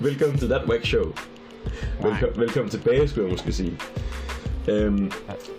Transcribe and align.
velkommen 0.08 0.38
til 0.38 0.48
That 0.48 0.68
Wack 0.68 0.84
Show. 0.86 1.12
Velkom, 2.02 2.28
velkommen 2.40 2.70
tilbage, 2.70 3.08
skulle 3.08 3.24
jeg 3.26 3.32
måske 3.32 3.52
sige. 3.52 3.78
Um, 4.72 5.10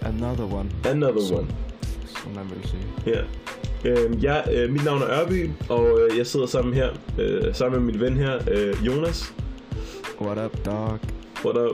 Another 0.01 0.53
one, 0.53 0.69
another 0.85 1.21
Så- 1.21 1.35
one. 1.35 1.47
som 2.23 2.31
man 2.35 2.45
vil 2.55 2.69
sige. 2.69 2.83
Ja. 3.05 3.21
Øhm, 3.85 4.19
jeg, 4.21 4.43
øh, 4.53 4.69
mit 4.71 4.85
navn 4.85 5.01
er 5.01 5.21
Ørby, 5.21 5.49
og 5.69 5.99
øh, 6.01 6.17
jeg 6.17 6.27
sidder 6.27 6.45
sammen 6.45 6.73
her, 6.73 6.89
øh, 7.19 7.55
sammen 7.55 7.83
med 7.85 7.91
min 7.93 8.01
ven 8.01 8.17
her, 8.17 8.39
øh, 8.51 8.85
Jonas. 8.85 9.33
What 10.21 10.45
up, 10.45 10.65
dog? 10.65 10.99
Hvor 11.41 11.51
der, 11.51 11.69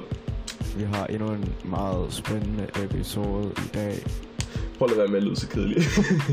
Vi 0.77 0.83
har 0.93 1.05
endnu 1.05 1.27
en 1.31 1.53
meget 1.65 2.13
spændende 2.13 2.67
episode 2.83 3.51
i 3.57 3.69
dag. 3.73 4.05
prøv 4.77 4.87
at 4.91 4.97
være 4.97 5.07
med 5.07 5.17
at 5.17 5.23
lyde 5.23 5.35
så 5.35 5.47
kedelig. 5.49 5.83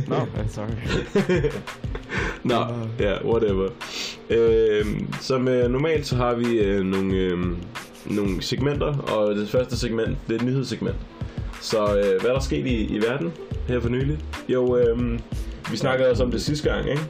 Nå, 0.09 0.17
no, 0.17 0.25
sorry. 0.49 0.71
Nå, 2.51 2.65
ja, 2.99 3.27
whatever. 3.27 3.69
Øhm, 4.31 5.13
som 5.21 5.49
øh, 5.49 5.71
normalt, 5.71 6.07
så 6.07 6.17
har 6.17 6.35
vi 6.35 6.59
øh, 6.59 6.85
nogle, 6.85 7.15
øh, 7.15 7.39
nogle 8.07 8.43
segmenter, 8.43 8.97
og 8.97 9.35
det 9.35 9.49
første 9.49 9.77
segment, 9.79 10.19
det 10.29 10.35
er 10.35 10.39
et 10.39 10.45
nyhedssegment. 10.47 10.97
Så 11.61 11.85
øh, 11.97 12.21
hvad 12.21 12.31
er 12.31 12.35
der 12.35 12.41
sket 12.41 12.67
i, 12.67 12.85
i 12.85 13.03
verden 13.03 13.33
her 13.69 13.81
for 13.81 13.89
nylig? 13.89 14.19
Jo, 14.49 14.77
øh, 14.77 15.19
vi 15.71 15.77
snakkede 15.77 16.11
også 16.11 16.25
om 16.25 16.31
det 16.31 16.43
sidste 16.43 16.71
gang, 16.71 16.89
ikke? 16.91 17.03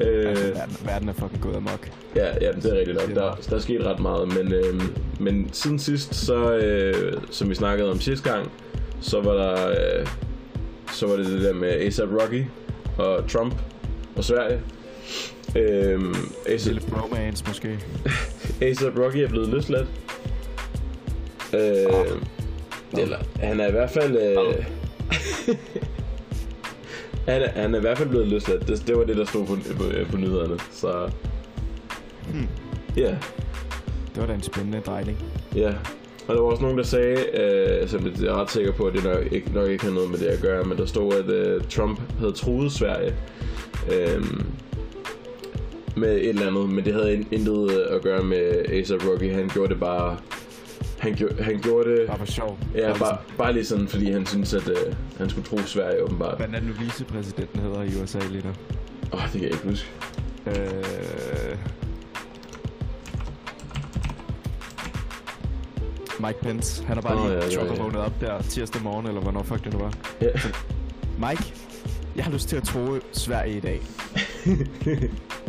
Øh, 0.00 0.28
Altså, 0.28 0.44
verden, 0.44 0.76
verden 0.84 1.08
er 1.08 1.12
fucking 1.12 1.42
gået 1.42 1.56
amok. 1.56 1.90
Ja, 2.16 2.26
ja, 2.40 2.52
det 2.52 2.64
er 2.64 2.78
rigtigt 2.78 2.98
nok. 2.98 3.14
Der, 3.14 3.34
der 3.50 3.56
er 3.56 3.60
sket 3.60 3.84
ret 3.86 4.00
meget, 4.00 4.28
men, 4.28 4.52
øh, 4.52 4.82
men 5.20 5.48
siden 5.52 5.78
sidst, 5.78 6.14
så, 6.14 6.54
øh, 6.54 7.12
som 7.30 7.50
vi 7.50 7.54
snakkede 7.54 7.90
om 7.90 8.00
sidste 8.00 8.32
gang, 8.32 8.50
så 9.00 9.20
var 9.20 9.32
der, 9.32 9.68
øh, 9.68 10.06
så 10.92 11.06
var 11.06 11.16
det 11.16 11.26
det 11.26 11.42
der 11.42 11.54
med 11.54 11.68
ASAP 11.68 12.08
Rocky 12.08 12.44
og 12.98 13.28
Trump 13.28 13.54
og 14.16 14.24
Sverige. 14.24 14.60
Øh, 15.56 16.14
ASAP, 16.46 16.74
Lille 16.74 16.90
bromance 16.90 17.44
måske. 17.48 17.78
ASAP 18.66 18.98
Rocky 18.98 19.16
er 19.16 19.28
blevet 19.28 19.48
løsladt. 19.48 19.88
Øh, 21.54 22.18
eller, 22.98 23.18
han 23.36 23.60
er 23.60 23.68
i 23.68 23.70
hvert 23.70 23.90
fald... 23.90 24.16
Øh, 24.16 24.64
han, 27.28 27.42
er, 27.42 27.50
han 27.50 27.74
er 27.74 27.78
i 27.78 27.80
hvert 27.80 27.98
fald 27.98 28.08
blevet 28.08 28.28
løsladt. 28.28 28.68
Det, 28.68 28.86
det 28.86 28.96
var 28.96 29.04
det, 29.04 29.16
der 29.16 29.24
stod 29.24 29.46
på, 29.46 29.56
på, 29.76 29.84
på 30.10 30.16
nyhederne. 30.16 30.58
Så... 30.72 31.10
Hmm. 32.32 32.48
Ja. 32.96 33.16
Det 34.14 34.20
var 34.20 34.26
da 34.26 34.34
en 34.34 34.42
spændende 34.42 34.80
drejning. 34.80 35.18
Ja, 35.54 35.74
og 36.28 36.34
der 36.34 36.42
var 36.42 36.50
også 36.50 36.62
nogen, 36.62 36.78
der 36.78 36.84
sagde, 36.84 37.40
øh, 37.40 37.88
som 37.88 38.06
jeg 38.06 38.28
er 38.28 38.34
ret 38.34 38.50
sikker 38.50 38.72
på, 38.72 38.84
at 38.84 38.94
det 38.94 39.04
nok 39.04 39.32
ikke, 39.32 39.52
nok 39.52 39.68
ikke 39.68 39.84
har 39.84 39.92
noget 39.92 40.10
med 40.10 40.18
det 40.18 40.26
at 40.26 40.40
gøre, 40.42 40.64
men 40.64 40.78
der 40.78 40.86
stod, 40.86 41.14
at 41.14 41.30
øh, 41.30 41.62
Trump 41.70 42.00
havde 42.18 42.32
truet 42.32 42.72
Sverige 42.72 43.14
øh, 43.92 44.24
med 45.96 46.16
et 46.16 46.28
eller 46.28 46.46
andet, 46.46 46.70
men 46.70 46.84
det 46.84 46.92
havde 46.94 47.14
in- 47.14 47.28
intet 47.30 47.70
øh, 47.70 47.96
at 47.96 48.02
gøre 48.02 48.24
med 48.24 48.38
A$AP 48.68 49.04
Rocky. 49.08 49.34
Han 49.34 49.48
gjorde 49.48 49.72
det 49.72 49.80
bare... 49.80 50.16
Han, 50.98 51.14
gjorde, 51.14 51.42
han 51.42 51.60
gjorde 51.60 51.90
det... 51.90 52.06
Bare 52.06 52.18
for 52.18 52.24
sjov. 52.26 52.58
Ja, 52.74 52.98
bare, 52.98 53.18
bare 53.38 53.52
lige 53.52 53.64
sådan, 53.64 53.88
fordi 53.88 54.10
han 54.10 54.26
synes, 54.26 54.54
at 54.54 54.68
øh, 54.68 54.94
han 55.18 55.30
skulle 55.30 55.46
tro 55.48 55.58
Sverige 55.58 56.02
åbenbart. 56.02 56.36
Hvad 56.36 56.48
er 56.60 56.60
nu 56.60 56.72
vicepræsidenten 56.80 57.60
hedder 57.60 57.82
i 57.82 58.02
USA 58.02 58.18
lige 58.30 58.42
nu? 58.44 58.50
Åh, 59.12 59.18
oh, 59.18 59.22
det 59.22 59.32
kan 59.32 59.42
jeg 59.42 59.50
ikke 59.50 59.68
huske. 59.68 59.88
Øh... 60.46 61.56
Mike 66.20 66.38
Pence, 66.42 66.84
han 66.84 66.96
har 66.96 67.02
bare 67.02 67.16
oh, 67.16 67.24
lige 67.30 67.38
ja, 67.38 67.64
ja, 67.64 67.64
ja. 67.74 67.82
vågnet 67.82 68.00
op 68.00 68.12
der 68.20 68.42
tirsdag 68.42 68.82
morgen, 68.82 69.06
eller 69.06 69.20
hvornår 69.20 69.42
fuck 69.42 69.64
det 69.64 69.72
nu 69.72 69.78
var. 69.78 69.94
Ja. 70.20 70.28
Mike, 71.18 71.54
jeg 72.16 72.24
har 72.24 72.32
lyst 72.32 72.48
til 72.48 72.56
at 72.56 72.62
tro 72.62 72.96
Sverige 73.12 73.56
i 73.56 73.60
dag. 73.60 73.80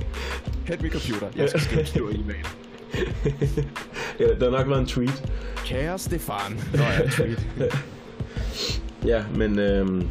Hent 0.68 0.82
min 0.82 0.92
computer, 0.92 1.28
jeg 1.36 1.50
skal 1.50 1.62
skrive 1.62 1.80
en 1.82 1.86
stor 1.88 2.10
e-mail. 2.10 2.46
ja, 4.20 4.26
der 4.40 4.52
har 4.52 4.58
nok 4.58 4.70
været 4.70 4.80
en 4.80 4.86
tweet. 4.88 5.24
Kære 5.66 6.00
Stefan. 6.00 6.60
Nå 6.74 6.80
ja, 6.84 7.10
tweet. 7.12 7.48
Ja, 9.06 9.24
men 9.36 9.60
øhm, 9.60 10.08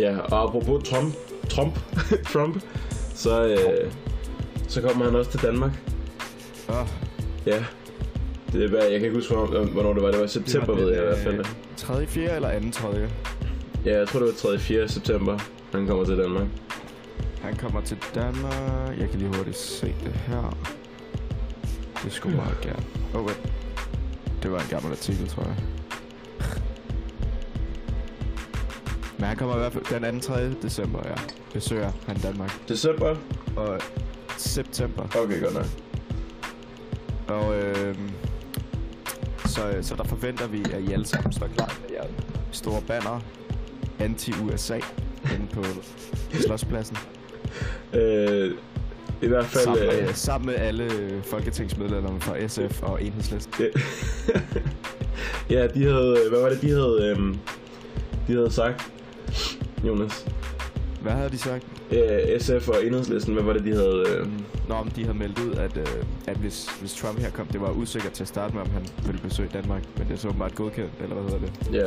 ja, 0.00 0.18
og 0.18 0.42
apropos 0.42 0.88
Trump, 0.88 1.14
Trump, 1.48 1.78
Trump, 2.32 2.62
så, 3.14 3.46
øh, 3.46 3.90
så 4.68 4.80
kommer 4.82 5.04
han 5.04 5.14
også 5.16 5.30
til 5.30 5.40
Danmark. 5.42 5.70
Oh, 6.68 6.86
Ja. 7.46 7.64
Det 8.52 8.64
er, 8.64 8.68
hvad- 8.68 8.80
jeg 8.82 8.90
kan 9.00 9.02
ikke 9.02 9.14
huske, 9.16 9.34
hvornår, 9.34 9.92
det 9.92 10.02
var. 10.02 10.10
Det 10.10 10.18
var 10.18 10.24
i 10.24 10.28
september, 10.28 10.74
ved 10.74 10.88
jeg 10.92 11.02
i 11.02 11.06
hvert 11.06 11.18
fald. 11.18 11.44
3. 11.76 12.06
4. 12.06 12.36
eller 12.36 12.60
2. 12.62 12.70
3. 12.70 12.88
Ja, 13.84 13.98
jeg 13.98 14.08
tror, 14.08 14.18
det 14.20 14.28
var 14.44 14.50
3. 14.50 14.58
4. 14.58 14.88
september, 14.88 15.38
han 15.72 15.86
kommer 15.86 16.04
til 16.04 16.16
Danmark. 16.18 16.46
Han 17.42 17.56
kommer 17.56 17.80
til 17.80 17.98
Danmark. 18.14 18.98
Jeg 18.98 19.10
kan 19.10 19.18
lige 19.18 19.36
hurtigt 19.36 19.56
se 19.56 19.86
det 19.86 20.12
her. 20.12 20.56
Det 22.04 22.12
skulle 22.12 22.36
meget 22.36 22.60
gerne. 22.60 22.84
Oh, 23.14 23.24
wait. 23.24 23.52
Det 24.42 24.52
var 24.52 24.58
en 24.58 24.66
gammel 24.70 24.92
artikel, 24.92 25.28
tror 25.28 25.42
jeg. 25.42 25.56
Men 29.18 29.26
han 29.28 29.36
kommer 29.36 29.54
i 29.54 29.58
hvert 29.58 29.72
fald 29.72 30.00
den 30.12 30.20
2. 30.20 30.32
3. 30.34 30.54
december, 30.62 31.00
ja. 31.04 31.14
Besøger 31.52 31.92
han 32.06 32.16
Danmark. 32.16 32.68
December? 32.68 33.16
Og 33.56 33.80
september. 34.36 35.02
Okay, 35.16 35.42
godt 35.42 35.54
nok. 35.54 35.66
Og 37.28 37.56
øh, 37.56 37.98
så, 39.46 39.78
så 39.82 39.94
der 39.96 40.04
forventer 40.04 40.46
vi, 40.46 40.64
at 40.72 40.82
I 40.82 40.92
alle 40.92 41.06
sammen 41.06 41.32
står 41.32 41.46
klar 41.46 41.72
med 41.82 41.96
jeres 41.96 42.10
store 42.52 42.82
banner 42.86 43.20
anti-USA 43.98 44.80
inde 45.34 45.46
på 45.52 45.64
Slotspladsen. 46.46 46.96
Øh, 47.92 48.50
I 49.22 49.26
hvert 49.26 49.44
fald... 49.44 49.64
Sammen, 49.64 49.82
øh, 49.84 50.06
med, 50.06 50.14
sammen 50.14 50.46
med 50.46 50.54
alle 50.54 50.90
folketingsmedlemmer 51.24 52.20
fra 52.20 52.48
SF 52.48 52.82
og 52.82 53.02
Enhedslisten. 53.02 53.64
ja, 55.50 55.66
de 55.74 55.84
havde... 55.84 56.16
Hvad 56.30 56.40
var 56.40 56.48
det, 56.48 56.62
de 56.62 56.68
havde... 56.68 57.14
Øhm, 57.16 57.38
de 58.26 58.32
havde 58.32 58.50
sagt, 58.50 58.92
Jonas? 59.84 60.26
Hvad 61.02 61.12
havde 61.12 61.30
de 61.30 61.38
sagt? 61.38 61.64
Øh, 61.90 62.40
SF 62.40 62.68
og 62.68 62.86
Enhedslisten, 62.86 63.34
hvad 63.34 63.44
var 63.44 63.52
det, 63.52 63.64
de 63.64 63.72
havde... 63.72 64.04
Øh, 64.08 64.26
Nå, 64.68 64.76
om 64.76 64.90
de 64.90 65.04
havde 65.04 65.18
meldt 65.18 65.38
ud, 65.38 65.52
at, 65.54 65.76
øh, 65.76 65.86
at 66.26 66.36
hvis, 66.36 66.68
hvis 66.80 66.94
Trump 66.94 67.18
her 67.18 67.30
kom, 67.30 67.46
det 67.46 67.60
var 67.60 67.70
usikkert 67.70 68.12
til 68.12 68.24
at 68.24 68.28
starte 68.28 68.54
med, 68.54 68.62
om 68.62 68.70
han 68.70 68.86
ville 69.06 69.20
besøge 69.20 69.48
Danmark. 69.52 69.82
Men 69.98 70.06
det 70.06 70.14
er 70.14 70.18
så 70.18 70.28
åbenbart 70.28 70.54
godkendt, 70.54 70.92
eller 71.02 71.16
hvad 71.16 71.32
hedder 71.32 71.46
det? 71.46 71.74
ja, 71.74 71.86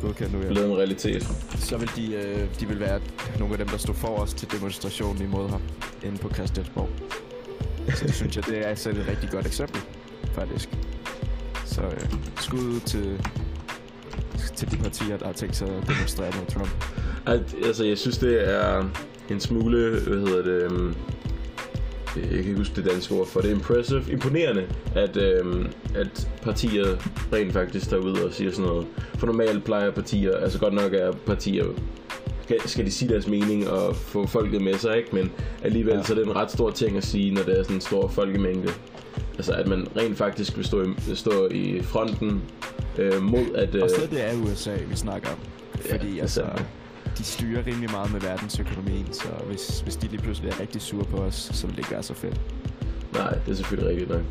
Godkendt 0.00 0.32
nu, 0.32 0.40
ja. 0.40 0.48
blevet 0.48 0.70
en 0.70 0.76
realitet. 0.76 1.22
Så 1.58 1.76
vil 1.76 1.90
de, 1.96 2.14
øh, 2.14 2.60
de 2.60 2.68
vil 2.68 2.80
være 2.80 3.00
nogle 3.38 3.54
af 3.54 3.58
dem, 3.58 3.68
der 3.68 3.76
stod 3.76 3.94
for 3.94 4.08
os 4.08 4.34
til 4.34 4.52
demonstrationen 4.52 5.22
imod 5.22 5.48
ham 5.48 5.62
inde 6.02 6.18
på 6.18 6.34
Christiansborg. 6.34 6.88
Så 7.94 8.04
det 8.06 8.14
synes 8.14 8.36
jeg, 8.36 8.46
det 8.46 8.58
er 8.58 8.66
altså 8.66 8.90
et 8.90 9.04
rigtig 9.08 9.30
godt 9.30 9.46
eksempel, 9.46 9.80
faktisk. 10.32 10.68
Så 11.64 11.82
øh, 11.82 12.00
skud 12.36 12.80
til, 12.80 13.20
til 14.56 14.70
de 14.70 14.76
partier, 14.76 15.16
der 15.16 15.26
har 15.26 15.32
tænkt 15.32 15.56
sig 15.56 15.68
at 15.68 15.88
demonstrere 15.88 16.32
mod 16.38 16.46
Trump. 16.46 16.84
Altså, 17.66 17.84
jeg 17.84 17.98
synes, 17.98 18.18
det 18.18 18.54
er 18.54 18.84
en 19.30 19.40
smule, 19.40 20.00
hvad 20.06 20.18
hedder 20.18 20.42
det, 20.42 20.62
øhm, 20.62 20.94
jeg 22.16 22.24
kan 22.28 22.38
ikke 22.38 22.56
huske 22.56 22.76
det 22.76 22.84
danske 22.92 23.14
ord 23.14 23.26
for 23.26 23.40
det, 23.40 23.50
impressive, 23.50 24.04
imponerende, 24.10 24.64
at, 24.94 25.16
øhm, 25.16 25.66
at 25.94 26.28
partier 26.42 26.84
rent 27.32 27.52
faktisk 27.52 27.88
tager 27.88 28.02
ud 28.02 28.18
og 28.18 28.32
siger 28.32 28.50
sådan 28.50 28.64
noget. 28.70 28.86
For 29.18 29.26
normalt 29.26 29.64
plejer 29.64 29.90
partier, 29.90 30.36
altså 30.36 30.58
godt 30.58 30.74
nok 30.74 30.92
er 30.94 31.12
partier, 31.26 31.64
skal, 32.66 32.86
de 32.86 32.90
sige 32.90 33.08
deres 33.08 33.26
mening 33.28 33.68
og 33.68 33.96
få 33.96 34.26
folket 34.26 34.62
med 34.62 34.74
sig, 34.74 34.96
ikke? 34.96 35.08
Men 35.12 35.32
alligevel 35.62 35.94
Ja. 35.94 36.02
så 36.02 36.12
er 36.12 36.16
det 36.18 36.26
en 36.26 36.36
ret 36.36 36.50
stor 36.50 36.70
ting 36.70 36.96
at 36.96 37.04
sige, 37.04 37.34
når 37.34 37.42
det 37.42 37.58
er 37.58 37.62
sådan 37.62 37.76
en 37.76 37.80
stor 37.80 38.08
folkemængde. 38.08 38.68
Altså 39.36 39.52
at 39.52 39.68
man 39.68 39.86
rent 39.96 40.18
faktisk 40.18 40.56
vil 40.56 40.64
stå 40.64 40.82
i, 40.82 40.86
stå 41.14 41.48
i 41.50 41.80
fronten 41.82 42.42
øh, 42.98 43.22
mod 43.22 43.54
at... 43.54 43.74
Øh, 43.74 43.82
Og 43.82 43.90
stadig 43.90 44.10
det 44.10 44.24
er 44.30 44.34
USA, 44.52 44.70
vi 44.88 44.96
snakker 44.96 45.28
om. 45.28 45.36
Ja, 45.88 45.92
Fordi 45.94 46.18
er 46.18 46.22
altså. 46.22 46.42
De 47.20 47.24
styrer 47.24 47.66
rimelig 47.66 47.90
meget 47.90 48.12
med 48.12 48.20
verdensøkonomien, 48.20 49.12
så 49.12 49.28
hvis, 49.46 49.80
hvis 49.80 49.96
de 49.96 50.08
lige 50.08 50.22
pludselig 50.22 50.50
er 50.50 50.60
rigtig 50.60 50.80
sure 50.82 51.04
på 51.04 51.16
os, 51.16 51.34
så 51.34 51.66
vil 51.66 51.76
det 51.76 51.78
ikke 51.78 51.90
være 51.90 52.02
så 52.02 52.14
fedt. 52.14 52.40
Nej, 53.12 53.34
det 53.46 53.52
er 53.52 53.54
selvfølgelig 53.56 53.90
rigtigt 53.90 54.10
nok. 54.10 54.22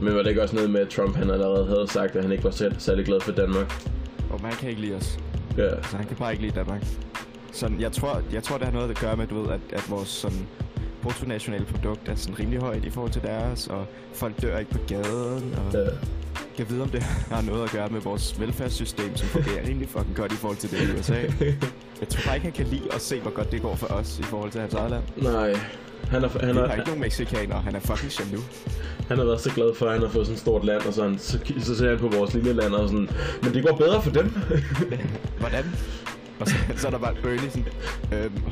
Men 0.00 0.14
var 0.14 0.22
det 0.22 0.28
ikke 0.28 0.42
også 0.42 0.54
noget 0.54 0.70
med, 0.70 0.80
at 0.80 0.88
Trump 0.88 1.16
han 1.16 1.30
allerede 1.30 1.66
havde 1.66 1.88
sagt, 1.88 2.16
at 2.16 2.22
han 2.22 2.32
ikke 2.32 2.44
var 2.44 2.50
selv 2.50 2.74
særlig 2.78 3.04
glad 3.04 3.20
for 3.20 3.32
Danmark? 3.32 3.88
Og 4.30 4.42
man 4.42 4.52
kan 4.52 4.68
ikke 4.68 4.80
lide 4.80 4.94
os. 4.94 5.18
Ja, 5.56 5.82
Så 5.82 5.96
han 5.96 6.06
kan 6.06 6.16
bare 6.16 6.32
ikke 6.32 6.42
lide 6.44 6.54
Danmark. 6.54 6.84
Sådan, 7.52 7.80
jeg 7.80 7.92
tror, 7.92 8.22
jeg 8.32 8.42
tror, 8.42 8.58
det 8.58 8.66
har 8.66 8.72
noget 8.72 8.90
at 8.90 8.98
gøre 8.98 9.16
med, 9.16 9.26
du 9.26 9.42
ved, 9.42 9.50
at, 9.52 9.60
at 9.72 9.90
vores 9.90 10.08
sådan, 10.08 10.46
bruttonationale 11.02 11.64
produkt 11.64 12.08
er 12.08 12.14
sådan 12.14 12.38
rimelig 12.38 12.60
højt 12.60 12.84
i 12.84 12.90
forhold 12.90 13.12
til 13.12 13.22
deres, 13.22 13.66
og 13.66 13.86
folk 14.14 14.42
dør 14.42 14.58
ikke 14.58 14.70
på 14.70 14.78
gaden, 14.88 15.54
og 15.54 15.72
ja. 15.72 15.78
jeg 16.58 16.70
ved, 16.70 16.80
om 16.80 16.88
det 16.88 17.02
har 17.32 17.42
noget 17.42 17.64
at 17.64 17.70
gøre 17.70 17.88
med 17.88 18.00
vores 18.00 18.40
velfærdssystem, 18.40 19.16
som 19.16 19.28
fungerer 19.28 19.68
rimelig 19.68 19.88
fucking 19.88 20.16
godt 20.16 20.32
i 20.32 20.36
forhold 20.36 20.56
til 20.58 20.70
det 20.70 20.88
i 20.88 20.98
USA. 20.98 21.14
Jeg 22.00 22.08
tror 22.08 22.22
bare 22.26 22.36
ikke, 22.36 22.44
han 22.44 22.52
kan 22.52 22.66
lide 22.66 22.94
at 22.94 23.00
se, 23.00 23.20
hvor 23.20 23.30
godt 23.30 23.52
det 23.52 23.62
går 23.62 23.74
for 23.76 23.86
os 23.86 24.18
i 24.18 24.22
forhold 24.22 24.50
til 24.50 24.60
hans 24.60 24.74
eget 24.74 24.90
land. 24.90 25.02
Nej, 25.16 25.54
han 26.08 26.22
har, 26.22 26.28
han, 26.28 26.40
Han 26.44 26.56
har, 26.56 26.66
har 26.66 26.74
ikke 26.74 26.86
nogen 26.86 27.00
mexikanere, 27.00 27.60
han 27.60 27.74
er 27.74 27.80
fucking 27.80 28.12
jaloux. 28.20 28.44
han 29.08 29.18
har 29.18 29.24
været 29.24 29.40
så 29.40 29.50
glad 29.50 29.74
for, 29.74 29.86
at 29.86 29.92
han 29.92 30.00
har 30.02 30.08
fået 30.08 30.26
sådan 30.26 30.34
et 30.34 30.40
stort 30.40 30.64
land, 30.64 30.82
og 30.82 30.94
sådan, 30.94 31.18
så, 31.18 31.38
så 31.60 31.76
ser 31.76 31.88
han 31.88 31.98
på 31.98 32.08
vores 32.08 32.34
lille 32.34 32.52
land 32.52 32.72
og 32.74 32.88
sådan, 32.88 33.08
men 33.42 33.54
det 33.54 33.66
går 33.66 33.76
bedre 33.76 34.02
for 34.02 34.10
dem. 34.10 34.32
Hvordan? 35.38 35.64
Og 36.40 36.48
så, 36.48 36.54
så 36.76 36.86
er 36.86 36.90
der 36.90 36.98
bare 36.98 37.14
Bernie 37.22 37.50
sådan, 37.50 37.66
øhm, 38.12 38.42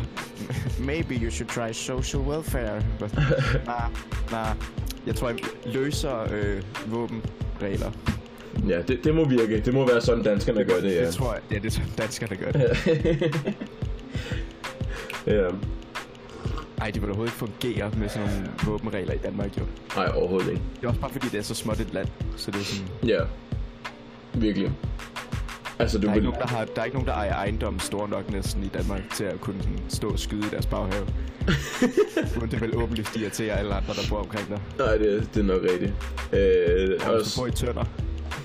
maybe 0.79 1.15
you 1.15 1.31
should 1.31 1.49
try 1.51 1.73
social 1.73 2.23
welfare. 2.23 2.83
nej, 3.67 3.91
nej. 4.31 4.55
Jeg 5.07 5.15
tror, 5.15 5.29
jeg 5.29 5.39
løser 5.67 6.33
øh, 6.33 6.63
våbenregler. 6.87 7.91
Ja, 8.69 8.83
det, 8.83 9.05
det 9.05 9.15
må 9.15 9.25
virke. 9.29 9.61
Det 9.61 9.75
må 9.75 9.87
være 9.87 10.01
sådan, 10.01 10.25
danskerne 10.25 10.65
gør 10.65 10.81
det, 10.81 10.95
ja. 10.95 11.07
Det 11.07 11.15
tror 11.15 11.33
jeg. 11.33 11.43
Ja, 11.51 11.57
det 11.57 11.67
er 11.67 11.71
sådan, 11.71 11.91
danskerne 11.99 12.37
gør 12.37 12.53
det. 12.53 12.77
ja. 15.37 15.49
Ej, 16.81 16.91
det 16.91 17.03
vil 17.03 17.11
overhovedet 17.11 17.33
ikke 17.33 17.53
fungere 17.53 17.91
med 17.99 18.09
sådan 18.09 18.29
nogle 18.29 18.49
våbenregler 18.65 19.15
i 19.15 19.19
Danmark, 19.19 19.59
jo. 19.59 19.63
Nej, 19.97 20.11
overhovedet 20.15 20.49
ikke. 20.51 20.63
Det 20.77 20.85
er 20.85 20.89
også 20.89 21.01
bare 21.01 21.11
fordi, 21.11 21.29
det 21.29 21.39
er 21.39 21.43
så 21.43 21.55
småt 21.55 21.81
et 21.81 21.93
land, 21.95 22.09
så 22.37 22.51
det 22.51 22.61
er 22.61 22.65
sådan... 22.65 22.89
Ja. 23.03 23.21
Virkelig. 24.35 24.73
Altså, 25.83 25.99
du 25.99 26.03
Der 26.03 26.09
er, 26.09 26.15
vil... 26.15 26.23
ikke 26.23 26.31
nogen, 26.31 26.49
der 26.49 26.57
har, 26.57 26.65
der 26.65 26.81
er 26.81 26.85
ikke 26.85 26.97
nogen, 26.97 27.09
der 27.09 27.15
ejer 27.15 27.35
ejendom 27.35 27.79
stor 27.79 28.07
nok 28.07 28.31
næsten 28.31 28.65
i 28.65 28.69
Danmark 28.69 29.01
til 29.15 29.25
at 29.25 29.41
kunne 29.41 29.61
stå 29.89 30.09
og 30.09 30.19
skyde 30.19 30.47
i 30.47 30.51
deres 30.51 30.67
baghave. 30.67 31.07
Men 32.41 32.51
det 32.51 32.61
vel 32.61 32.77
åbenlyst 32.77 33.17
irriterer 33.17 33.57
alle 33.57 33.75
andre, 33.75 33.95
der 33.95 34.01
bor 34.11 34.19
omkring 34.19 34.49
dig. 34.49 34.61
Nej, 34.79 34.97
det, 34.97 35.29
det 35.35 35.41
er 35.41 35.45
nok 35.45 35.63
rigtigt. 35.63 35.93
Øh, 36.33 37.01
Og 37.07 37.15
også... 37.15 37.33
du 37.37 37.41
bor 37.41 37.47
i 37.47 37.51
Tønder, 37.51 37.85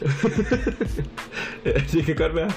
ja, 1.66 1.72
det 1.92 2.06
kan 2.06 2.16
godt 2.16 2.36
være. 2.36 2.52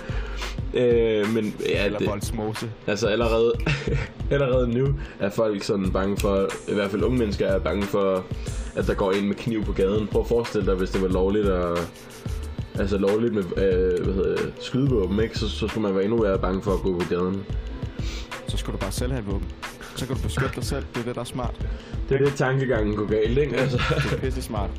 Øh, 0.75 1.35
men 1.35 1.55
ja, 1.69 1.85
eller 1.85 1.99
det, 1.99 2.09
Voldsmose. 2.09 2.71
altså 2.87 3.07
allerede, 3.07 3.53
allerede 4.31 4.69
nu 4.69 4.95
er 5.21 5.31
folk 5.31 5.63
sådan 5.63 5.91
bange 5.93 6.17
for, 6.17 6.49
i 6.69 6.75
hvert 6.75 6.91
fald 6.91 7.03
unge 7.03 7.19
mennesker 7.19 7.47
er 7.47 7.59
bange 7.59 7.83
for, 7.83 8.25
at 8.77 8.87
der 8.87 8.95
går 8.95 9.13
en 9.13 9.27
med 9.29 9.35
kniv 9.37 9.65
på 9.65 9.73
gaden. 9.73 10.07
Prøv 10.07 10.21
at 10.23 10.29
forestille 10.29 10.67
dig, 10.67 10.75
hvis 10.75 10.91
det 10.91 11.03
var 11.03 11.09
lovligt 11.09 11.47
at, 11.49 11.79
altså 12.79 12.99
lovligt 12.99 13.35
med 13.35 13.43
øh, 13.43 14.05
hvad 14.05 14.15
hedder 14.15 14.37
det, 14.37 14.53
skydevåben, 14.61 15.21
ikke? 15.21 15.39
Så, 15.39 15.49
så 15.49 15.69
skulle 15.69 15.83
man 15.83 15.95
være 15.95 16.05
endnu 16.05 16.23
mere 16.23 16.39
bange 16.39 16.63
for 16.63 16.73
at 16.75 16.81
gå 16.81 16.99
på 16.99 17.05
gaden. 17.11 17.45
Så 18.49 18.57
skulle 18.57 18.73
du 18.75 18.81
bare 18.81 18.93
selv 18.93 19.13
have 19.13 19.21
et 19.21 19.27
våben. 19.27 19.49
Så 19.97 20.07
kan 20.07 20.17
du 20.17 20.23
beskytte 20.23 20.55
dig 20.55 20.65
selv. 20.65 20.85
Det 20.95 21.01
er 21.01 21.05
det, 21.05 21.15
der 21.15 21.21
er 21.21 21.25
smart. 21.25 21.67
Det 22.09 22.21
er 22.21 22.25
det, 22.25 22.35
tankegangen 22.35 22.97
går 22.97 23.07
galt, 23.07 23.39
ikke? 23.39 23.57
Altså, 23.57 23.77
Det 24.03 24.13
er 24.13 24.21
pisse 24.21 24.43
smart. 24.43 24.71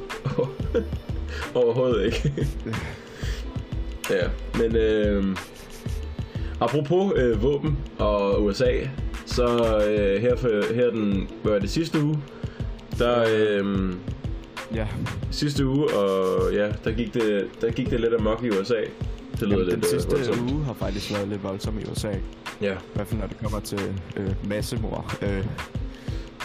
overhovedet 1.55 2.05
ikke. 2.05 2.33
ja, 4.15 4.27
men 4.59 4.75
øh, 4.75 5.25
apropos 6.59 7.13
øh, 7.15 7.43
våben 7.43 7.77
og 7.99 8.43
USA, 8.43 8.71
så 9.25 9.45
øh, 9.89 10.21
her, 10.21 10.35
for, 10.35 10.73
her 10.73 10.89
den, 10.89 11.29
hvad 11.43 11.51
var 11.51 11.59
det 11.59 11.69
sidste 11.69 12.03
uge, 12.03 12.19
der 12.99 13.25
øh, 13.37 13.93
Ja, 14.73 14.87
sidste 15.31 15.65
uge, 15.67 15.93
og 15.97 16.53
ja, 16.53 16.71
der 16.83 16.91
gik 16.91 17.13
det, 17.13 17.47
der 17.61 17.71
gik 17.71 17.89
det 17.89 17.99
lidt 17.99 18.13
amok 18.13 18.43
i 18.43 18.49
USA. 18.49 18.75
Det 19.39 19.41
lyder 19.47 19.57
Jamen, 19.57 19.65
lidt 19.65 19.75
den 19.75 19.83
øh, 19.83 19.89
sidste 19.89 20.09
voldsomt. 20.11 20.51
uge 20.51 20.63
har 20.63 20.73
faktisk 20.73 21.13
været 21.13 21.27
lidt 21.27 21.43
voldsom 21.43 21.79
i 21.79 21.83
USA. 21.91 22.11
Ja, 22.61 22.73
I 22.73 22.77
hvert 22.93 23.07
fald 23.07 23.19
når 23.19 23.27
det 23.27 23.37
kommer 23.37 23.59
til 23.59 23.79
øh, 24.17 24.49
massemord 24.49 25.17
øh, 25.21 25.45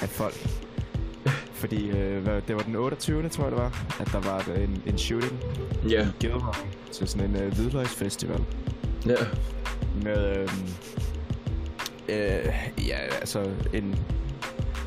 af 0.03 0.09
folk. 0.09 0.47
Fordi 1.53 1.89
øh, 1.91 2.23
hvad, 2.23 2.41
det 2.49 2.57
var 2.57 2.63
den 2.63 2.77
28. 2.77 3.29
tror 3.29 3.45
jeg 3.45 3.53
det 3.53 3.61
var, 3.61 3.85
at 4.01 4.09
der 4.13 4.21
var 4.21 4.45
en, 4.57 4.83
en 4.87 4.99
shooting 4.99 5.41
ja, 5.89 6.03
i 6.07 6.11
Gilmore 6.21 6.55
til 6.93 7.09
sådan 7.09 7.31
en 7.31 7.37
øh, 7.43 7.53
hvidløgsfestival. 7.55 8.41
ja, 9.07 9.15
Med, 10.03 10.37
øh, 10.37 10.49
øh, 12.09 12.53
ja, 12.89 12.97
altså 13.21 13.51
en, 13.75 13.99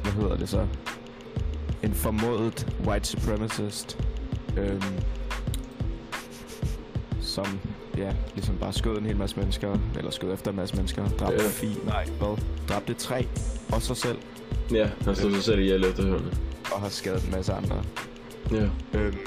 hvad 0.04 0.12
hedder 0.14 0.38
det 0.38 0.50
så? 0.50 0.68
En 1.84 1.94
formodet 1.94 2.68
white 2.88 3.08
supremacist, 3.08 3.98
øh, 4.58 4.82
som, 7.22 7.46
ja, 7.98 8.12
ligesom 8.36 8.56
bare 8.58 8.74
skød 8.74 8.98
en 8.98 9.06
hel 9.06 9.18
masse 9.18 9.36
mennesker, 9.40 9.78
eller 9.98 10.12
skød 10.12 10.34
efter 10.34 10.52
en 10.52 10.58
masse 10.58 10.76
mennesker, 10.76 11.08
dræbte 11.10 11.36
Ja. 11.38 11.44
ja. 11.44 11.50
fire, 11.50 11.86
nej, 11.86 12.06
hvad? 12.20 12.38
Dræbte 12.70 12.94
tre, 12.94 13.28
og 13.72 13.82
sig 13.82 13.98
selv, 13.98 14.18
ja, 14.72 14.90
han 15.06 15.16
slog 15.16 15.32
sig 15.32 15.44
selv 15.44 15.60
ihjel 15.60 15.84
efterhånden. 15.86 16.34
og 16.76 16.82
har 16.82 16.90
skadet 16.90 17.24
en 17.26 17.32
masse 17.32 17.54
andre. 17.54 17.84
Ja, 18.52 18.68
Øhm, 18.94 19.18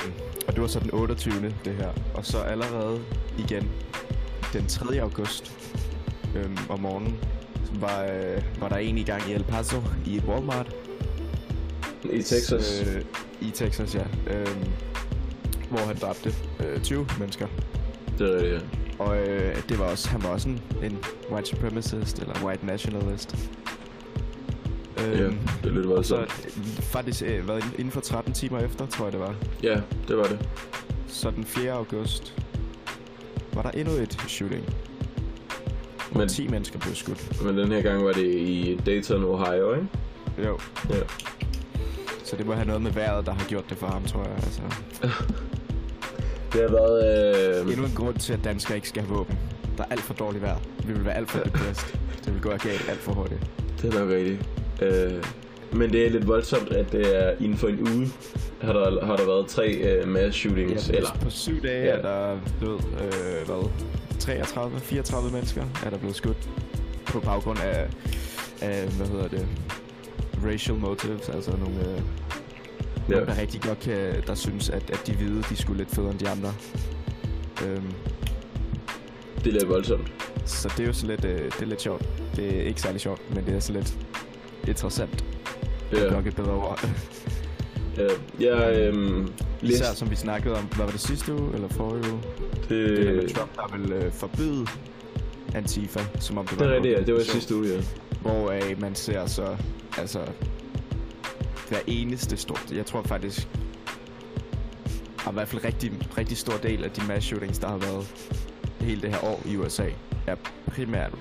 og 0.49 0.53
det 0.55 0.63
var 0.63 0.69
så 0.69 0.81
den 0.81 0.91
28. 0.95 1.55
det 1.65 1.75
her. 1.75 1.89
Og 2.15 2.27
så 2.27 2.39
allerede 2.39 3.01
igen 3.39 3.71
den 4.53 4.67
3. 4.67 5.01
august 5.01 5.53
øhm, 6.37 6.57
om 6.69 6.81
morgenen 6.81 7.17
var, 7.81 8.03
øh, 8.05 8.43
var 8.61 8.69
der 8.69 8.77
en 8.77 8.99
i 8.99 9.03
gang 9.03 9.23
i 9.31 9.33
El 9.33 9.45
Paso 9.45 9.77
i 10.07 10.17
et 10.17 10.25
Walmart. 10.25 10.75
I 12.05 12.23
Texas. 12.23 12.85
Øh, 12.87 13.03
I 13.41 13.51
Texas, 13.51 13.95
ja. 13.95 14.05
Øhm, 14.35 14.65
hvor 15.71 15.79
han 15.79 15.97
dræbte 15.97 16.35
øh, 16.67 16.81
20 16.83 17.07
mennesker. 17.19 17.47
Det 18.19 18.45
er 18.45 18.53
ja. 18.55 18.59
Og 18.99 19.19
øh, 19.29 19.57
det 19.69 19.79
var 19.79 19.85
også, 19.85 20.09
han 20.09 20.23
var 20.23 20.29
også 20.29 20.49
en, 20.49 20.61
en 20.83 20.99
white 21.33 21.49
supremacist, 21.49 22.19
eller 22.19 22.45
white 22.45 22.67
nationalist. 22.67 23.37
Øhm, 24.99 25.11
Ja, 25.13 25.25
det 25.25 25.37
er 25.65 25.71
lidt 25.71 25.87
og 25.87 26.05
så 26.05 26.17
voldsomt. 26.17 26.47
øh, 26.57 26.63
faktisk 26.83 27.23
øh, 27.23 27.49
inden 27.79 27.91
for 27.91 28.01
13 28.01 28.33
timer 28.33 28.59
efter, 28.59 28.87
tror 28.87 29.05
jeg 29.07 29.13
det 29.13 29.21
var, 29.21 29.35
Ja, 29.63 29.81
det 30.09 30.17
var 30.17 30.25
det. 30.25 30.49
Så 31.09 31.31
den 31.31 31.45
4. 31.45 31.73
august 31.73 32.35
var 33.53 33.63
der 33.63 33.71
endnu 33.71 33.95
et 33.95 34.25
shooting, 34.29 34.65
Men, 36.13 36.29
10 36.29 36.49
mennesker 36.49 36.79
blev 36.79 36.95
skudt. 36.95 37.43
men 37.45 37.59
den 37.59 37.73
her 37.73 37.83
gang 37.83 38.05
var 38.05 38.13
det 38.13 38.25
i 38.35 38.81
Dayton, 38.87 39.25
Ohio, 39.25 39.75
ikke? 39.75 39.87
Jo. 40.45 40.59
Ja. 40.91 40.97
Så 42.31 42.37
det 42.37 42.47
må 42.47 42.53
have 42.53 42.67
noget 42.67 42.83
med 42.83 42.91
vejret, 42.91 43.27
der 43.27 43.33
har 43.33 43.45
gjort 43.49 43.65
det 43.71 43.79
for 43.79 43.87
ham, 43.87 44.05
tror 44.05 44.23
jeg. 44.23 44.33
Altså, 44.33 44.61
Det 46.53 46.61
har 46.61 46.69
været... 46.69 47.61
Øh, 47.67 47.73
endnu 47.73 47.85
en 47.87 47.93
grund 47.95 48.17
til, 48.17 48.33
at 48.33 48.45
danskere 48.45 48.77
ikke 48.77 48.89
skal 48.89 49.03
have 49.03 49.17
våben. 49.17 49.39
Der 49.77 49.85
er 49.85 49.89
alt 49.91 50.01
for 50.01 50.15
dårligt 50.15 50.43
vejr. 50.43 50.59
Vi 50.85 50.93
vil 50.93 51.05
være 51.05 51.15
alt 51.15 51.31
for 51.31 51.39
depressed. 51.39 51.99
Det 52.25 52.35
vil 52.35 52.43
gå 52.43 52.49
galt 52.51 52.89
alt 52.89 52.99
for 53.01 53.13
hurtigt. 53.13 53.41
Det 53.83 53.95
er 53.95 54.01
nok 54.01 54.11
rigtigt. 54.11 54.49
Øh, 54.83 55.25
men 55.73 55.93
det 55.93 56.07
er 56.07 56.11
lidt 56.11 56.27
voldsomt, 56.27 56.73
at 56.73 56.93
det 56.93 57.25
er 57.25 57.35
inden 57.41 57.57
for 57.57 57.69
en 57.69 57.81
uge, 57.81 58.09
har 58.63 58.73
der, 58.73 59.05
har 59.07 59.17
der 59.17 59.27
været 59.27 59.47
tre 59.47 59.69
øh, 59.73 60.09
mass 60.09 60.37
shootings. 60.37 60.91
Ja, 60.91 60.97
eller, 60.97 61.11
på 61.23 61.31
syv 61.31 61.63
dage 61.63 61.85
Ja. 61.85 61.91
er 61.91 62.03
der 62.03 62.39
blevet, 62.59 62.85
øh, 63.01 63.47
hvad, 63.47 63.71
33, 64.19 64.81
34 64.81 65.31
mennesker 65.33 65.65
er 65.87 65.91
der 65.91 65.99
blevet 65.99 66.17
skudt 66.17 66.49
på 67.07 67.21
baggrund 67.21 67.59
af, 67.59 67.89
af 68.61 68.89
hvad 68.89 69.07
hedder 69.07 69.29
det, 69.29 69.47
racial 70.45 70.79
motives, 70.79 71.29
altså 71.29 71.51
nogle, 71.57 71.81
øh, 71.81 72.01
Ja. 73.09 73.13
Nogen, 73.15 73.29
der 73.29 73.41
rigtig 73.41 73.61
godt 73.61 73.81
kan, 73.81 74.23
der 74.27 74.35
synes, 74.35 74.71
at, 74.71 74.91
at 74.91 75.03
de 75.07 75.15
hvide, 75.17 75.43
de 75.43 75.57
skulle 75.57 75.79
lidt 75.79 75.95
federe 75.95 76.11
end 76.11 76.19
de 76.19 76.29
andre. 76.29 76.53
Øhm, 77.67 77.93
det 79.39 79.47
er 79.47 79.53
lidt 79.53 79.69
voldsomt. 79.69 80.13
så 80.45 80.69
det 80.77 80.81
er 80.83 80.87
jo 80.87 80.93
så 80.93 81.07
lidt, 81.07 81.25
øh, 81.25 81.39
det 81.45 81.63
er 81.63 81.67
lidt 81.67 81.83
sjovt. 81.83 82.09
Det 82.37 82.57
er 82.59 82.63
ikke 82.63 82.81
særlig 82.81 83.01
sjovt, 83.01 83.35
men 83.35 83.47
det 83.47 83.55
er 83.55 83.61
så 83.61 83.73
lidt 83.73 83.99
interessant. 84.69 85.25
Det 85.91 86.07
er 86.07 86.11
nok 86.13 86.27
et 86.27 86.37
bedre 86.37 86.53
ord. 86.53 86.89
ja, 87.97 88.09
jeg 88.41 88.79
øh, 88.79 89.21
læste 89.61 89.85
Især 89.85 89.95
som 89.95 90.11
vi 90.11 90.17
snakkede 90.17 90.55
om, 90.55 90.65
hvad 90.65 90.85
var 90.85 90.93
det 90.93 91.01
sidste 91.01 91.35
uge, 91.35 91.55
eller 91.55 91.69
forrige 91.69 92.13
uge? 92.13 92.21
Det 92.69 92.99
der 92.99 93.05
med 93.15 93.23
det, 93.23 93.31
Trump, 93.35 93.57
der 93.57 93.77
vil 93.77 93.93
øh, 93.93 94.13
forbyde 94.13 94.67
Antifa, 95.55 96.01
som 96.21 96.39
om 96.39 96.47
det, 96.47 96.59
det 96.59 96.67
var 96.67 96.73
er 96.73 96.77
en 96.77 96.85
rigtigt, 96.85 96.99
ja. 97.01 97.05
Det 97.05 97.15
var 97.15 97.21
sidste 97.21 97.57
uge, 97.57 97.69
ja. 97.69 97.81
Hvoraf 98.23 98.75
man 98.79 98.95
ser 98.95 99.27
så, 99.27 99.57
altså, 99.99 100.21
hver 101.69 101.79
eneste 101.87 102.37
stort, 102.37 102.73
jeg 102.73 102.87
tror 102.87 103.03
faktisk, 103.03 103.49
og 105.27 105.33
i 105.33 105.35
hvert 105.35 105.49
fald 105.49 105.65
rigtig, 105.65 105.93
rigtig 106.19 106.37
stor 106.37 106.57
del 106.57 106.85
af 106.85 106.91
de 106.91 107.07
mass 107.07 107.27
shootings, 107.27 107.59
der 107.59 107.69
har 107.69 107.77
været 107.79 108.31
hele 108.81 109.03
det 109.03 109.11
her 109.11 109.25
år 109.25 109.43
i 109.47 109.57
USA, 109.57 109.89
er 110.27 110.35
primært 110.67 111.13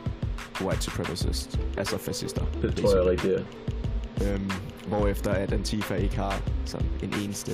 white 0.61 0.81
supremacists, 0.81 1.59
altså 1.77 1.97
fascister. 1.97 2.45
Det 2.61 2.75
tror 2.75 2.95
jeg 2.95 3.05
rigtigt, 3.05 3.33
ja. 4.21 4.33
Øhm, 4.33 4.51
hvorefter 4.87 5.31
at 5.31 5.53
Antifa 5.53 5.93
ikke 5.95 6.15
har 6.15 6.41
sådan 6.65 6.87
en 7.03 7.13
eneste 7.23 7.51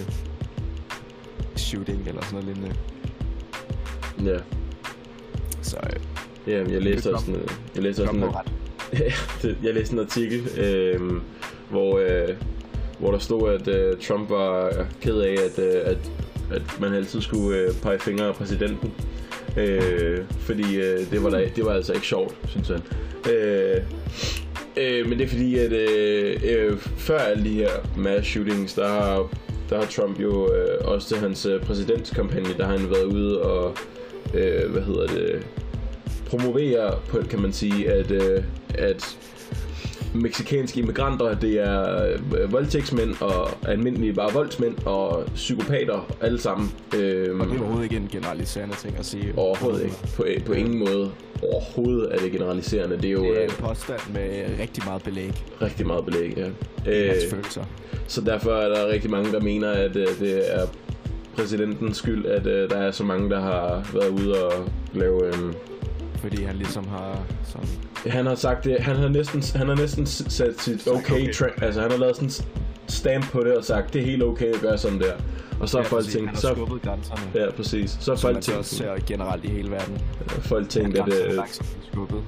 shooting 1.56 2.08
eller 2.08 2.22
sådan 2.22 2.40
noget 2.44 2.58
lignende. 2.58 2.76
Ja, 4.24 4.38
Så 5.62 5.78
øh, 5.84 6.00
ja 6.54 6.58
jeg 6.72 6.82
læste 6.82 7.14
også 7.14 7.26
kom- 7.26 7.36
en, 7.36 7.42
jeg 7.76 7.84
læste 7.84 8.02
også 8.02 8.20
Trump 8.20 8.36
jeg 9.64 9.74
læste 9.74 9.94
en 9.94 10.00
artikel, 10.00 10.60
øh, 10.60 11.02
hvor, 11.70 11.98
øh, 11.98 12.36
hvor 13.00 13.12
der 13.12 13.20
stod, 13.20 13.50
at 13.54 13.68
øh, 13.68 13.98
Trump 13.98 14.30
var 14.30 14.86
ked 15.02 15.18
af, 15.18 15.34
at, 15.34 15.60
øh, 15.60 15.82
at, 15.86 15.98
at 16.52 16.80
man 16.82 16.94
altid 16.94 17.22
skulle 17.22 17.58
øh, 17.58 17.74
pege 17.82 18.00
fingre 18.00 18.26
af 18.26 18.36
præsidenten. 18.36 18.94
Øh, 19.58 20.20
fordi 20.40 20.76
øh, 20.76 21.12
det, 21.12 21.24
var 21.24 21.30
da, 21.30 21.50
det 21.56 21.66
var 21.66 21.72
altså 21.72 21.94
ikke 21.94 22.08
sjovt, 22.08 22.36
synes 22.48 22.68
han. 22.68 22.82
Øh, 23.34 23.82
øh, 24.78 25.08
men 25.08 25.20
det 25.20 25.26
er 25.26 25.30
fordi, 25.30 25.58
at 25.58 25.72
øh, 25.72 26.42
øh, 26.44 26.78
før 26.80 27.18
alle 27.18 27.44
de 27.44 27.54
her 27.54 27.70
mass 27.98 28.28
shootings, 28.28 28.74
der 28.74 28.88
har, 28.88 29.30
der 29.70 29.80
har 29.80 29.86
Trump 29.86 30.20
jo 30.20 30.54
øh, 30.54 30.78
også 30.88 31.08
til 31.08 31.18
hans 31.18 31.46
øh, 31.46 31.62
præsidentskampagne, 31.62 32.50
der 32.58 32.66
har 32.66 32.78
han 32.78 32.90
været 32.90 33.04
ude 33.04 33.42
og, 33.42 33.78
øh, 34.34 34.72
hvad 34.72 34.82
hedder 34.82 35.08
det, 35.08 35.48
promovere 36.26 37.00
på, 37.10 37.18
kan 37.30 37.42
man 37.42 37.54
sige, 37.54 37.92
at, 37.92 38.12
øh, 38.12 38.44
at 38.78 39.18
meksikanske 40.16 40.80
immigranter, 40.80 41.34
det 41.40 41.60
er 41.60 42.06
øh, 42.08 42.52
voldtægtsmænd 42.52 43.16
og 43.22 43.50
almindelige 43.68 44.14
bare 44.14 44.34
voldsmænd 44.34 44.76
og 44.86 45.26
psykopater 45.36 46.16
alle 46.22 46.40
sammen. 46.42 46.72
Øhm, 46.98 47.40
Og 47.42 47.48
det 47.48 47.56
er 47.56 47.60
overhovedet 47.60 47.84
ikke 47.84 47.96
en 47.96 48.10
generaliserende 48.12 48.76
ting 48.76 48.96
at 49.00 49.06
sige. 49.06 49.34
overhovedet 49.38 49.84
ikke. 49.84 49.96
På, 50.16 50.26
på 50.46 50.54
ingen 50.54 50.80
måde. 50.80 51.12
Overhovedet 51.44 52.08
er 52.12 52.18
det 52.18 52.32
generaliserende. 52.32 52.96
Det 52.98 53.06
er 53.06 53.12
jo 53.12 53.24
Det 53.24 53.30
er 53.32 53.38
øh, 53.38 53.44
en 53.44 53.52
påstand 53.60 54.00
med 54.14 54.46
rigtig 54.60 54.84
meget 54.86 55.04
belæg 55.04 55.32
rigtig 55.62 55.88
meget 55.88 56.06
belæg, 56.06 56.38
ja. 56.38 56.48
Øh, 56.92 57.16
følelser. 57.32 57.64
så 58.08 58.22
derfor 58.22 58.52
er 58.52 58.70
der 58.70 58.88
rigtig 58.88 59.12
mange, 59.12 59.32
der 59.32 59.40
mener, 59.42 59.70
at 59.72 59.96
øh, 59.96 60.08
det 60.20 60.56
er 60.56 60.66
præsidentens 61.36 61.98
skyld, 61.98 62.26
at 62.26 62.48
øh, 62.48 62.70
der 62.70 62.78
er 62.78 62.92
så 62.92 63.04
mange, 63.04 63.30
der 63.30 63.40
har 63.40 63.90
været 63.94 64.10
ude 64.10 64.44
og 64.46 64.54
lave... 64.94 65.26
Øh, 65.28 65.34
Fordi 66.24 66.44
han 66.44 66.56
ligesom 66.56 66.88
har 66.88 67.24
sådan... 67.44 67.68
han 68.12 68.26
har 68.26 68.36
sagt 68.36 68.64
det, 68.64 68.80
han 68.80 68.96
har 68.96 69.08
næsten, 69.08 69.44
han 69.56 69.68
har 69.68 69.76
næsten 69.76 70.06
sat 70.06 70.62
sit 70.62 70.88
okay, 70.88 71.14
okay. 71.14 71.34
tra- 71.34 71.66
altså 71.66 71.82
han 71.82 71.92
har 71.92 71.98
lavet 71.98 72.16
sådan 72.16 72.32
stamp 72.88 73.32
på 73.32 73.44
det 73.44 73.58
og 73.58 73.64
sagt, 73.64 73.94
det 73.94 74.02
er 74.02 74.06
helt 74.06 74.24
okay 74.24 74.54
at 74.54 74.62
gøre 74.62 74.78
sådan 74.78 75.00
der. 75.00 75.14
Og 75.60 75.70
så 75.70 75.78
har 75.78 75.86
folk 75.86 76.04
præcis, 76.04 76.14
han 76.14 76.22
tænkt, 76.22 76.32
har 76.32 76.42
så, 76.42 76.54
skubbet 76.56 76.82
grænserne. 76.82 77.22
ja 77.36 77.52
præcis, 77.52 77.98
så 78.00 78.12
har 78.12 78.18
folk 78.18 78.42
tænkt, 78.42 78.60
også 78.60 78.76
ser 78.76 78.96
generelt 79.08 79.46
i 79.46 79.48
hele 79.48 79.72
verden. 79.72 80.02
folk 80.28 80.70
tænkt, 80.70 80.98
at, 80.98 81.08
øh, 81.08 81.30
bliver 81.30 81.44
skubbet. 81.92 82.24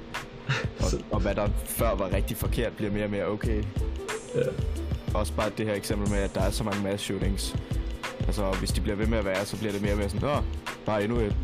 Og, 0.80 0.86
og 1.12 1.20
hvad 1.20 1.36
der 1.36 1.48
før 1.66 1.96
var 1.96 2.14
rigtig 2.14 2.38
forkert, 2.38 2.74
bliver 2.74 2.92
mere 2.92 3.04
og 3.04 3.12
mere 3.12 3.25
okay. 3.25 3.64
ja, 4.36 4.42
Også 5.14 5.34
bare 5.34 5.52
det 5.58 5.66
her 5.66 5.74
eksempel 5.74 6.10
med, 6.10 6.18
at 6.18 6.36
der 6.36 6.42
er 6.42 6.52
så 6.52 6.64
mange 6.64 6.84
mass 6.84 7.04
shootings. 7.04 7.56
Altså, 8.28 8.56
hvis 8.60 8.72
de 8.72 8.82
bliver 8.82 8.96
ved 8.96 9.08
med 9.08 9.18
at 9.18 9.25
være, 9.25 9.46
så 9.46 9.58
bliver 9.58 9.72
det 9.74 9.82
mere 9.82 9.92
og 9.92 9.98
mere 9.98 10.10
sådan, 10.10 10.30
Åh, 10.30 10.38
bare 10.86 11.04
endnu 11.04 11.20
et. 11.20 11.36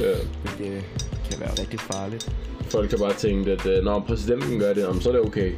Ja. 0.00 0.14
Hvilket 0.42 0.84
kan 1.30 1.40
være 1.40 1.50
rigtig 1.60 1.80
farligt. 1.80 2.32
folk 2.68 2.90
har 2.90 2.98
bare 2.98 3.14
tænkt, 3.14 3.48
at 3.48 3.66
øh, 3.66 3.84
når 3.84 4.04
præsidenten 4.06 4.58
gør 4.58 4.74
det, 4.74 5.02
så 5.02 5.08
er 5.08 5.12
det 5.12 5.22
okay. 5.22 5.52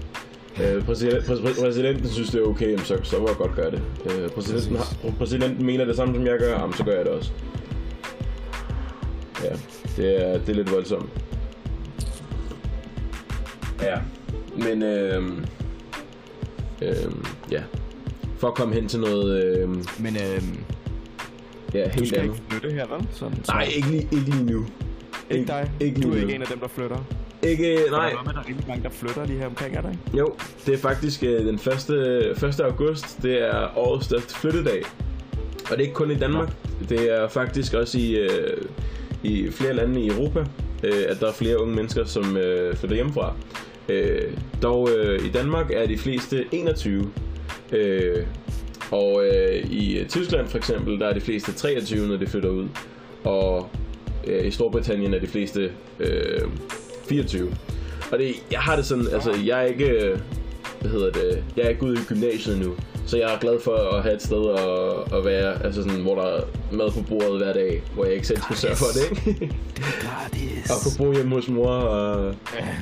Øh, 0.60 0.84
præsident, 0.84 1.26
præ, 1.26 1.34
præ, 1.34 1.60
præsidenten 1.60 2.08
synes, 2.08 2.30
det 2.30 2.40
er 2.40 2.46
okay, 2.46 2.78
så, 2.78 2.98
så 3.02 3.18
må 3.18 3.28
jeg 3.28 3.36
godt 3.36 3.54
gøre 3.54 3.70
det. 3.70 3.82
Øh, 4.10 4.30
præsidenten, 4.30 4.76
har, 4.76 5.12
præsidenten 5.18 5.66
mener 5.66 5.84
det 5.84 5.96
samme, 5.96 6.14
som 6.14 6.26
jeg 6.26 6.38
gør, 6.38 6.50
jamen, 6.50 6.72
så 6.72 6.84
gør 6.84 6.92
jeg 6.92 7.04
det 7.04 7.12
også. 7.12 7.30
Ja, 9.44 9.56
det 9.96 10.26
er, 10.26 10.38
det 10.38 10.48
er 10.48 10.54
lidt 10.54 10.72
voldsomt. 10.72 11.10
Ja, 13.82 13.98
men 14.56 14.82
øh, 14.82 15.22
øh, 16.82 17.12
ja. 17.50 17.62
For 18.38 18.48
at 18.48 18.54
komme 18.54 18.74
hen 18.74 18.88
til 18.88 19.00
noget 19.00 19.44
øh, 19.44 19.68
Men 19.98 20.16
øhm, 20.16 20.58
ja, 21.74 21.84
du 21.84 21.90
helt 21.90 22.08
skal 22.08 22.20
andet. 22.20 22.34
ikke 22.34 22.44
flytte 22.48 22.70
her, 22.74 22.86
vel? 22.86 23.06
Sådan, 23.12 23.44
så. 23.44 23.52
Nej, 23.52 23.68
ikke 23.76 23.88
lige, 23.88 24.08
ikke 24.12 24.30
lige 24.30 24.44
nu. 24.44 24.66
ikke 25.30 25.46
dig. 25.46 25.70
Ikke 25.80 26.00
du 26.00 26.10
er 26.10 26.14
ikke 26.14 26.26
nu. 26.26 26.34
en 26.34 26.42
af 26.42 26.48
dem, 26.48 26.58
der 26.58 26.68
flytter. 26.68 27.04
Ikke, 27.42 27.78
nej. 27.90 28.10
Der 28.10 28.18
er, 28.18 28.22
der 28.22 28.40
er 28.40 28.48
rigtig 28.48 28.64
mange, 28.68 28.82
der 28.82 28.90
flytter 28.90 29.26
lige 29.26 29.38
her 29.38 29.46
omkring, 29.46 29.76
er 29.76 29.80
der 29.80 29.90
ikke? 29.90 30.02
Jo, 30.18 30.34
det 30.66 30.74
er 30.74 30.78
faktisk 30.78 31.22
øh, 31.22 31.46
den 31.46 31.54
1. 31.54 32.44
1. 32.44 32.60
august. 32.60 33.22
Det 33.22 33.42
er 33.42 33.78
årets 33.78 34.04
største 34.06 34.34
flyttedag. 34.34 34.82
Og 35.64 35.70
det 35.70 35.76
er 35.76 35.80
ikke 35.80 35.94
kun 35.94 36.10
i 36.10 36.14
Danmark. 36.14 36.48
Det 36.88 37.12
er 37.20 37.28
faktisk 37.28 37.74
også 37.74 37.98
i, 37.98 38.12
øh, 38.16 38.62
i 39.22 39.50
flere 39.50 39.72
lande 39.72 40.00
i 40.00 40.08
Europa, 40.08 40.40
øh, 40.84 41.04
at 41.08 41.20
der 41.20 41.28
er 41.28 41.32
flere 41.32 41.62
unge 41.62 41.74
mennesker, 41.74 42.04
som 42.04 42.36
øh, 42.36 42.76
flytter 42.76 42.94
hjemmefra. 42.96 43.34
Øh, 43.88 44.22
dog 44.62 44.88
øh, 44.96 45.26
i 45.26 45.30
Danmark 45.30 45.70
er 45.70 45.86
de 45.86 45.98
fleste 45.98 46.44
21. 46.52 47.10
Øh, 47.72 48.26
og 48.90 49.24
øh, 49.24 49.70
i 49.70 50.04
Tyskland 50.08 50.48
for 50.48 50.58
eksempel, 50.58 51.00
der 51.00 51.06
er 51.06 51.14
de 51.14 51.20
fleste 51.20 51.52
23, 51.52 52.08
når 52.08 52.16
de 52.16 52.26
flytter 52.26 52.50
ud. 52.50 52.68
Og 53.24 53.68
øh, 54.26 54.46
i 54.46 54.50
Storbritannien 54.50 55.14
er 55.14 55.18
de 55.18 55.26
fleste 55.26 55.72
øh, 55.98 56.40
24. 57.08 57.54
Og 58.12 58.18
det, 58.18 58.34
jeg 58.50 58.60
har 58.60 58.76
det 58.76 58.86
sådan, 58.86 59.06
altså 59.12 59.34
jeg 59.46 59.62
er 59.62 59.66
ikke, 59.66 59.88
øh, 59.88 60.18
hvad 60.80 60.90
hedder 60.90 61.10
det, 61.10 61.44
jeg 61.56 61.64
er 61.64 61.68
ikke 61.68 61.82
ude 61.82 61.94
i 61.94 62.04
gymnasiet 62.08 62.58
nu. 62.58 62.74
Så 63.06 63.16
jeg 63.16 63.34
er 63.34 63.38
glad 63.38 63.60
for 63.60 63.96
at 63.96 64.02
have 64.02 64.14
et 64.14 64.22
sted 64.22 64.50
at, 64.50 65.18
at 65.18 65.24
være, 65.24 65.64
altså 65.64 65.82
sådan, 65.82 66.00
hvor 66.00 66.14
der 66.14 66.22
er 66.22 66.40
mad 66.72 66.90
på 66.90 67.02
bordet 67.08 67.38
hver 67.44 67.52
dag, 67.52 67.82
hvor 67.94 68.04
jeg 68.04 68.14
ikke 68.14 68.26
selv 68.26 68.40
skal 68.42 68.56
sørge 68.56 68.76
for 68.76 68.86
det, 68.94 69.26
ikke? 69.28 69.54
Og 70.70 70.76
kunne 70.82 71.06
bo 71.06 71.12
hjemme 71.12 71.34
hos 71.34 71.48
mor, 71.48 71.68
og 71.68 72.34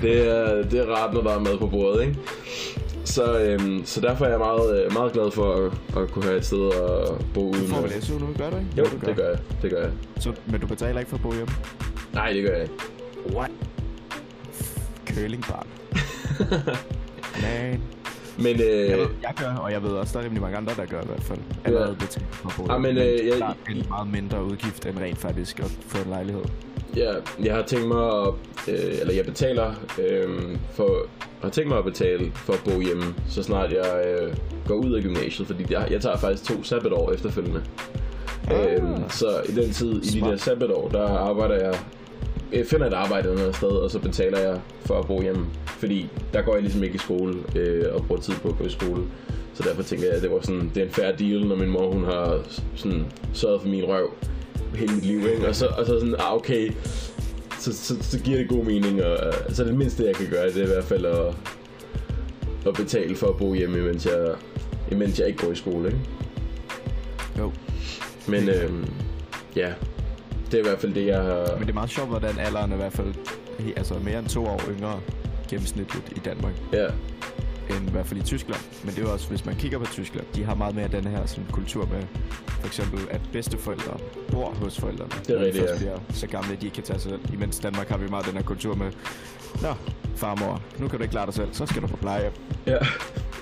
det 0.02 0.28
er, 0.28 0.62
det 0.62 0.80
er 0.80 0.86
rart, 0.86 1.14
når 1.14 1.22
der 1.22 1.30
er 1.30 1.38
mad 1.38 1.58
på 1.58 1.66
bordet, 1.66 2.02
ikke? 2.02 2.16
Så, 3.14 3.38
øhm, 3.40 3.82
så 3.84 4.00
derfor 4.00 4.24
er 4.24 4.28
jeg 4.30 4.38
meget, 4.38 4.84
øh, 4.84 4.92
meget 4.92 5.12
glad 5.12 5.30
for 5.30 5.52
at, 5.54 5.72
at 6.02 6.10
kunne 6.10 6.24
have 6.24 6.36
et 6.36 6.44
sted 6.46 6.66
at 6.72 7.24
bo 7.34 7.40
uden. 7.40 7.60
Du 7.62 7.68
får 7.74 7.80
vel 7.80 8.02
SU 8.02 8.18
nu, 8.18 8.26
gør 8.38 8.50
du 8.50 8.56
ikke? 8.56 8.68
Jo, 8.78 8.84
du 8.84 9.06
det 9.06 9.16
gør 9.16 9.28
jeg. 9.28 9.38
Det 9.62 9.70
gør 9.70 9.80
jeg. 9.82 9.90
Så, 10.20 10.32
men 10.46 10.60
du 10.60 10.66
betaler 10.66 10.98
ikke 11.00 11.08
for 11.10 11.16
at 11.16 11.22
bo 11.22 11.32
hjemme? 11.32 11.54
Nej, 12.12 12.32
det 12.32 12.42
gør 12.42 12.52
jeg 12.52 12.62
ikke. 12.62 12.74
What? 13.36 13.50
Curlingbarn. 15.08 15.66
Man. 17.42 17.80
Men 18.38 18.60
øh, 18.60 18.66
Jeg, 18.90 18.98
ved, 18.98 19.06
jeg 19.22 19.32
gør, 19.36 19.54
og 19.54 19.72
jeg 19.72 19.82
ved 19.82 19.90
også, 19.90 20.12
der 20.12 20.18
er 20.20 20.24
rimelig 20.24 20.42
mange 20.42 20.56
andre, 20.56 20.72
der 20.76 20.86
gør 20.86 21.02
i 21.02 21.06
hvert 21.06 21.22
fald. 21.22 21.38
Allerede 21.64 21.96
betaler 22.00 22.26
for 22.30 22.48
at 22.48 22.54
bo 22.56 22.72
Ah, 22.72 22.80
men, 22.80 22.94
hjemme. 22.94 23.10
øh, 23.10 23.26
jeg- 23.26 23.54
det 23.66 23.76
er 23.76 23.80
en 23.82 23.86
meget 23.88 24.08
mindre 24.12 24.44
udgift 24.44 24.86
end 24.86 24.98
rent 24.98 25.18
faktisk 25.18 25.60
at 25.60 25.70
få 25.86 25.98
en 26.04 26.10
lejlighed. 26.10 26.42
Ja, 26.96 27.12
jeg 27.44 27.54
har 27.54 27.62
tænkt 27.62 27.88
mig 27.88 28.20
at, 28.22 28.28
øh, 28.68 29.00
eller 29.00 29.14
jeg 29.14 29.24
betaler 29.24 29.74
øh, 30.00 30.28
for, 30.72 31.06
har 31.42 31.50
tænkt 31.50 31.68
mig 31.68 31.78
at 31.78 31.84
betale 31.84 32.32
for 32.34 32.52
at 32.52 32.60
bo 32.64 32.80
hjemme, 32.80 33.04
så 33.28 33.42
snart 33.42 33.72
jeg 33.72 34.04
øh, 34.06 34.36
går 34.66 34.74
ud 34.74 34.92
af 34.92 35.02
gymnasiet, 35.02 35.46
fordi 35.46 35.64
jeg, 35.70 35.88
jeg 35.90 36.00
tager 36.00 36.16
faktisk 36.16 36.44
to 36.44 36.62
sabbatår 36.62 37.12
efterfølgende. 37.12 37.62
Ah. 38.48 38.74
Øhm, 38.74 39.10
så 39.10 39.26
i 39.48 39.52
den 39.52 39.70
tid, 39.72 39.92
i 39.92 40.00
de 40.00 40.18
Smart. 40.18 40.30
der 40.30 40.36
sabbatår, 40.36 40.88
der 40.88 41.08
arbejder 41.08 41.54
jeg, 41.54 41.78
jeg 42.52 42.66
finder 42.66 42.86
et 42.86 42.92
arbejde 42.92 43.28
et 43.28 43.38
andet 43.38 43.56
sted, 43.56 43.68
og 43.68 43.90
så 43.90 43.98
betaler 43.98 44.38
jeg 44.38 44.60
for 44.80 44.98
at 44.98 45.06
bo 45.06 45.22
hjemme, 45.22 45.46
fordi 45.66 46.08
der 46.32 46.42
går 46.42 46.52
jeg 46.52 46.62
ligesom 46.62 46.82
ikke 46.82 46.94
i 46.94 46.98
skole 46.98 47.34
øh, 47.56 47.94
og 47.94 48.04
bruger 48.06 48.20
tid 48.20 48.34
på 48.42 48.48
at 48.48 48.58
gå 48.58 48.64
i 48.64 48.70
skole. 48.70 49.02
Så 49.54 49.62
derfor 49.68 49.82
tænker 49.82 50.06
jeg, 50.06 50.14
at 50.14 50.22
det 50.22 50.30
var 50.30 50.40
sådan, 50.42 50.70
det 50.74 50.82
er 50.82 50.86
en 50.86 50.92
fair 50.92 51.12
deal, 51.12 51.46
når 51.46 51.56
min 51.56 51.68
mor 51.70 51.92
hun 51.92 52.04
har 52.04 52.38
sådan 52.74 53.06
sørget 53.32 53.60
for 53.60 53.68
min 53.68 53.84
røv 53.84 54.10
hele 54.74 54.94
mit 54.94 55.04
liv, 55.04 55.18
ikke? 55.28 55.48
Og 55.48 55.54
så, 55.54 55.66
og 55.66 55.86
så 55.86 56.00
sådan, 56.00 56.14
ah, 56.18 56.34
okay, 56.34 56.72
så, 57.58 57.72
så, 57.72 57.96
så 58.00 58.18
giver 58.18 58.38
det 58.38 58.48
god 58.48 58.64
mening, 58.64 59.02
og 59.02 59.26
øh, 59.26 59.54
så 59.54 59.64
det 59.64 59.74
mindste, 59.74 60.04
jeg 60.04 60.14
kan 60.14 60.26
gøre, 60.30 60.46
det 60.46 60.56
er 60.56 60.64
i 60.64 60.66
hvert 60.66 60.84
fald 60.84 61.04
at, 61.04 61.34
at 62.66 62.74
betale 62.74 63.16
for 63.16 63.26
at 63.26 63.36
bo 63.36 63.54
hjemme, 63.54 63.78
imens 63.78 64.06
jeg, 64.06 64.34
imens 64.92 65.18
jeg 65.18 65.26
ikke 65.28 65.46
går 65.46 65.52
i 65.52 65.54
skole, 65.54 65.86
ikke? 65.88 66.00
Jo. 67.38 67.52
Men 68.28 68.48
øhm, 68.48 68.86
ja, 69.56 69.72
det 70.46 70.54
er 70.54 70.58
i 70.58 70.68
hvert 70.68 70.78
fald 70.78 70.94
det, 70.94 71.06
jeg 71.06 71.22
har... 71.22 71.52
Men 71.52 71.60
det 71.60 71.70
er 71.70 71.74
meget 71.74 71.90
sjovt, 71.90 72.08
hvordan 72.08 72.38
alderen 72.38 72.70
er 72.70 72.74
i 72.74 72.78
hvert 72.78 72.92
fald 72.92 73.14
altså 73.76 73.94
mere 73.94 74.18
end 74.18 74.28
to 74.28 74.46
år 74.46 74.60
yngre 74.70 75.00
gennemsnitligt 75.48 76.12
i 76.16 76.20
Danmark, 76.24 76.52
Ja, 76.72 76.86
end 77.70 77.88
i 77.88 77.90
hvert 77.90 78.06
fald 78.06 78.20
i 78.20 78.22
Tyskland. 78.22 78.60
Men 78.84 78.94
det 78.94 79.04
er 79.04 79.08
også, 79.08 79.28
hvis 79.28 79.44
man 79.46 79.54
kigger 79.56 79.78
på 79.78 79.86
Tyskland, 79.86 80.26
de 80.34 80.44
har 80.44 80.54
meget 80.54 80.74
mere 80.74 80.88
den 80.88 81.04
her 81.04 81.26
sådan, 81.26 81.44
kultur 81.52 81.86
med, 81.92 82.02
for 82.48 82.66
eksempel, 82.66 83.00
at 83.10 83.20
bedsteforældre 83.32 83.96
bor 84.30 84.50
hos 84.50 84.80
forældrene. 84.80 85.10
Det 85.26 85.30
er 85.40 85.44
rigtigt, 85.44 85.64
ja. 85.70 85.76
bliver 85.76 85.98
så 86.10 86.26
gamle, 86.26 86.52
at 86.52 86.60
de 86.60 86.66
ikke 86.66 86.74
kan 86.74 86.84
tage 86.84 86.98
sig 86.98 87.10
selv. 87.10 87.20
Imens 87.34 87.58
Danmark 87.58 87.88
har 87.88 87.96
vi 87.98 88.08
meget 88.08 88.26
den 88.26 88.34
her 88.34 88.42
kultur 88.42 88.74
med, 88.74 88.92
Nå, 89.62 89.74
farmor, 90.16 90.62
nu 90.78 90.88
kan 90.88 90.98
du 90.98 91.02
ikke 91.02 91.12
klare 91.12 91.26
dig 91.26 91.34
selv, 91.34 91.48
så 91.52 91.66
skal 91.66 91.82
du 91.82 91.86
på 91.86 91.96
plejehjem. 91.96 92.32
ja. 92.66 92.76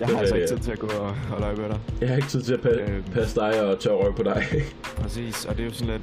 Jeg 0.01 0.09
har 0.09 0.19
altså 0.19 0.35
ikke 0.35 0.47
tid 0.49 0.59
til 0.59 0.71
at 0.73 0.79
gå 0.79 0.87
og 0.87 1.15
holde 1.15 1.47
øje 1.47 1.57
med 1.57 1.69
dig. 1.69 1.79
Jeg 2.01 2.09
har 2.09 2.17
ikke 2.17 2.29
tid 2.29 2.43
til 2.43 2.55
at 2.55 2.61
pa- 2.61 2.81
Øhm. 2.91 3.03
passe 3.03 3.41
dig 3.41 3.63
og 3.63 3.81
tørre 3.81 3.97
røv 3.97 4.17
på 4.17 4.23
dig. 4.23 4.47
Præcis, 5.03 5.45
og 5.45 5.57
det 5.57 5.63
er 5.63 5.67
jo 5.67 5.73
sådan 5.73 5.93
lidt, 5.93 6.03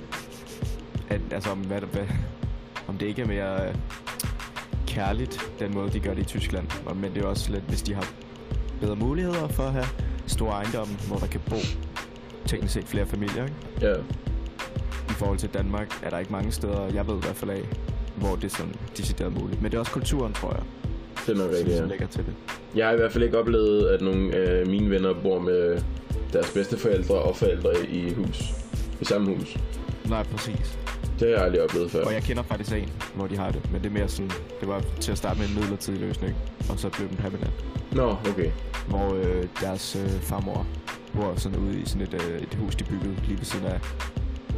at, 1.10 1.22
altså, 1.32 1.50
om, 1.50 1.58
hvad, 1.58 1.82
hvad, 1.82 2.06
om 2.88 2.98
det 2.98 3.06
ikke 3.06 3.22
er 3.22 3.26
mere 3.28 3.74
kærligt, 4.90 5.52
den 5.60 5.74
måde, 5.74 5.90
de 5.90 6.00
gør 6.00 6.14
det 6.14 6.22
i 6.22 6.26
Tyskland. 6.26 6.68
Men 6.96 7.14
det 7.14 7.24
er 7.24 7.28
også 7.28 7.52
lidt, 7.52 7.64
hvis 7.68 7.82
de 7.82 7.94
har 7.94 8.08
bedre 8.82 8.96
muligheder 8.96 9.48
for 9.48 9.64
at 9.64 9.72
have 9.72 9.86
store 10.28 10.52
ejendomme, 10.52 10.94
hvor 11.08 11.18
der 11.18 11.28
kan 11.28 11.42
bo 11.50 11.56
teknisk 12.46 12.74
set 12.74 12.88
flere 12.88 13.06
familier. 13.06 13.44
Ikke? 13.44 13.56
ja, 13.82 13.94
I 15.10 15.14
forhold 15.14 15.38
til 15.38 15.50
Danmark 15.50 16.00
er 16.04 16.10
der 16.10 16.20
ikke 16.20 16.32
mange 16.32 16.52
steder, 16.52 16.82
jeg 16.94 17.08
ved 17.08 17.16
i 17.16 17.22
hvert 17.22 17.36
fald 17.36 17.52
af, 17.52 17.64
hvor 18.16 18.36
det 18.36 18.44
er 18.44 18.56
sådan 18.58 18.76
decideret 18.98 19.34
muligt. 19.42 19.62
Men 19.62 19.72
det 19.72 19.78
er 19.78 19.80
også 19.80 19.92
kulturen, 19.92 20.34
tror 20.34 20.54
jeg, 20.54 20.64
det 21.28 21.34
er 21.34 21.38
nok 21.46 21.52
rigtigt, 21.52 21.78
ja. 21.78 21.86
lægger 21.86 22.08
til 22.08 22.26
det. 22.26 22.34
Jeg 22.76 22.86
har 22.86 22.94
i 22.94 22.98
hvert 22.98 23.12
fald 23.12 23.24
ikke 23.24 23.40
oplevet, 23.40 23.88
at 23.88 24.02
nogle 24.02 24.36
af 24.36 24.68
mine 24.68 24.90
venner 24.90 25.14
bor 25.24 25.40
med 25.40 25.82
deres 26.34 26.54
bedsteforældre 26.54 27.16
og 27.16 27.36
forældre 27.36 27.72
i 27.90 28.14
hus. 28.14 28.44
I 29.02 29.06
samme 29.06 29.36
hus. 29.36 29.58
Nej, 30.10 30.24
præcis. 30.24 30.80
Det 31.20 31.28
har 31.28 31.36
jeg 31.36 31.46
aldrig 31.46 31.64
oplevet 31.64 31.92
før. 31.92 32.06
Og 32.06 32.14
jeg 32.14 32.24
kender 32.24 32.44
faktisk 32.44 32.72
en, 32.74 32.92
hvor 33.16 33.28
de 33.28 33.38
har 33.38 33.52
det. 33.52 33.72
Men 33.72 33.82
det 33.82 33.90
er 33.90 33.94
mere 33.94 34.08
sådan, 34.10 34.32
det 34.60 34.68
var 34.68 34.84
til 35.00 35.12
at 35.12 35.18
starte 35.18 35.40
med 35.40 35.48
en 35.48 35.56
midlertidig 35.56 36.00
løsning, 36.00 36.36
og 36.70 36.80
så 36.80 36.90
blev 36.90 37.10
den 37.10 37.18
permanent. 37.18 37.54
Nå, 37.92 38.16
okay. 38.30 38.52
hvor 38.88 39.16
øh, 39.16 39.46
deres 39.62 39.96
øh, 39.96 40.10
farmor 40.10 40.68
bor 41.16 41.36
sådan 41.36 41.60
ude 41.60 41.80
i 41.80 41.86
sådan 41.86 42.02
et, 42.02 42.14
øh, 42.14 42.42
et 42.42 42.54
hus, 42.56 42.76
de 42.76 42.84
byggede 42.84 43.16
lige 43.28 43.38
ved 43.38 43.46
siden 43.46 43.66
af 43.66 43.80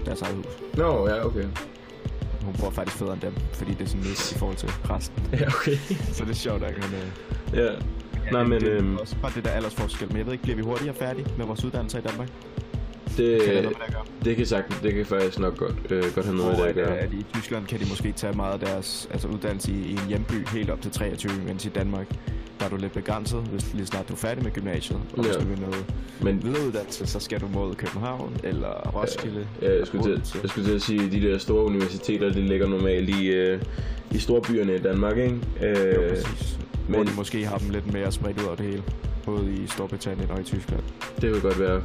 deres 0.05 0.21
eget 0.21 0.35
hus. 0.35 0.45
Nå, 0.73 1.07
ja, 1.07 1.25
okay. 1.25 1.45
Hun 2.41 2.55
bor 2.59 2.69
faktisk 2.69 2.97
federe 2.97 3.13
end 3.13 3.21
dem, 3.21 3.33
fordi 3.53 3.71
det 3.71 3.81
er 3.81 3.87
sådan 3.87 4.03
lidt 4.03 4.31
i 4.31 4.37
forhold 4.37 4.57
til 4.57 4.69
resten. 4.69 5.29
Ja, 5.39 5.47
okay. 5.47 5.77
Så 6.13 6.23
det 6.23 6.31
er 6.31 6.35
sjovt, 6.35 6.63
at 6.63 6.73
hun... 6.73 6.93
Øh, 6.93 7.59
ja. 7.59 7.69
Nej, 8.31 8.43
men 8.43 8.61
det 8.61 8.71
er 8.73 8.77
øhm, 8.77 8.97
også 8.97 9.15
bare 9.21 9.31
det 9.35 9.45
der 9.45 9.49
aldersforskel. 9.51 10.07
Men 10.07 10.17
jeg 10.17 10.25
ved 10.25 10.33
ikke, 10.33 10.41
bliver 10.43 10.55
vi 10.55 10.61
hurtigere 10.61 10.95
færdige 10.95 11.27
med 11.37 11.45
vores 11.45 11.63
uddannelse 11.65 11.97
i 11.97 12.01
Danmark? 12.01 12.29
Det, 13.17 13.41
Kan 13.41 13.65
det 14.25 14.35
kan 14.35 14.45
sagtens, 14.45 14.79
det 14.79 14.93
kan 14.93 15.05
faktisk 15.05 15.39
nok 15.39 15.57
godt, 15.57 15.75
øh, 15.89 16.03
godt 16.15 16.25
have 16.25 16.37
noget 16.37 16.51
med 16.51 16.55
Hvor 16.57 16.63
det 16.65 16.69
at 16.69 16.75
gøre. 16.87 16.97
at 16.97 17.13
i 17.13 17.25
Tyskland 17.33 17.65
kan 17.65 17.79
de 17.79 17.85
måske 17.89 18.11
tage 18.11 18.33
meget 18.33 18.53
af 18.53 18.59
deres 18.59 19.07
altså 19.11 19.27
uddannelse 19.27 19.71
i, 19.71 19.75
i 19.75 19.91
en 19.91 19.99
hjemby 20.07 20.47
helt 20.47 20.69
op 20.69 20.81
til 20.81 20.91
23, 20.91 21.31
mens 21.47 21.65
i 21.65 21.69
Danmark 21.69 22.07
der 22.59 22.65
er 22.67 22.69
du 22.71 22.75
lidt 22.75 22.93
begrænset, 22.93 23.39
hvis 23.39 23.73
lige 23.73 23.85
snart 23.85 24.07
du 24.09 24.13
er 24.13 24.17
færdig 24.17 24.43
med 24.43 24.51
gymnasiet. 24.51 24.99
Og 25.13 25.23
hvis 25.23 25.35
Ja. 25.35 25.39
du 25.41 25.45
vil 25.47 25.59
noget 25.59 25.85
Men 26.21 26.43
videreuddannelse, 26.43 27.07
så 27.07 27.19
skal 27.19 27.39
du 27.41 27.47
mod 27.53 27.75
København 27.75 28.37
eller 28.43 28.91
Roskilde. 28.95 29.47
Ja, 29.61 29.77
jeg 29.77 29.87
skulle, 29.87 30.03
til, 30.03 30.39
jeg 30.41 30.49
skulle 30.49 30.67
til 30.67 30.75
at 30.75 30.81
sige, 30.81 31.05
at 31.05 31.11
de 31.11 31.21
der 31.21 31.37
store 31.37 31.63
universiteter, 31.65 32.29
de 32.33 32.41
ligger 32.41 32.67
normalt 32.67 33.09
i, 33.09 33.27
øh, 33.27 33.61
i 34.11 34.17
storbyerne 34.17 34.75
i 34.75 34.79
Danmark, 34.79 35.17
ikke? 35.17 35.39
Jo, 35.61 35.67
Øh, 35.67 36.09
præcis. 36.09 36.59
Hvor 36.87 36.97
men- 36.97 37.07
de 37.07 37.11
måske 37.15 37.45
har 37.45 37.57
dem 37.57 37.69
lidt 37.69 37.93
mere 37.93 38.11
spredt 38.11 38.41
ud 38.41 38.45
over 38.45 38.55
det 38.55 38.65
hele. 38.65 38.83
Både 39.25 39.51
i 39.63 39.67
Storbritannien 39.67 40.31
og 40.31 40.39
i 40.39 40.43
Tyskland. 40.43 40.83
det 41.21 41.31
kan 41.33 41.41
godt 41.41 41.59
være. 41.59 41.81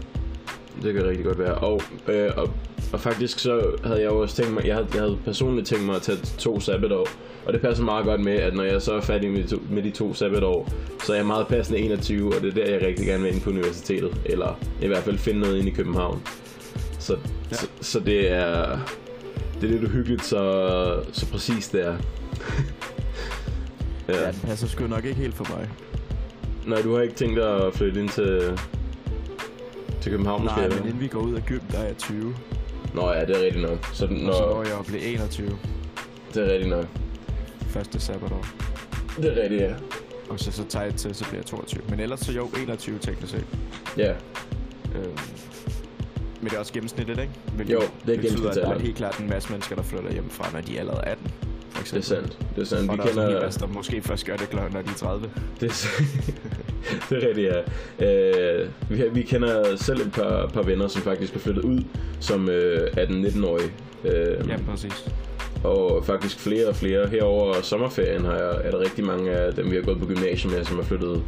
Det 0.82 0.94
kan 0.94 1.06
rigtig 1.06 1.24
godt 1.24 1.38
være. 1.38 1.54
Og, 1.54 1.80
øh, 2.08 2.30
og, 2.36 2.50
og 2.92 3.00
faktisk 3.00 3.38
så 3.38 3.62
havde 3.84 4.00
jeg 4.00 4.10
også 4.10 4.36
tænkt 4.36 4.52
mig, 4.54 4.66
jeg 4.66 4.74
havde, 4.74 4.88
jeg 4.94 5.00
havde 5.00 5.18
personligt 5.24 5.66
tænkt 5.66 5.86
mig 5.86 5.96
at 5.96 6.02
tage 6.02 6.18
to 6.38 6.60
sabbatår. 6.60 7.08
Og 7.46 7.52
det 7.52 7.60
passer 7.60 7.84
meget 7.84 8.04
godt 8.04 8.20
med, 8.20 8.32
at 8.32 8.54
når 8.54 8.62
jeg 8.62 8.82
så 8.82 8.92
er 8.94 9.00
færdig 9.00 9.30
med 9.30 9.42
de 9.42 9.48
to, 9.48 9.56
med 9.70 9.82
de 9.82 9.90
to 9.90 10.14
sabbatår, 10.14 10.72
så 11.04 11.12
er 11.12 11.16
jeg 11.16 11.26
meget 11.26 11.46
passende 11.46 11.78
21, 11.78 12.34
og 12.36 12.42
det 12.42 12.48
er 12.50 12.54
der, 12.64 12.72
jeg 12.72 12.86
rigtig 12.86 13.06
gerne 13.06 13.22
vil 13.22 13.32
ind 13.32 13.40
på 13.42 13.50
universitetet. 13.50 14.16
Eller 14.24 14.58
i 14.82 14.86
hvert 14.86 15.02
fald 15.02 15.18
finde 15.18 15.40
noget 15.40 15.58
ind 15.58 15.68
i 15.68 15.70
København. 15.70 16.22
Så, 16.98 17.12
Ja. 17.12 17.18
ja. 17.50 17.56
så, 17.56 17.66
så 17.80 18.00
det 18.00 18.30
er... 18.32 18.78
Det 19.60 19.66
er 19.66 19.70
lidt 19.72 19.84
uhyggeligt, 19.84 20.24
så, 20.24 21.02
så 21.12 21.26
præcis 21.30 21.68
det 21.68 21.86
er. 21.86 21.96
Ja, 24.08 24.26
den 24.26 24.40
passer 24.44 24.66
sgu 24.66 24.86
nok 24.86 25.04
ikke 25.04 25.20
helt 25.20 25.34
for 25.34 25.56
mig. 25.56 25.68
Nej, 26.66 26.82
du 26.82 26.94
har 26.94 27.02
ikke 27.02 27.14
tænkt 27.14 27.36
dig 27.36 27.66
at 27.66 27.74
flytte 27.74 28.00
ind 28.00 28.08
til, 28.08 28.58
til 30.06 30.12
København 30.12 30.42
måske? 30.42 30.56
Nej, 30.60 30.68
men 30.68 30.78
inden 30.78 31.00
vi 31.00 31.06
går 31.08 31.20
ud 31.20 31.34
af 31.34 31.42
gym, 31.46 31.60
der 31.72 31.78
er 31.78 31.84
jeg 31.86 31.96
20. 31.96 32.34
Nå 32.94 33.10
ja, 33.12 33.20
det 33.24 33.36
er 33.36 33.44
rigtigt 33.44 33.62
nok. 33.70 33.86
Så, 33.92 34.04
Og 34.04 34.10
så 34.10 34.14
nå, 34.14 34.32
når 34.32 34.62
jeg 34.64 34.78
blive 34.86 35.02
21. 35.02 35.58
det 36.34 36.42
er 36.48 36.52
rigtigt 36.52 36.70
nok. 36.70 36.84
Første 37.68 38.00
sabbatår. 38.00 38.46
Det 39.16 39.38
er 39.38 39.42
rigtigt, 39.42 39.62
ja. 39.62 39.74
Og 40.28 40.40
så, 40.40 40.52
så 40.52 40.64
tager 40.68 40.84
jeg 40.84 40.94
til, 40.94 41.14
så 41.14 41.24
bliver 41.24 41.38
jeg 41.38 41.46
22. 41.46 41.82
Men 41.88 42.00
ellers 42.00 42.20
så 42.20 42.32
jo 42.32 42.48
21 42.58 42.98
teknisk 42.98 43.32
set. 43.32 43.44
Ja, 43.96 44.14
Øhm, 44.94 45.04
men 46.40 46.44
det 46.50 46.52
er 46.52 46.58
også 46.58 46.72
gennemsnittet, 46.72 47.18
ikke? 47.18 47.32
Hvilket 47.54 47.74
Jo, 47.74 47.80
det 48.06 48.16
er 48.16 48.20
betyder, 48.20 48.50
at 48.50 48.56
der 48.56 48.74
er 48.74 48.78
helt 48.78 48.96
klart 48.96 49.18
en 49.18 49.28
masse 49.28 49.50
mennesker, 49.50 49.76
der 49.76 49.82
flytter 49.82 50.12
hjemmefra, 50.12 50.52
når 50.52 50.60
de 50.60 50.76
er 50.76 50.80
allerede 50.80 51.02
18. 51.04 51.30
For 51.88 51.96
det 51.96 52.02
eksempel. 52.04 52.24
er 52.26 52.36
sandt. 52.36 52.56
Det 52.56 52.62
er 52.62 52.66
sandt. 52.66 52.90
Og 52.90 52.96
Vi 52.96 53.02
der 53.02 53.22
er 53.22 53.26
kender... 53.26 53.42
masse, 53.42 53.60
der 53.60 53.66
måske 53.66 54.02
først 54.02 54.26
gør 54.26 54.36
det 54.36 54.50
klokken, 54.50 54.72
når 54.72 54.82
de 54.82 54.88
er 54.90 54.94
30. 54.94 55.30
Det 55.60 55.70
er, 55.70 55.88
det 57.10 57.24
er 57.24 57.28
rigtigt, 57.28 57.52
ja. 58.00 58.60
Øh, 58.62 58.68
vi, 58.90 59.02
vi 59.12 59.22
kender 59.22 59.76
selv 59.76 60.00
et 60.00 60.12
par, 60.12 60.46
par 60.46 60.62
venner, 60.62 60.88
som 60.88 61.02
faktisk 61.02 61.34
er 61.34 61.38
flyttet 61.38 61.62
ud 61.64 61.80
som 62.20 62.48
øh, 62.48 62.88
18-19-årige. 62.96 63.70
Øh, 64.04 64.48
Ja, 64.48 64.56
præcis. 64.70 65.08
Og 65.64 66.04
faktisk 66.04 66.38
flere 66.40 66.66
og 66.68 66.76
flere. 66.76 67.08
Herover 67.08 67.54
sommerferien 67.62 68.24
har 68.24 68.34
jeg, 68.36 68.60
er 68.64 68.70
der 68.70 68.78
rigtig 68.80 69.04
mange 69.04 69.30
af 69.30 69.54
dem, 69.54 69.70
vi 69.70 69.76
har 69.76 69.82
gået 69.82 69.98
på 69.98 70.06
gymnasiet 70.06 70.52
med, 70.52 70.64
som 70.64 70.78
er 70.78 70.82
flyttet 70.82 71.22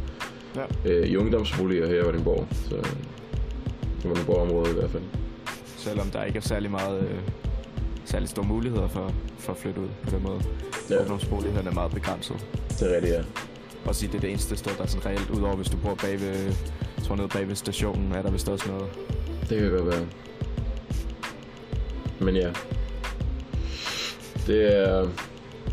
Ja. 0.55 0.91
øh, 0.91 1.07
i 1.07 1.17
ungdomsboliger 1.17 1.87
her 1.87 1.95
i 1.95 2.03
Vordingborg. 2.03 2.47
Så 2.69 2.75
i 4.03 4.07
Vordingborg-området 4.07 4.71
i 4.71 4.75
hvert 4.75 4.89
fald. 4.91 5.03
Selvom 5.77 6.07
der 6.09 6.23
ikke 6.23 6.37
er 6.37 6.41
særlig 6.41 6.71
meget... 6.71 6.99
Øh, 7.01 7.17
særlig 8.09 8.29
store 8.29 8.45
muligheder 8.45 8.87
for, 8.87 9.13
for 9.39 9.53
at 9.53 9.57
flytte 9.57 9.81
ud 9.81 9.87
på 10.03 10.09
den 10.09 10.23
måde. 10.23 10.41
Ja. 10.89 10.99
Ungdomsboligheden 10.99 11.67
er 11.67 11.71
meget 11.71 11.91
begrænset. 11.91 12.45
Det 12.69 12.91
er 12.91 12.95
rigtigt, 12.95 13.13
ja. 13.13 13.21
Og 13.85 13.95
sige, 13.95 14.07
det 14.11 14.15
er 14.15 14.21
det 14.21 14.29
eneste 14.29 14.57
sted, 14.57 14.71
der 14.77 14.83
er 14.83 14.87
sådan 14.87 15.05
reelt, 15.05 15.29
udover 15.29 15.55
hvis 15.55 15.69
du 15.69 15.77
bor 15.77 15.95
bag 15.95 16.21
ved, 16.21 16.53
tror 17.03 17.15
nede 17.15 17.27
bag 17.27 17.47
ved 17.47 17.55
stationen, 17.55 18.11
er 18.11 18.21
der 18.21 18.31
vist 18.31 18.49
også 18.49 18.71
noget. 18.71 18.89
Det 19.49 19.59
kan 19.59 19.71
godt 19.71 19.87
være. 19.87 20.05
Men 22.19 22.35
ja. 22.35 22.49
Det 24.47 24.77
er... 24.77 25.07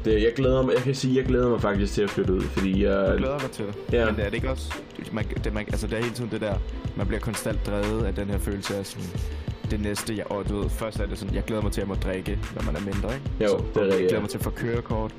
Det, 0.05 0.23
jeg 0.23 0.33
glæder 0.37 0.63
mig, 0.63 0.75
jeg 0.75 0.83
kan 0.83 0.95
sige, 0.95 1.17
jeg 1.17 1.25
glæder 1.25 1.49
mig 1.49 1.61
faktisk 1.61 1.93
til 1.93 2.03
at 2.03 2.11
flytte 2.11 2.33
ud, 2.33 2.41
fordi 2.43 2.85
jeg... 2.85 3.09
Jeg 3.09 3.19
glæder 3.19 3.39
mig 3.39 3.51
til 3.51 3.65
det. 3.67 3.75
Ja. 3.93 4.11
Men 4.11 4.21
er 4.21 4.25
det 4.25 4.35
ikke 4.35 4.51
også... 4.51 4.75
Man, 5.13 5.25
det, 5.45 5.55
man, 5.55 5.67
altså, 5.69 5.87
det 5.87 5.99
er 5.99 6.03
hele 6.03 6.15
tiden 6.15 6.31
det 6.31 6.41
der... 6.41 6.55
Man 6.97 7.07
bliver 7.07 7.21
konstant 7.21 7.67
drevet 7.67 8.05
af 8.05 8.15
den 8.15 8.31
her 8.31 8.39
følelse 8.39 8.77
af 8.77 8.87
sådan... 8.87 9.07
Det 9.71 9.81
næste, 9.81 10.17
jeg, 10.17 10.31
og 10.31 10.49
du 10.49 10.59
ved, 10.59 10.69
først 10.71 11.01
er 11.01 11.07
det 11.07 11.19
sådan, 11.19 11.35
jeg 11.35 11.45
glæder 11.45 11.63
mig 11.63 11.73
til 11.73 11.81
at 11.81 11.89
må 11.89 11.95
drikke, 11.95 12.39
når 12.55 12.63
man 12.63 12.77
er 12.77 12.81
mindre, 12.81 13.15
ikke? 13.15 13.31
Jo, 13.41 13.49
så, 13.49 13.57
det 13.75 13.77
er 13.77 13.81
Jeg 13.85 13.93
rigtigt, 13.93 13.99
glæder 13.99 14.15
ja. 14.15 14.21
mig 14.21 14.31
til 14.31 14.39
at 14.39 14.45
få 14.45 14.51
kørekort. 14.51 15.15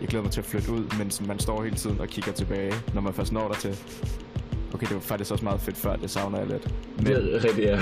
Jeg 0.00 0.08
glæder 0.08 0.22
mig 0.22 0.32
til 0.32 0.40
at 0.40 0.44
flytte 0.46 0.72
ud, 0.72 0.98
men 0.98 1.10
sådan, 1.10 1.28
man 1.28 1.38
står 1.38 1.62
hele 1.62 1.76
tiden 1.76 2.00
og 2.00 2.08
kigger 2.08 2.32
tilbage, 2.32 2.72
når 2.94 3.00
man 3.00 3.14
først 3.14 3.32
når 3.32 3.48
der 3.48 3.54
til. 3.54 3.76
Okay, 4.74 4.86
det 4.86 4.94
var 4.94 5.00
faktisk 5.00 5.30
også 5.32 5.44
meget 5.44 5.60
fedt 5.60 5.76
før, 5.76 5.96
det 5.96 6.10
savner 6.10 6.38
jeg 6.38 6.46
lidt. 6.46 6.74
Men 6.96 7.06
Det 7.06 7.34
er 7.34 7.44
rigtigt, 7.44 7.66
ja. 7.68 7.80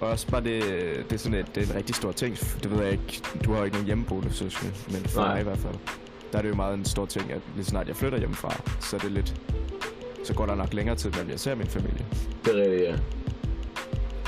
også 0.00 0.26
bare 0.28 0.44
det, 0.44 0.62
det 1.10 1.12
er 1.12 1.16
sådan 1.18 1.38
et, 1.38 1.54
det 1.54 1.62
er 1.62 1.66
en 1.70 1.74
rigtig 1.76 1.94
stor 1.94 2.12
ting. 2.12 2.36
Det 2.62 2.70
ved 2.70 2.82
jeg 2.82 2.92
ikke, 2.92 3.22
du 3.44 3.50
har 3.52 3.58
jo 3.58 3.64
ikke 3.64 3.74
nogen 3.76 3.86
hjemmeboende 3.86 4.32
søskende, 4.32 4.72
men 4.90 4.96
for 5.04 5.20
Nej. 5.20 5.32
mig 5.32 5.40
i 5.40 5.44
hvert 5.44 5.58
fald. 5.58 5.74
Der 6.32 6.38
er 6.38 6.42
det 6.42 6.48
jo 6.48 6.54
meget 6.54 6.74
en 6.74 6.84
stor 6.84 7.06
ting, 7.06 7.32
at 7.32 7.40
lige 7.56 7.64
snart 7.64 7.88
jeg 7.88 7.96
flytter 7.96 8.18
hjemmefra, 8.18 8.62
så 8.80 8.96
er 8.96 9.00
det 9.00 9.12
lidt... 9.12 9.34
Så 10.24 10.34
går 10.34 10.46
der 10.46 10.54
nok 10.54 10.74
længere 10.74 10.96
tid, 10.96 11.10
når 11.10 11.30
jeg 11.30 11.40
ser 11.40 11.54
min 11.54 11.66
familie. 11.66 12.06
Det 12.44 12.58
er 12.58 12.62
rigtigt, 12.62 12.82
ja. 12.90 12.96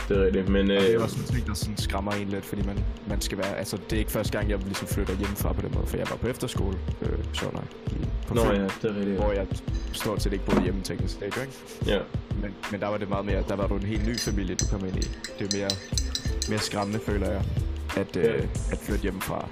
Det 0.09 0.17
er 0.19 0.25
rigtigt, 0.25 0.49
men... 0.49 0.71
Og 0.71 0.77
det 0.77 0.91
er 0.93 0.97
Øh, 0.97 1.03
også 1.03 1.17
en 1.19 1.25
ting, 1.35 1.47
der 1.47 1.55
sådan 1.55 1.77
skræmmer 1.77 2.13
en 2.13 2.29
lidt, 2.29 2.45
fordi 2.45 2.63
man, 2.63 2.79
man 3.09 3.21
skal 3.21 3.39
være... 3.39 3.57
Altså, 3.59 3.77
det 3.77 3.93
er 3.93 3.99
ikke 3.99 4.11
første 4.11 4.33
gang, 4.39 4.51
jeg 4.51 4.59
ligesom 4.59 4.89
flytter 4.89 5.15
hjemmefra 5.17 5.53
på 5.53 5.61
den 5.63 5.73
måde, 5.75 5.87
for 5.87 5.97
jeg 5.97 6.07
var 6.11 6.17
på 6.17 6.27
efterskole, 6.29 6.79
øh, 7.03 7.19
sjovt 7.33 7.55
nok, 7.55 7.65
i, 7.87 8.07
på 8.29 8.35
Nå 8.35 8.45
Fyn, 8.45 8.51
ja, 8.55 8.63
det 8.63 8.85
er 8.85 8.95
rigtigt. 8.95 9.17
hvor 9.17 9.33
jeg 9.33 9.47
stort 9.93 10.23
set 10.23 10.33
ikke 10.33 10.45
boede 10.45 10.63
hjemme 10.63 10.81
teknisk 10.83 11.15
set, 11.15 11.23
ikke? 11.25 11.49
Ja. 11.87 11.99
Men, 12.43 12.51
men 12.71 12.81
der 12.81 12.87
var 12.87 12.97
det 12.99 13.09
meget 13.09 13.25
mere, 13.25 13.45
der 13.49 13.57
var 13.57 13.67
du 13.67 13.75
en 13.77 13.83
helt 13.83 14.07
ny 14.09 14.19
familie, 14.19 14.55
du 14.55 14.65
kom 14.71 14.87
ind 14.87 14.97
i. 14.97 15.09
Det 15.39 15.55
er 15.55 15.59
mere, 15.59 15.71
mere 16.49 16.59
skræmmende, 16.59 17.01
føler 17.07 17.31
jeg, 17.31 17.43
at, 17.97 18.17
øh, 18.17 18.25
Ja. 18.25 18.33
at 18.73 18.79
flytte 18.83 19.03
hjemmefra 19.03 19.49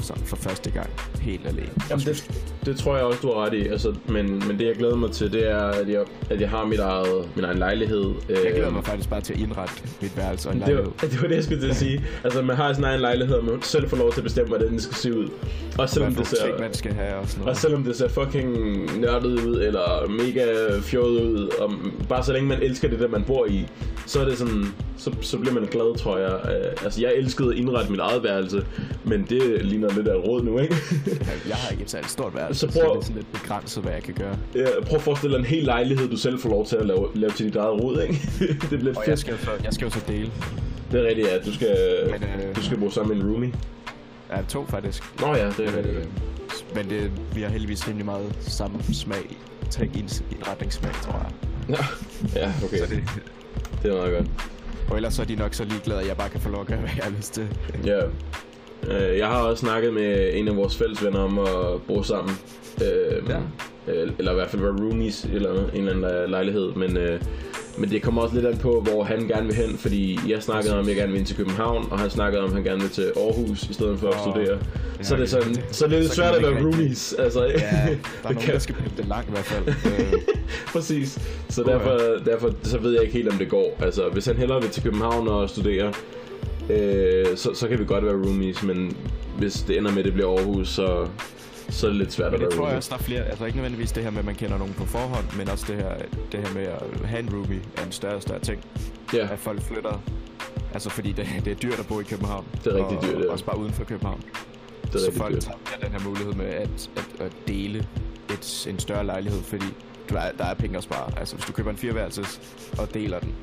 sådan 0.00 0.22
for 0.26 0.36
første 0.36 0.70
gang, 0.70 0.90
helt 1.20 1.46
alene. 1.46 1.68
Jamen, 1.90 2.04
det, 2.04 2.30
det 2.64 2.76
tror 2.76 2.96
jeg 2.96 3.04
også, 3.04 3.18
du 3.22 3.26
har 3.28 3.44
ret 3.46 3.54
i. 3.54 3.68
Altså, 3.68 3.94
men, 4.08 4.42
men 4.48 4.58
det, 4.58 4.66
jeg 4.66 4.74
glæder 4.76 4.96
mig 4.96 5.10
til, 5.10 5.32
det 5.32 5.50
er, 5.50 5.58
at 5.58 5.88
jeg, 5.88 6.00
at 6.30 6.40
jeg 6.40 6.50
har 6.50 6.64
mit 6.64 6.78
eget, 6.80 7.28
min 7.36 7.44
egen 7.44 7.58
lejlighed. 7.58 8.04
Jeg 8.28 8.52
glæder 8.54 8.70
mig 8.70 8.84
faktisk 8.84 9.10
bare 9.10 9.20
til 9.20 9.32
at 9.32 9.40
indrette 9.40 9.74
mit 10.02 10.16
værelse 10.16 10.48
og 10.48 10.54
en 10.54 10.60
Det 10.60 10.68
lejlighed. 10.68 10.92
var, 11.02 11.08
det 11.08 11.22
var 11.22 11.28
det, 11.28 11.34
jeg 11.34 11.44
skulle 11.44 11.60
til 11.60 11.68
at 11.70 11.76
sige. 11.76 12.04
Altså, 12.24 12.42
man 12.42 12.56
har 12.56 12.72
sin 12.72 12.84
egen 12.84 13.00
lejlighed, 13.00 13.36
og 13.36 13.44
man 13.44 13.62
selv 13.62 13.88
får 13.88 13.96
lov 13.96 14.12
til 14.12 14.20
at 14.20 14.24
bestemme, 14.24 14.48
hvordan 14.48 14.68
den 14.68 14.80
skal 14.80 14.94
se 14.96 15.18
ud. 15.18 15.28
Og 15.78 15.88
selvom 15.88 16.14
det 16.14 16.26
ting, 16.26 16.36
ser... 16.38 16.58
man 16.60 16.74
skal 16.74 16.92
have 16.92 17.16
og 17.16 17.28
sådan 17.28 17.40
Og 17.40 17.44
noget. 17.46 17.58
selvom 17.58 17.84
det 17.84 17.96
ser 17.96 18.08
fucking 18.08 18.56
nørdet 19.00 19.46
ud, 19.46 19.60
eller 19.62 20.08
mega 20.08 20.46
fjollet 20.80 21.22
ud, 21.22 21.48
og 21.60 21.72
bare 22.08 22.24
så 22.24 22.32
længe 22.32 22.48
man 22.48 22.62
elsker 22.62 22.88
det 22.88 22.98
der, 23.00 23.08
man 23.08 23.22
bor 23.22 23.46
i, 23.46 23.66
så 24.06 24.20
er 24.20 24.24
det 24.24 24.38
sådan, 24.38 24.64
så, 24.96 25.12
så 25.20 25.38
bliver 25.38 25.54
man 25.54 25.64
glad, 25.64 25.98
tror 25.98 26.18
jeg. 26.18 26.32
Øh, 26.32 26.84
altså, 26.84 27.00
jeg 27.00 27.12
elskede 27.16 27.50
at 27.50 27.56
indrette 27.56 27.90
mit 27.90 28.00
eget 28.00 28.22
værelse, 28.22 28.66
men 29.04 29.26
det 29.30 29.64
ligner 29.64 29.89
lidt 29.96 30.08
af 30.08 30.14
råd 30.14 30.42
nu, 30.42 30.58
ikke? 30.58 30.74
Jeg 31.48 31.56
har 31.56 31.70
ikke 31.70 31.82
et 31.82 31.90
særligt 31.90 32.10
stort 32.12 32.34
værelse, 32.34 32.60
Så 32.60 32.66
prøv- 32.66 32.74
så 32.82 32.88
det 32.92 32.96
er 32.96 33.00
sådan 33.02 33.16
lidt 33.16 33.32
begrænset, 33.32 33.82
hvad 33.82 33.92
jeg 33.92 34.02
kan 34.02 34.14
gøre. 34.14 34.36
ja, 34.54 34.66
prøv 34.86 34.96
at 34.96 35.02
forestille 35.02 35.34
dig 35.36 35.40
en 35.40 35.46
hel 35.46 35.64
lejlighed, 35.64 36.08
du 36.08 36.16
selv 36.16 36.40
får 36.40 36.48
lov 36.48 36.66
til 36.66 36.76
at 36.76 36.86
lave, 36.86 37.08
lave 37.14 37.30
til 37.32 37.46
dit 37.46 37.56
eget 37.56 37.82
råd, 37.82 38.00
ikke? 38.02 38.14
det 38.60 38.68
bliver 38.68 38.82
lidt 38.82 38.96
Og 38.96 39.02
jeg 39.06 39.12
fedt. 39.12 39.18
skal, 39.20 39.32
jo 39.32 39.38
så, 39.38 39.50
jeg 39.64 39.72
skal 39.72 39.84
jo 39.84 39.90
så 39.90 40.00
dele. 40.08 40.30
Det 40.92 41.00
er 41.00 41.08
rigtigt, 41.08 41.28
ja. 41.28 41.38
Du 41.38 41.54
skal, 41.54 41.76
Men, 42.10 42.22
øh, 42.22 42.56
du 42.56 42.62
skal 42.62 42.78
bo 42.78 42.90
sammen 42.90 43.16
med 43.18 43.24
en 43.24 43.30
roomie. 43.32 43.52
Ja, 44.30 44.42
to 44.48 44.66
faktisk. 44.66 45.20
Nå 45.20 45.34
ja, 45.34 45.46
det 45.46 45.58
er 45.60 45.68
Øh, 45.68 45.76
rigtigt. 45.76 46.08
Men 46.74 46.90
det, 46.90 47.10
vi 47.34 47.42
har 47.42 47.48
heldigvis 47.48 47.88
rimelig 47.88 48.06
meget 48.06 48.36
samme 48.40 48.78
smag. 48.92 49.36
Tag 49.70 49.90
indretningssmag, 50.32 50.92
tror 51.02 51.12
jeg. 51.68 51.78
Ja, 52.34 52.40
ja 52.40 52.52
okay. 52.64 52.78
Så 52.78 52.86
det, 52.86 53.02
Det 53.82 53.90
er 53.90 53.96
meget 53.96 54.12
godt. 54.16 54.26
og 54.90 54.96
ellers 54.96 55.14
så 55.14 55.22
er 55.22 55.26
de 55.26 55.34
nok 55.34 55.54
så 55.54 55.64
ligeglade, 55.64 56.00
at 56.00 56.06
jeg 56.08 56.16
bare 56.16 56.28
kan 56.28 56.40
få 56.40 56.48
lov 56.48 56.60
at 56.60 56.66
gøre, 56.66 56.78
hvad 56.78 56.90
jeg 56.96 57.04
har 57.04 57.10
lyst 57.16 57.34
til. 57.34 57.48
Ja. 57.84 58.00
Øh, 58.88 59.18
jeg 59.18 59.26
har 59.26 59.42
også 59.42 59.60
snakket 59.60 59.92
med 59.94 60.30
en 60.34 60.48
af 60.48 60.56
vores 60.56 60.76
fælles 60.76 61.04
venner 61.04 61.20
om 61.20 61.38
at 61.38 61.82
bo 61.88 62.02
sammen. 62.02 62.34
Øh, 62.84 63.22
Ja. 63.28 63.36
øh, 63.92 64.10
eller 64.18 64.32
i 64.32 64.34
hvert 64.34 64.50
fald 64.50 64.62
være 64.62 64.72
roomies 64.80 65.26
eller 65.34 65.52
en 65.74 65.88
eller 65.88 66.08
anden 66.08 66.30
lejlighed. 66.30 66.72
Men, 66.76 66.96
øh, 66.96 67.20
men 67.78 67.90
det 67.90 68.02
kommer 68.02 68.22
også 68.22 68.34
lidt 68.34 68.46
an 68.46 68.56
på, 68.56 68.80
hvor 68.90 69.04
han 69.04 69.18
gerne 69.28 69.46
vil 69.46 69.54
hen. 69.54 69.78
Fordi 69.78 70.18
jeg 70.28 70.42
snakkede 70.42 70.74
om, 70.74 70.80
at 70.80 70.88
jeg 70.88 70.96
gerne 70.96 71.10
vil 71.12 71.18
ind 71.18 71.26
til 71.26 71.36
København, 71.36 71.88
og 71.90 71.98
han 71.98 72.10
snakkede 72.10 72.42
om, 72.42 72.48
at 72.48 72.54
han 72.54 72.64
gerne 72.64 72.80
vil 72.80 72.90
til 72.90 73.12
Aarhus 73.16 73.62
i 73.62 73.72
stedet 73.72 73.98
for 73.98 74.08
at 74.08 74.14
Åh, 74.14 74.20
studere. 74.20 74.58
ja, 74.98 75.04
så, 75.04 75.14
er 75.14 75.18
det 75.18 75.22
det- 75.22 75.30
sådan, 75.30 75.54
det- 75.54 75.64
så 75.70 75.84
er 75.84 75.88
det 75.88 75.98
lidt 75.98 76.08
så 76.10 76.14
svært 76.16 76.34
at 76.34 76.42
være 76.42 76.60
roomies. 76.62 77.14
Altså, 77.18 77.44
Ja, 77.44 77.48
der 77.54 77.58
er 77.58 77.96
nogen, 78.22 78.38
kan- 78.38 78.52
der 78.54 78.58
skal 78.58 78.74
det 78.96 79.06
langt 79.08 79.28
i 79.28 79.32
hvert 79.32 79.44
fald. 79.44 79.68
Øh, 79.68 80.12
Præcis. 80.72 81.18
Så 81.48 81.62
derfor, 81.62 81.98
derfor 82.24 82.50
så 82.62 82.78
ved 82.78 82.92
jeg 82.92 83.02
ikke 83.02 83.12
helt, 83.14 83.28
om 83.28 83.38
det 83.38 83.48
går. 83.48 83.76
Altså, 83.82 84.08
hvis 84.12 84.26
han 84.26 84.36
hellere 84.36 84.60
vil 84.62 84.70
til 84.70 84.82
København 84.82 85.28
og 85.28 85.48
studere, 85.50 85.92
øh, 86.70 87.36
så, 87.36 87.54
så 87.54 87.68
kan 87.68 87.78
vi 87.78 87.84
godt 87.84 88.04
være 88.04 88.14
roomies, 88.14 88.62
men 88.62 88.96
hvis 89.38 89.54
det 89.62 89.78
ender 89.78 89.90
med, 89.90 89.98
at 89.98 90.04
det 90.04 90.12
bliver 90.12 90.38
Aarhus, 90.38 90.68
så, 90.68 91.08
så 91.68 91.86
er 91.86 91.90
det 91.90 91.98
lidt 91.98 92.12
svært 92.12 92.32
Men 92.32 92.34
at 92.34 92.40
være 92.40 92.50
det 92.50 92.58
tror 92.58 92.68
jeg 92.68 92.76
også, 92.76 92.90
der 92.90 92.96
er 92.96 93.02
flere. 93.02 93.24
Altså 93.24 93.44
ikke 93.44 93.56
nødvendigvis 93.56 93.92
det 93.92 94.02
her 94.02 94.10
med, 94.10 94.18
at 94.18 94.24
man 94.24 94.34
kender 94.34 94.58
nogen 94.58 94.74
på 94.74 94.86
forhånd, 94.86 95.24
men 95.36 95.48
også 95.48 95.64
det 95.68 95.76
her, 95.76 95.92
det 96.32 96.40
her 96.48 96.54
med 96.54 96.62
at 96.62 96.82
have 97.04 97.20
en 97.22 97.30
roomie 97.34 97.62
er 97.76 97.84
en 97.86 97.92
større 97.92 98.14
og 98.14 98.22
større 98.22 98.40
ting. 98.40 98.64
Ja, 99.14 99.28
At 99.32 99.38
folk 99.38 99.62
flytter. 99.62 100.02
Altså 100.74 100.90
fordi 100.90 101.12
det, 101.12 101.26
det 101.44 101.50
er 101.50 101.54
dyrt 101.54 101.78
at 101.78 101.86
bo 101.86 102.00
i 102.00 102.04
København. 102.04 102.44
Det 102.64 102.66
er 102.72 102.76
rigtig 102.76 102.98
og, 102.98 103.04
dyrt, 103.04 103.24
ja. 103.24 103.30
Også 103.32 103.44
bare 103.44 103.58
uden 103.58 103.72
for 103.72 103.84
København. 103.84 104.22
det 104.82 104.94
er 104.94 104.98
så 104.98 105.12
folk 105.16 105.34
dyrt. 105.34 105.42
tager 105.42 105.78
den 105.82 105.92
her 105.92 106.08
mulighed 106.08 106.32
med 106.32 106.46
at, 106.46 106.90
at, 106.96 107.08
at 107.20 107.32
dele 107.48 107.86
et, 108.30 108.66
en 108.70 108.78
større 108.78 109.06
lejlighed, 109.06 109.42
fordi 109.42 109.66
du 110.10 110.14
er, 110.14 110.30
der 110.38 110.44
er 110.44 110.54
penge 110.54 110.76
at 110.76 110.82
spare. 110.82 111.18
Altså 111.18 111.34
hvis 111.36 111.44
du 111.44 111.52
køber 111.52 111.70
en 111.70 111.76
fireværelses 111.76 112.40
og 112.78 112.94
deler 112.94 113.18
den, 113.18 113.34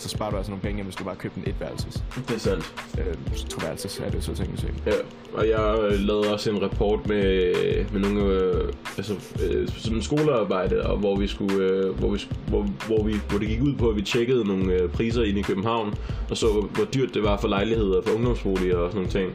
så 0.00 0.08
sparer 0.08 0.30
du 0.30 0.36
altså 0.36 0.50
nogle 0.50 0.62
penge, 0.62 0.82
hvis 0.82 0.94
du 0.94 1.04
bare 1.04 1.16
køber 1.16 1.34
en 1.36 1.44
etværelses. 1.46 2.04
Det 2.28 2.34
er 2.34 2.38
sandt. 2.38 2.74
Øh, 2.98 3.14
toværelses 3.48 3.98
er 3.98 4.10
det 4.10 4.24
så 4.24 4.34
teknisk 4.34 4.62
set. 4.62 4.74
Ja, 4.86 4.92
og 5.32 5.48
jeg 5.48 5.78
øh, 5.82 6.00
lavede 6.00 6.32
også 6.32 6.50
en 6.50 6.62
rapport 6.62 7.08
med, 7.08 7.54
med 7.92 8.00
nogle, 8.00 8.20
øh, 8.20 8.72
altså, 8.96 9.14
øh, 9.44 9.68
som 9.68 9.94
en 9.94 10.02
skolearbejde, 10.02 10.82
og 10.82 10.98
hvor 10.98 11.16
vi 11.16 11.26
skulle, 11.26 11.64
øh, 11.64 11.98
hvor, 11.98 12.10
vi, 12.10 12.18
hvor, 12.48 12.62
hvor, 12.86 13.02
vi, 13.02 13.14
hvor 13.28 13.38
det 13.38 13.48
gik 13.48 13.62
ud 13.62 13.74
på, 13.74 13.88
at 13.88 13.96
vi 13.96 14.02
tjekkede 14.02 14.44
nogle 14.44 14.72
øh, 14.72 14.90
priser 14.90 15.22
ind 15.22 15.38
i 15.38 15.42
København, 15.42 15.94
og 16.30 16.36
så 16.36 16.46
hvor, 16.52 16.62
hvor 16.62 16.84
dyrt 16.84 17.14
det 17.14 17.22
var 17.22 17.36
for 17.40 17.48
lejligheder, 17.48 18.02
for 18.02 18.14
ungdomsboliger 18.14 18.76
og 18.76 18.90
sådan 18.90 18.96
nogle 18.96 19.10
ting. 19.10 19.32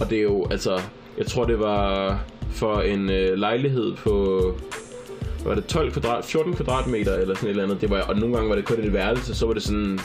Og 0.00 0.10
det 0.10 0.18
er 0.18 0.22
jo, 0.22 0.46
altså, 0.50 0.80
jeg 1.18 1.26
tror 1.26 1.44
det 1.44 1.58
var 1.58 2.20
for 2.50 2.80
en 2.80 3.10
øh, 3.10 3.38
lejlighed 3.38 3.94
på, 3.94 4.42
var 5.44 5.54
det 5.54 5.66
12 5.66 5.92
kvadrat, 5.92 6.24
14 6.24 6.54
kvadratmeter 6.54 7.14
eller 7.14 7.34
sådan 7.34 7.46
et 7.46 7.50
eller 7.50 7.64
andet. 7.64 7.80
Det 7.80 7.90
var, 7.90 8.00
og 8.00 8.16
nogle 8.16 8.34
gange 8.34 8.48
var 8.50 8.56
det 8.56 8.64
kun 8.64 8.80
et 8.80 8.92
værelse, 8.92 9.34
så 9.34 9.46
var 9.46 9.52
det 9.54 9.62
sådan, 9.62 9.98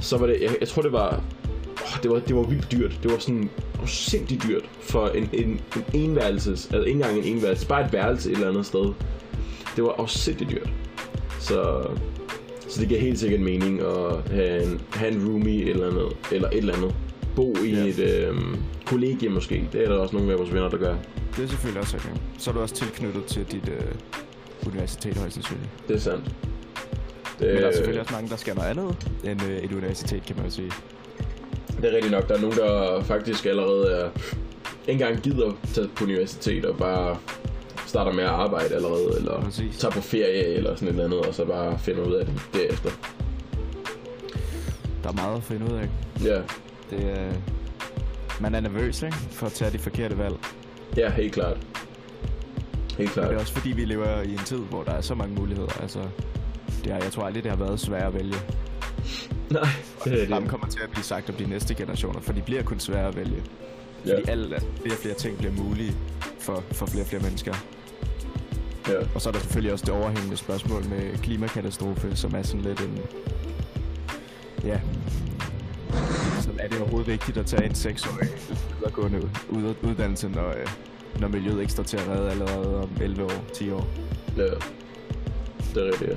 så 0.00 0.18
var 0.18 0.26
det, 0.26 0.36
jeg, 0.42 0.56
jeg 0.60 0.68
tror 0.68 0.82
det 0.82 0.92
var 0.92 1.22
Åh, 1.82 2.02
det 2.02 2.10
var, 2.10 2.18
det 2.18 2.36
var 2.36 2.42
vildt 2.42 2.72
dyrt. 2.72 2.98
Det 3.02 3.10
var 3.12 3.18
sådan 3.18 3.50
sindssygt 3.86 4.42
dyrt 4.48 4.64
for 4.80 5.06
en, 5.08 5.28
en, 5.32 5.60
en 5.76 5.84
enværelses, 5.94 6.64
altså 6.72 6.80
ikke 6.86 6.90
engang 6.96 7.18
en 7.18 7.24
enværelse, 7.36 7.66
bare 7.66 7.84
et 7.86 7.92
værelse 7.92 8.30
et 8.30 8.34
eller 8.34 8.48
andet 8.48 8.66
sted. 8.66 8.92
Det 9.76 9.84
var 9.84 9.90
også 9.90 10.18
sindssygt 10.18 10.50
dyrt. 10.50 10.70
Så, 11.40 11.86
så 12.68 12.80
det 12.80 12.88
giver 12.88 13.00
helt 13.00 13.18
sikkert 13.18 13.40
mening 13.40 13.80
at 13.80 14.30
have 14.30 14.62
en, 14.62 14.80
have 14.90 15.12
en 15.12 15.28
roomie 15.28 15.70
eller, 15.70 15.86
andet, 15.90 16.16
eller 16.32 16.48
et 16.48 16.56
eller 16.58 16.74
andet. 16.76 16.94
Bo 17.36 17.54
i 17.64 17.70
Ja. 17.70 17.84
et 17.84 17.98
øhm, 18.28 18.56
kollegie 18.86 19.28
måske. 19.28 19.68
Det 19.72 19.84
er 19.84 19.88
der 19.88 19.96
også 19.98 20.16
nogle 20.16 20.32
af 20.32 20.38
vores 20.38 20.52
venner, 20.54 20.68
der 20.68 20.76
gør. 20.78 20.94
Det 21.36 21.44
er 21.44 21.48
selvfølgelig 21.48 21.80
også 21.82 21.96
okay. 21.96 22.08
Så 22.38 22.50
er 22.50 22.54
du 22.54 22.60
også 22.60 22.74
tilknyttet 22.74 23.24
til 23.24 23.44
dit 23.52 23.68
øh, 23.68 23.80
universitet 24.66 25.16
højst 25.16 25.34
sandsynligt. 25.34 25.70
Det 25.88 25.96
er 25.96 26.00
sandt. 26.00 26.24
Det, 27.38 27.46
Men 27.54 27.56
der 27.62 27.68
er 27.68 27.72
selvfølgelig 27.72 28.00
også 28.00 28.14
mange, 28.14 28.30
der 28.30 28.36
skal 28.36 28.54
noget 28.54 28.68
andet 28.70 29.08
end 29.24 29.42
øh, 29.42 29.56
et 29.58 29.72
universitet, 29.72 30.22
kan 30.26 30.36
man 30.36 30.44
jo 30.44 30.50
sige. 30.50 30.72
Det 31.82 31.84
er 31.84 31.94
rigtigt 31.94 32.10
nok. 32.12 32.28
Der 32.28 32.34
er 32.34 32.40
nogen, 32.40 32.56
der 32.56 33.02
faktisk 33.02 33.46
allerede 33.46 33.92
er, 33.92 34.08
ikke 34.88 35.04
engang 35.04 35.22
gider 35.22 35.52
tage 35.74 35.88
på 35.88 36.04
universitet 36.04 36.64
og 36.64 36.76
bare 36.78 37.18
starter 37.86 38.12
med 38.12 38.24
at 38.24 38.30
arbejde 38.30 38.74
allerede, 38.74 39.14
eller 39.16 39.40
Præcis. 39.40 39.78
tager 39.78 39.92
på 39.92 40.00
ferie 40.00 40.44
eller 40.44 40.74
sådan 40.74 40.88
et 40.88 40.92
eller 40.92 41.04
andet, 41.04 41.20
og 41.20 41.34
så 41.34 41.44
bare 41.44 41.78
finder 41.78 42.02
ud 42.06 42.12
af 42.14 42.26
det 42.26 42.34
derefter. 42.54 42.90
Der 45.02 45.08
er 45.08 45.12
meget 45.12 45.36
at 45.36 45.42
finde 45.42 45.66
ud 45.72 45.76
af. 45.78 45.88
Ja, 46.24 46.40
Det 46.90 47.10
er... 47.10 47.32
Man 48.40 48.54
er 48.54 48.60
nervøs, 48.60 49.02
ikke? 49.02 49.16
For 49.16 49.46
at 49.46 49.52
tage 49.52 49.70
de 49.70 49.78
forkerte 49.78 50.18
valg. 50.18 50.34
ja 50.96 51.10
helt 51.10 51.32
klart. 51.32 51.56
Helt 52.98 52.98
Men 52.98 53.08
klart. 53.08 53.28
det 53.28 53.36
er 53.36 53.40
også 53.40 53.52
fordi, 53.52 53.72
vi 53.72 53.84
lever 53.84 54.22
i 54.22 54.32
en 54.32 54.38
tid, 54.38 54.56
hvor 54.58 54.82
der 54.82 54.92
er 54.92 55.00
så 55.00 55.14
mange 55.14 55.34
muligheder. 55.34 55.80
Altså, 55.82 56.00
det 56.84 56.92
har, 56.92 57.00
jeg 57.00 57.12
tror 57.12 57.22
aldrig, 57.24 57.42
det 57.42 57.50
har 57.50 57.58
været 57.58 57.80
svært 57.80 58.02
at 58.02 58.14
vælge. 58.14 58.34
Nej, 59.50 59.68
det 60.04 60.32
er 60.32 60.38
det. 60.40 60.48
kommer 60.48 60.66
til 60.68 60.80
at 60.84 60.90
blive 60.90 61.04
sagt 61.04 61.28
om 61.30 61.34
de 61.34 61.46
næste 61.50 61.74
generationer, 61.74 62.20
for 62.20 62.32
de 62.32 62.42
bliver 62.42 62.62
kun 62.62 62.78
svære 62.80 63.08
at 63.08 63.16
vælge. 63.16 63.42
Ja, 64.06 64.16
Fordi 64.18 64.30
alle, 64.30 64.60
flere 64.80 64.94
og 64.94 64.98
flere 64.98 65.14
ting 65.14 65.38
bliver 65.38 65.52
mulige 65.52 65.96
for, 66.40 66.62
for 66.72 66.86
flere 66.86 67.02
og 67.04 67.08
flere 67.08 67.22
mennesker. 67.22 67.54
ja. 68.88 68.94
Og 69.14 69.20
så 69.20 69.28
er 69.28 69.32
der 69.32 69.40
selvfølgelig 69.40 69.72
også 69.72 69.84
det 69.84 69.94
overhængende 69.94 70.36
spørgsmål 70.36 70.84
med 70.88 71.18
klimakatastrofe, 71.18 72.16
som 72.16 72.34
er 72.34 72.42
sådan 72.42 72.60
lidt 72.60 72.80
en... 72.80 72.98
Ja. 74.64 74.80
Så 76.40 76.50
er 76.58 76.68
det 76.68 76.80
overhovedet 76.80 77.08
vigtigt 77.08 77.36
at 77.38 77.46
tage 77.46 77.64
en 77.64 77.74
seksårig 77.74 78.28
videregående 78.78 79.30
ud- 79.48 79.74
uddannelse, 79.82 80.28
når, 80.28 80.48
øh, 80.48 80.66
når 81.20 81.28
miljøet 81.28 81.60
ikke 81.60 81.72
står 81.72 81.82
til 81.82 81.96
at 81.96 82.08
redde 82.08 82.30
allerede 82.30 82.80
om 82.82 82.90
11 83.00 83.24
år, 83.24 83.44
10 83.54 83.70
år? 83.70 83.86
ja. 84.36 84.42
Det 85.74 85.82
er 85.82 85.86
rigtigt, 85.92 86.10
ja. 86.10 86.16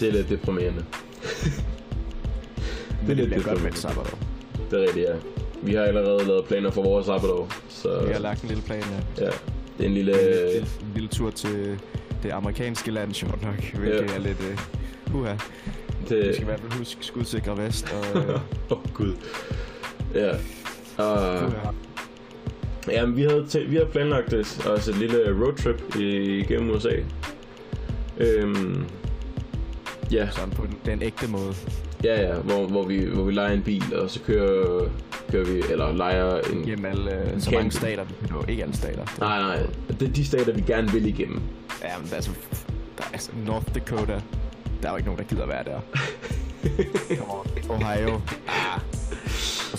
Det 0.00 0.08
er 0.08 0.12
lidt 0.12 0.28
deprimerende. 0.28 0.84
Det, 3.06 3.16
lidt 3.16 3.28
bliver 3.30 3.42
godt 3.44 3.46
med 3.46 3.54
deprimerende. 3.54 3.68
et 3.68 3.78
sabbatår. 3.78 4.18
Det 4.70 4.78
er 4.78 4.82
rigtigt, 4.86 5.06
ja. 5.08 5.14
Vi 5.62 5.74
har 5.74 5.82
allerede 5.82 6.24
lavet 6.26 6.44
planer 6.44 6.70
for 6.70 6.82
vores 6.82 7.06
sabbatår, 7.06 7.48
så 7.68 8.04
Vi 8.06 8.12
har 8.12 8.20
lagt 8.20 8.42
en 8.42 8.48
lille 8.48 8.62
plan, 8.62 8.82
ja. 9.18 9.24
ja. 9.24 9.30
Det 9.78 9.84
er 9.84 9.88
en 9.88 9.94
lille... 9.94 10.12
En, 10.52 10.56
en, 10.56 10.62
en 10.62 10.92
lille 10.94 11.08
tur 11.08 11.30
til 11.30 11.80
det 12.22 12.30
amerikanske 12.30 12.90
land, 12.90 13.14
sjovt 13.14 13.42
nok, 13.42 13.54
hvilket 13.74 14.00
Ja. 14.10 14.14
er 14.14 14.18
lidt... 14.18 14.38
Uh, 15.14 15.20
uha. 15.20 15.32
Vi 15.32 15.38
Det, 16.08 16.34
skal 16.34 16.42
i 16.42 16.44
hvert 16.44 16.60
fald 16.60 16.72
huske 16.72 17.04
skudsikre 17.04 17.56
vest, 17.58 17.94
og... 18.14 18.20
Øh, 18.22 18.28
Åh, 18.34 18.40
oh, 18.70 18.92
gud. 18.94 19.12
Ja. 20.14 20.30
Uh, 20.98 21.48
uha. 21.48 21.70
Ja, 22.88 23.06
men 23.06 23.16
vi 23.16 23.22
havde, 23.22 23.46
vi 23.68 23.74
havde 23.76 23.88
planlagt 23.92 24.32
et, 24.32 24.66
også 24.66 24.90
et 24.90 24.96
lille 24.96 25.44
roadtrip 25.44 25.96
igennem 25.96 26.70
USA. 26.70 26.96
Øhm, 28.18 28.84
ja, 30.12 30.28
Sådan 30.30 30.50
på 30.50 30.66
den, 30.66 30.78
den 30.86 31.02
ægte 31.02 31.28
måde. 31.30 31.54
ja, 32.04 32.22
ja, 32.22 32.34
hvor, 32.34 32.66
hvor, 32.66 32.82
vi, 32.86 33.04
hvor 33.04 33.22
vi 33.24 33.32
leger 33.32 33.52
en 33.52 33.62
bil, 33.62 33.96
og 33.96 34.10
så 34.10 34.20
kører, 34.26 34.88
kører 35.30 35.44
vi, 35.44 35.62
eller 35.70 35.92
leger 35.92 36.40
en... 36.40 36.62
Gennem 36.64 36.84
alle, 36.84 37.22
øh, 37.34 37.40
så 37.40 37.50
mange 37.50 37.70
stater, 37.70 38.04
kan 38.20 38.28
nå. 38.30 38.44
Ikke 38.48 38.62
alle 38.62 38.76
stater. 38.76 39.04
Nej, 39.20 39.38
nej, 39.40 39.66
det 40.00 40.08
er 40.08 40.12
de 40.12 40.24
stater, 40.24 40.52
vi 40.52 40.60
gerne 40.60 40.92
vil 40.92 41.06
igennem. 41.06 41.40
Ja, 41.82 41.98
men 42.02 42.08
altså, 42.14 42.30
der 42.98 43.04
er, 43.04 43.12
altså, 43.12 43.30
North 43.46 43.74
Dakota, 43.74 44.20
der 44.82 44.88
er 44.88 44.90
jo 44.92 44.96
ikke 44.96 45.08
nogen, 45.08 45.18
der 45.18 45.24
gider 45.24 45.46
være 45.46 45.64
der. 45.64 45.80
Ohio, 47.74 48.20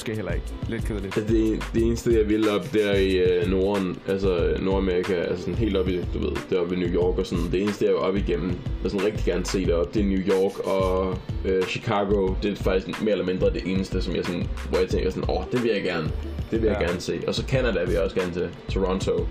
måske 0.04 0.16
heller 0.16 0.32
ikke. 0.32 0.46
Lidt 0.68 0.86
kedeligt. 0.86 1.18
Altså, 1.18 1.34
det, 1.34 1.64
det 1.74 1.84
eneste, 1.84 2.18
jeg 2.20 2.30
vil 2.30 2.50
op 2.50 2.74
der 2.74 2.94
i 2.94 3.16
øh, 3.18 3.48
Norden, 3.52 3.98
altså 4.08 4.58
Nordamerika, 4.62 5.14
altså 5.14 5.40
sådan 5.44 5.56
helt 5.56 5.78
op 5.78 5.88
i, 5.88 5.98
du 6.14 6.20
ved, 6.20 6.32
deroppe 6.50 6.76
i 6.76 6.80
New 6.80 6.90
York 6.90 7.18
og 7.20 7.26
sådan, 7.26 7.52
det 7.52 7.62
eneste, 7.62 7.86
jeg 7.86 7.94
vil 7.94 8.00
op 8.02 8.16
igennem, 8.16 8.56
og 8.84 8.90
sådan 8.92 9.06
rigtig 9.06 9.26
gerne 9.26 9.46
se 9.46 9.66
derop, 9.66 9.94
det 9.94 10.00
er 10.02 10.06
New 10.06 10.20
York 10.20 10.60
og 10.68 11.18
øh, 11.46 11.64
Chicago, 11.64 12.34
det 12.44 12.52
er 12.52 12.56
faktisk 12.64 13.02
mere 13.02 13.12
eller 13.12 13.26
mindre 13.26 13.50
det 13.54 13.62
eneste, 13.66 14.02
som 14.02 14.16
jeg 14.16 14.26
sådan, 14.26 14.48
hvor 14.70 14.80
jeg 14.80 14.88
tænker 14.88 15.10
sådan, 15.10 15.30
åh, 15.30 15.38
oh, 15.38 15.44
det 15.52 15.64
vil 15.64 15.72
jeg 15.72 15.84
gerne, 15.84 16.12
det 16.52 16.62
vil 16.62 16.68
jeg 16.68 16.78
Ja. 16.82 16.88
gerne 16.88 17.00
se. 17.02 17.22
Og 17.28 17.36
så 17.36 17.44
Canada 17.48 17.84
vil 17.84 17.94
jeg 17.94 18.02
også 18.02 18.16
gerne 18.16 18.34
til, 18.34 18.50
Toronto, 18.70 19.28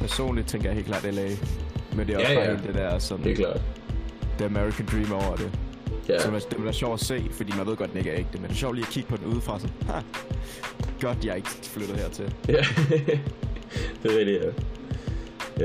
Personligt 0.00 0.48
tænker 0.48 0.68
jeg 0.68 0.74
helt 0.74 0.86
klart 0.86 1.04
LA. 1.14 1.28
Men 1.96 2.06
det 2.06 2.14
er 2.14 2.18
også 2.18 2.32
Ja, 2.32 2.44
ja. 2.44 2.50
helt 2.50 2.66
det 2.66 2.74
der 2.74 2.98
sådan, 2.98 3.30
er 3.30 3.34
klart. 3.34 3.60
the 4.38 4.46
American 4.46 4.86
Dream 4.92 5.12
over 5.12 5.36
det. 5.36 5.50
Ja, 6.08 6.18
Så 6.18 6.46
det 6.50 6.64
være 6.64 6.72
sjovt 6.72 7.00
at 7.00 7.06
se, 7.06 7.28
fordi 7.32 7.52
man 7.56 7.66
ved 7.66 7.76
godt, 7.76 7.90
den 7.90 7.98
ikke 7.98 8.10
er 8.10 8.18
ægte. 8.18 8.32
Men 8.38 8.42
det 8.42 8.50
er 8.50 8.54
sjovt 8.54 8.74
lige 8.74 8.86
at 8.86 8.92
kigge 8.92 9.08
på 9.08 9.16
den 9.16 9.26
udefra 9.26 9.58
sådan, 9.58 9.76
ha, 9.86 10.00
godt 11.00 11.24
jeg 11.24 11.30
er 11.30 11.34
ikke 11.34 11.48
flyttet 11.48 11.96
hertil. 11.96 12.34
ja. 12.48 12.52
det 14.02 14.12
er 14.12 14.18
rigtigt, 14.18 14.42
ja. 14.44 14.50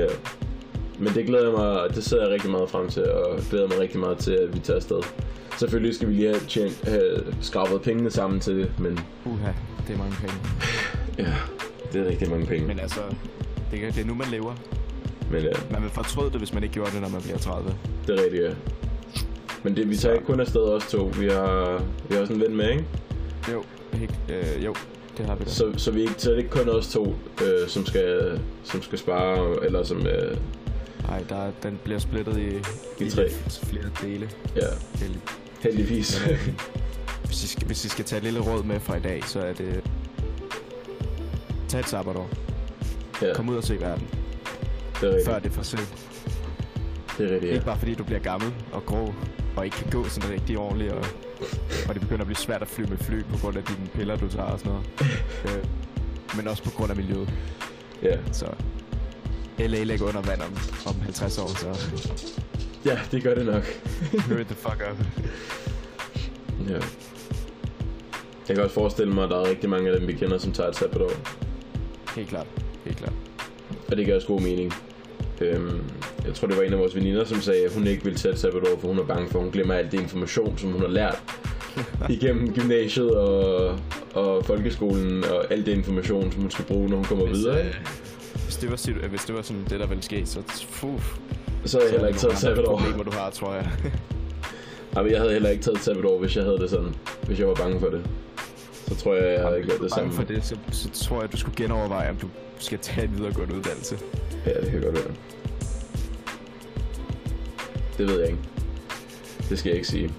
Ja. 0.02 0.06
Men 0.98 1.14
det 1.14 1.26
glæder 1.26 1.44
jeg 1.44 1.52
mig, 1.58 1.94
det 1.94 2.04
ser 2.04 2.20
jeg 2.22 2.30
rigtig 2.30 2.50
meget 2.50 2.70
frem 2.70 2.88
til, 2.88 3.04
og 3.12 3.38
glæder 3.50 3.68
mig 3.68 3.78
rigtig 3.78 4.00
meget 4.00 4.18
til, 4.18 4.32
at 4.32 4.54
vi 4.54 4.58
tager 4.58 4.76
afsted. 4.76 5.00
Selvfølgelig 5.58 5.94
skal 5.94 6.08
vi 6.08 6.12
lige 6.14 6.28
have, 6.28 6.40
tjent, 6.48 6.88
have 6.88 7.34
skrabet 7.40 7.82
pengene 7.82 8.10
sammen 8.10 8.40
til 8.40 8.56
det, 8.56 8.72
men 8.78 8.98
Uha, 9.24 9.50
det 9.86 9.94
er 9.94 9.98
mange 9.98 10.16
penge. 10.20 10.34
ja, 11.18 11.34
det 11.92 12.00
er 12.00 12.08
rigtig 12.10 12.30
mange 12.30 12.46
penge. 12.46 12.66
Men, 12.66 12.80
altså, 12.80 13.00
det 13.70 13.84
er, 13.84 13.90
det 13.92 14.00
er 14.02 14.06
nu, 14.06 14.14
man 14.14 14.26
lever. 14.30 14.54
men 15.30 15.42
ja, 15.42 15.50
Man 15.70 15.82
vil 15.82 15.90
fortryde 15.90 16.30
det, 16.30 16.38
hvis 16.38 16.52
man 16.54 16.62
ikke 16.62 16.72
gjorde 16.72 16.90
det, 16.92 17.00
når 17.02 17.08
man 17.08 17.22
bliver 17.22 17.38
30. 17.38 17.74
det 18.06 18.18
er 18.18 18.24
rigtigt, 18.24 18.42
ja. 18.44 18.50
Men 19.62 19.76
det, 19.76 19.88
vi 19.90 19.96
tager 19.96 20.14
ikke 20.14 20.26
kun 20.26 20.40
afsted 20.40 20.60
os 20.60 20.86
to. 20.86 21.12
Vi 21.18 21.28
har, 21.28 21.82
vi 22.08 22.14
har 22.14 22.20
også 22.22 22.32
en 22.32 22.40
ven 22.40 22.56
med, 22.56 22.70
ikke? 22.70 22.84
Jo, 23.52 23.64
helt, 23.92 24.14
øh, 24.28 24.64
jo, 24.64 24.74
det 25.18 25.26
har 25.26 25.34
vi 25.34 25.44
da. 25.44 25.50
Så, 25.50 25.72
så, 25.76 25.90
vi 25.90 26.00
ikke, 26.00 26.14
så 26.18 26.30
er 26.30 26.34
det 26.34 26.42
ikke 26.42 26.54
kun 26.54 26.68
os 26.68 26.88
to, 26.88 27.14
øh, 27.44 27.68
som, 27.68 27.86
skal, 27.86 28.40
som 28.64 28.82
skal 28.82 28.98
spare, 28.98 29.64
eller 29.64 29.82
som... 29.82 30.06
Øh, 30.06 30.36
Nej, 31.08 31.24
der, 31.28 31.36
er- 31.36 31.52
den 31.62 31.78
bliver 31.84 31.98
splittet 31.98 32.36
i, 32.38 32.48
I 33.04 33.10
tre. 33.10 33.28
flere 33.62 33.84
dele. 34.02 34.30
ja, 34.56 34.60
Heldig. 34.94 35.20
heldigvis. 35.60 36.22
Men, 36.26 36.34
øh, 36.34 36.48
hvis, 37.24 37.44
I 37.44 37.48
skal, 37.48 37.66
hvis 37.66 37.84
I 37.84 37.88
skal 37.88 38.04
tage 38.04 38.18
et 38.18 38.24
lille 38.24 38.40
råd 38.40 38.62
med 38.62 38.80
fra 38.80 38.96
i 38.96 39.00
dag, 39.00 39.24
så 39.24 39.40
er 39.40 39.52
det... 39.52 39.80
Tag 41.68 41.80
et 41.80 41.88
sabbatår. 41.88 42.30
ja, 43.22 43.34
Kom 43.34 43.48
ud 43.48 43.56
og 43.56 43.64
se 43.64 43.80
verden, 43.80 44.08
det 45.00 45.02
er 45.02 45.08
rigtigt. 45.08 45.28
før 45.28 45.38
det 45.38 45.48
er 45.50 45.52
for 45.54 45.62
sent. 45.62 46.08
Det 47.18 47.26
er 47.26 47.34
rigtigt, 47.34 47.44
Ikke 47.44 47.54
ja. 47.54 47.60
bare 47.64 47.78
fordi 47.78 47.94
du 47.94 48.04
bliver 48.04 48.20
gammel 48.20 48.52
og 48.72 48.86
grå, 48.86 49.14
og 49.56 49.64
ikke 49.64 49.76
kan 49.76 49.90
gå 49.90 50.04
sådan 50.08 50.30
rigtig 50.30 50.58
ordentligt, 50.58 50.92
og, 50.92 51.04
og 51.88 51.94
det 51.94 52.00
begynder 52.00 52.20
at 52.20 52.26
blive 52.26 52.36
svært 52.36 52.62
at 52.62 52.68
flyve 52.68 52.88
med 52.88 52.98
fly 52.98 53.22
på 53.24 53.38
grund 53.42 53.56
af 53.56 53.64
dine 53.64 53.86
piller, 53.94 54.16
du 54.16 54.28
tager 54.28 54.44
og 54.44 54.58
sådan 54.58 54.72
noget. 54.72 54.86
øh, 55.56 55.64
men 56.36 56.48
også 56.48 56.62
på 56.62 56.70
grund 56.70 56.90
af 56.90 56.96
miljøet. 56.96 57.32
ja. 58.02 58.16
Så 58.32 58.46
LA 59.58 59.82
ligger 59.82 60.06
under 60.06 60.20
vand 60.22 60.40
om, 60.40 60.56
om 60.86 61.00
50 61.00 61.38
år, 61.38 61.46
så 61.46 61.86
Ja, 62.84 62.98
det 63.12 63.22
gør 63.22 63.34
det 63.34 63.46
nok. 63.46 63.62
hurry 64.28 64.44
the 64.44 64.54
fuck 64.54 64.82
up. 64.90 64.98
Ja. 66.68 66.78
Jeg 68.48 68.56
kan 68.56 68.64
også 68.64 68.74
forestille 68.74 69.12
mig, 69.12 69.24
at 69.24 69.30
der 69.30 69.36
er 69.36 69.48
rigtig 69.48 69.70
mange 69.70 69.90
af 69.90 69.98
dem, 69.98 70.08
vi 70.08 70.12
kender, 70.12 70.38
som 70.38 70.52
tager 70.52 70.68
et 70.68 70.76
sabbatår. 70.76 71.10
Helt 72.16 72.28
klart. 72.28 72.46
Helt 72.84 72.96
klart. 72.96 73.12
Og 73.88 73.96
det 73.96 74.04
giver 74.04 74.16
også 74.16 74.28
god 74.28 74.40
mening. 74.40 74.72
Øhm, 75.40 75.84
jeg 76.26 76.34
tror, 76.34 76.48
det 76.48 76.56
var 76.56 76.62
en 76.62 76.72
af 76.72 76.78
vores 76.78 76.96
veninder, 76.96 77.24
som 77.24 77.40
sagde, 77.40 77.64
at 77.64 77.72
hun 77.74 77.86
ikke 77.86 78.04
ville 78.04 78.18
tage 78.18 78.32
et 78.32 78.38
sabbatår, 78.38 78.78
for 78.80 78.88
hun 78.88 78.98
er 78.98 79.02
bange 79.04 79.28
for, 79.30 79.38
at 79.38 79.42
hun 79.44 79.52
glemmer 79.52 79.74
alt 79.74 79.92
det 79.92 80.00
information, 80.00 80.58
som 80.58 80.72
hun 80.72 80.80
har 80.80 80.88
lært 80.88 81.22
igennem 82.08 82.54
gymnasiet 82.54 83.10
og, 83.10 83.78
og 84.14 84.44
folkeskolen, 84.44 85.24
og 85.24 85.52
al 85.52 85.66
det 85.66 85.72
information, 85.72 86.32
som 86.32 86.40
hun 86.40 86.50
skal 86.50 86.64
bruge, 86.64 86.88
når 86.88 86.96
hun 86.96 87.04
kommer 87.04 87.26
Hvis, 87.26 87.38
videre. 87.38 87.58
øh, 87.66 87.74
hvis, 88.44 88.56
det 88.56 88.70
var, 88.70 88.76
situ- 88.76 89.06
hvis 89.08 89.24
det 89.24 89.34
var 89.34 89.42
sådan 89.42 89.64
det, 89.70 89.80
der 89.80 89.86
ville 89.86 90.02
ske, 90.02 90.22
så 90.26 90.42
fuh, 90.70 91.00
Så 91.64 91.78
har 91.78 91.82
jeg 91.84 91.90
heller 91.92 92.08
ikke 92.08 92.20
taget 92.20 92.38
sabbatår. 92.38 92.78
problemer, 92.78 93.04
du 93.04 93.10
har, 93.10 93.30
tror 93.30 93.54
jeg. 93.54 93.70
Jamen, 94.96 95.12
jeg 95.12 95.20
havde 95.20 95.32
heller 95.32 95.50
ikke 95.50 95.62
taget 95.62 95.76
et 95.76 95.82
sabbatår, 95.84 96.18
hvis 96.18 96.36
jeg 96.36 96.44
havde 96.44 96.58
det 96.58 96.70
sådan. 96.70 96.94
Hvis 97.26 97.38
jeg 97.38 97.48
var 97.48 97.54
bange 97.54 97.80
for 97.80 97.86
det. 97.88 98.02
Så 98.88 98.96
tror 98.96 99.14
jeg, 99.14 99.32
jeg 99.32 99.42
havde 99.44 99.56
ikke 99.56 99.68
gjort 99.68 99.80
det 99.80 99.90
samme. 99.92 100.12
for 100.12 100.22
det, 100.22 100.44
så, 100.44 100.56
så 100.72 100.90
tror 100.90 101.16
jeg, 101.16 101.24
at 101.24 101.32
du 101.32 101.36
skulle 101.36 101.56
genoverveje, 101.56 102.10
om 102.10 102.16
du 102.16 102.28
skal 102.58 102.78
tage 102.78 103.06
en 103.06 103.16
videregående 103.16 103.54
uddannelse. 103.54 103.98
Ja, 104.46 104.50
det 104.60 104.70
kan 104.70 104.80
godt 104.82 104.94
være. 104.94 105.04
Det 108.00 108.08
ved 108.08 108.20
jeg 108.20 108.28
ikke. 108.28 108.42
Det 109.48 109.58
skal 109.58 109.70
jeg 109.70 109.76
ikke 109.76 109.88
sige. 109.88 110.10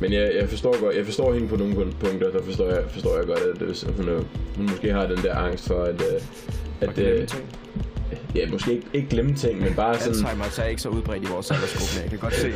Men 0.00 0.12
jeg, 0.12 0.32
jeg 0.40 0.48
forstår 0.48 0.80
godt, 0.80 0.96
jeg 0.96 1.04
forstår 1.04 1.32
hende 1.34 1.48
på 1.48 1.56
nogle 1.56 1.92
punkter, 2.00 2.30
der 2.30 2.42
forstår 2.42 2.68
jeg, 2.68 2.84
forstår 2.90 3.16
jeg 3.16 3.26
godt, 3.26 3.38
at 3.38 3.56
hvis 3.56 3.86
hun, 3.96 4.08
er, 4.08 4.22
hun 4.56 4.66
måske 4.70 4.92
har 4.92 5.06
den 5.06 5.16
der 5.16 5.34
angst 5.34 5.66
for, 5.66 5.82
at, 5.82 6.00
øh, 6.00 6.20
at, 6.80 6.88
Og 6.88 6.94
glemme 6.94 7.26
ting. 7.26 7.44
ja, 8.34 8.50
måske 8.50 8.72
ikke, 8.72 8.86
ikke 8.92 9.08
glemme 9.08 9.34
ting, 9.34 9.60
men 9.60 9.74
bare 9.74 9.98
sådan, 9.98 10.08
Alzheimer 10.08 10.58
er 10.58 10.64
ikke 10.64 10.82
så 10.82 10.88
udbredt 10.88 11.22
i 11.22 11.26
vores 11.26 11.50
aldersgruppe, 11.50 12.02
jeg 12.02 12.10
kan 12.10 12.18
godt 12.18 12.34
se. 12.34 12.52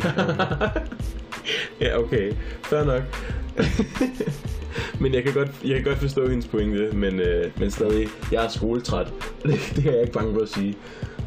ja, 1.87 1.99
okay, 1.99 2.33
fair 2.63 2.85
nok. 2.85 3.03
men 5.01 5.15
jeg 5.15 5.23
kan, 5.23 5.33
godt, 5.33 5.51
jeg 5.65 5.75
kan 5.75 5.85
godt 5.85 5.99
forstå 5.99 6.29
hendes 6.29 6.47
pointe, 6.47 6.91
men, 6.93 7.21
øh, 7.21 7.51
men 7.59 7.71
stadig, 7.71 8.09
jeg 8.33 8.45
er 8.45 8.49
skoletræt. 8.49 9.13
Det, 9.43 9.61
det 9.77 9.87
er 9.87 9.93
jeg 9.93 10.01
ikke 10.01 10.13
bange 10.13 10.35
for 10.35 10.41
at 10.41 10.49
sige. 10.49 10.75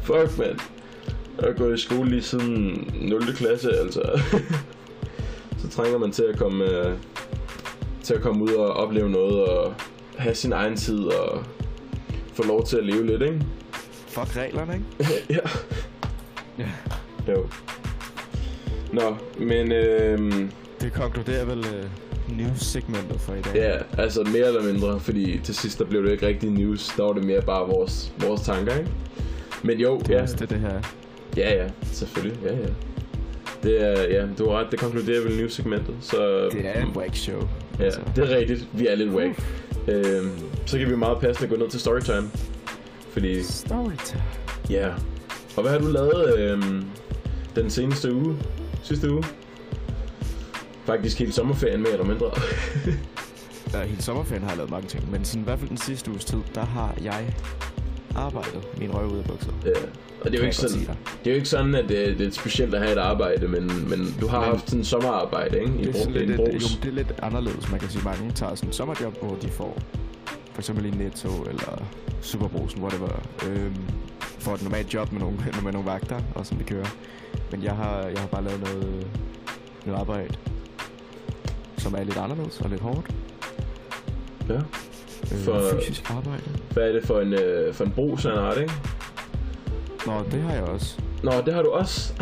Fuck, 0.02 0.38
mand. 0.38 0.58
Jeg 1.40 1.48
har 1.48 1.52
gået 1.58 1.74
i 1.78 1.82
skole 1.82 2.10
lige 2.10 2.22
siden 2.22 2.90
0. 3.00 3.22
klasse, 3.36 3.70
altså. 3.78 4.02
Så 5.62 5.68
trænger 5.68 5.98
man 5.98 6.10
til 6.12 6.22
at 6.22 6.38
komme, 6.38 6.64
øh, 6.64 6.92
til 8.02 8.14
at 8.14 8.20
komme 8.20 8.44
ud 8.44 8.50
og 8.52 8.72
opleve 8.72 9.10
noget, 9.10 9.44
og 9.44 9.74
have 10.16 10.34
sin 10.34 10.52
egen 10.52 10.76
tid, 10.76 10.98
og 10.98 11.42
få 12.34 12.42
lov 12.46 12.66
til 12.66 12.76
at 12.76 12.84
leve 12.86 13.06
lidt, 13.06 13.22
ikke? 13.22 13.40
Fuck 14.08 14.36
reglerne, 14.36 14.74
ikke? 14.74 15.14
ja. 15.38 15.48
Ja. 16.58 16.68
Jo. 17.32 17.46
Nå, 18.92 19.16
men 19.38 19.72
øhm, 19.72 20.50
Det 20.80 20.92
konkluderer 20.92 21.44
vel 21.44 21.58
uh, 21.58 22.36
news-segmentet 22.38 23.20
for 23.20 23.34
i 23.34 23.40
dag. 23.40 23.54
ja, 23.54 24.02
altså 24.02 24.22
mere 24.22 24.46
eller 24.46 24.62
mindre, 24.72 25.00
fordi 25.00 25.40
til 25.44 25.54
sidst 25.54 25.78
der 25.78 25.84
blev 25.84 26.04
det 26.04 26.12
ikke 26.12 26.26
rigtig 26.26 26.50
news, 26.50 26.88
der 26.96 27.02
var 27.02 27.12
det 27.12 27.24
mere 27.24 27.42
bare 27.42 27.66
vores, 27.68 28.12
vores 28.18 28.40
tanker, 28.40 28.74
ikke? 28.78 28.90
Men 29.62 29.78
jo, 29.80 29.98
Det 29.98 30.10
er 30.16 30.20
ja, 30.20 30.26
det, 30.26 30.50
det 30.50 30.60
her. 30.60 30.80
Ja, 31.36 31.62
ja, 31.62 31.68
selvfølgelig, 31.92 32.38
ja, 32.44 32.52
ja. 32.56 32.66
Det 33.62 33.82
er, 33.84 34.02
ja, 34.20 34.26
du 34.38 34.48
har 34.50 34.58
ret, 34.58 34.66
det 34.70 34.80
konkluderer 34.80 35.22
vel 35.22 35.36
news-segmentet, 35.36 35.94
så... 36.00 36.48
Det 36.52 36.66
er 36.66 36.82
en 36.82 36.96
whack 36.96 37.16
show. 37.16 37.48
Ja, 37.78 37.90
det 38.16 38.30
er 38.30 38.36
rigtigt, 38.36 38.68
vi 38.72 38.86
er 38.86 38.94
lidt 38.94 39.10
whack. 39.10 39.42
Øhm, 39.88 40.30
så 40.66 40.78
kan 40.78 40.90
vi 40.90 40.96
meget 40.96 41.18
passende 41.18 41.48
gå 41.48 41.56
ned 41.56 41.70
til 41.70 41.80
storytime, 41.80 42.30
fordi, 43.12 43.42
Storytime. 43.42 44.22
ja. 44.70 44.88
Og 45.56 45.62
hvad 45.62 45.72
har 45.72 45.78
du 45.78 45.86
lavet 45.86 46.38
øhm, 46.38 46.84
den 47.56 47.70
seneste 47.70 48.14
uge, 48.14 48.36
sidste 48.82 49.12
uge? 49.12 49.24
Faktisk 50.84 51.18
hele 51.18 51.32
sommerferien 51.32 51.80
mere 51.82 51.92
eller 51.92 52.06
mindre. 52.06 52.30
Ja, 53.74 53.82
hele 53.84 54.02
sommerferien 54.02 54.42
har 54.42 54.50
jeg 54.50 54.56
lavet 54.56 54.70
mange 54.70 54.88
ting, 54.88 55.10
men 55.10 55.24
sådan, 55.24 55.40
i 55.40 55.44
hvert 55.44 55.58
fald 55.58 55.68
den 55.68 55.76
sidste 55.78 56.10
uges 56.10 56.24
tid, 56.24 56.38
der 56.54 56.64
har 56.64 56.94
jeg 57.02 57.34
arbejdet 58.16 58.78
min 58.78 58.94
røv 58.94 59.06
ud 59.12 59.18
af 59.18 59.24
bukser. 59.24 59.50
Ja, 59.64 59.70
og 60.20 60.30
det 60.30 60.34
er 60.34 60.38
jo 60.38 60.44
ikke 60.44 60.56
sådan, 60.56 60.80
det 60.80 61.26
er 61.26 61.30
jo 61.30 61.34
ikke 61.34 61.48
sådan, 61.48 61.74
at 61.74 61.88
det, 61.88 62.18
det 62.18 62.26
er 62.26 62.30
specielt 62.30 62.74
at 62.74 62.80
have 62.80 62.92
et 62.92 62.98
arbejde, 62.98 63.48
men, 63.48 63.88
men 63.90 64.14
du 64.20 64.26
har 64.26 64.40
Men- 64.40 64.48
haft 64.48 64.64
sådan 64.66 64.78
en 64.80 64.84
sommerarbejde, 64.84 65.60
ikke? 65.60 65.72
I 65.74 65.84
Det 65.84 65.88
er, 65.96 65.98
sådan 65.98 66.12
lidt, 66.12 66.30
jo, 66.40 66.44
det 66.82 66.84
er 66.84 66.90
lidt 66.92 67.12
anderledes. 67.22 67.70
Man 67.70 67.80
kan 67.80 67.88
sige, 67.88 68.04
mange 68.04 68.32
tager 68.32 68.54
sådan 68.54 68.68
en 68.68 68.72
sommerjob, 68.72 69.18
hvor 69.22 69.34
de 69.42 69.48
får 69.48 69.78
for 70.52 70.58
eksempel 70.60 70.86
i 70.86 70.90
Netto 70.90 71.28
eller 71.42 71.82
Superbrusen, 72.20 72.82
whatever, 72.82 73.08
øhm, 73.48 73.74
får 74.38 74.54
et 74.54 74.62
normalt 74.62 74.94
job 74.94 75.12
med 75.12 75.20
nogle, 75.20 75.36
med 75.64 75.72
nogle 75.72 75.88
vagter, 75.90 76.20
og 76.34 76.46
sådan 76.46 76.58
det 76.58 76.66
kører. 76.66 76.86
Men 77.50 77.62
jeg 77.62 77.72
har, 77.76 77.96
jeg 78.02 78.20
har 78.20 78.26
bare 78.26 78.44
lavet 78.44 78.60
noget, 78.60 79.06
noget 79.86 80.00
arbejde, 80.00 80.34
som 81.78 81.94
er 81.94 82.02
lidt 82.04 82.16
anderledes 82.16 82.60
og 82.60 82.70
lidt 82.70 82.80
hårdt. 82.80 83.10
Ja. 84.48 84.58
Øh, 85.32 85.38
For- 85.38 85.70
Fysisk 85.80 86.10
arbejde. 86.10 86.42
Hvad 86.72 86.88
er 86.88 86.92
det 86.92 87.04
for 87.06 87.20
en, 87.20 87.32
øh, 87.32 87.74
for 87.74 87.84
en 87.84 87.90
brus, 87.90 88.22
han 88.22 88.32
har, 88.36 88.52
ikke? 88.52 88.72
Nå, 90.06 90.12
det 90.32 90.42
har 90.42 90.52
jeg 90.52 90.62
også. 90.62 90.96
Nå, 91.22 91.32
det 91.46 91.54
har 91.54 91.62
du 91.62 91.70
også. 91.70 92.12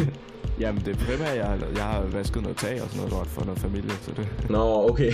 Jamen, 0.60 0.82
det 0.84 0.98
primære, 0.98 1.30
jeg 1.36 1.44
har 1.46 1.56
lavet, 1.56 1.76
jeg 1.76 1.84
har 1.84 2.00
vasket 2.02 2.42
noget 2.42 2.56
tag 2.56 2.72
og 2.82 2.88
sådan 2.88 2.96
noget 2.96 3.12
lort 3.12 3.26
for 3.26 3.44
noget 3.44 3.58
familie, 3.60 3.90
så 3.90 4.10
det, 4.16 4.28
Nå, 4.50 4.88
okay. 4.90 5.12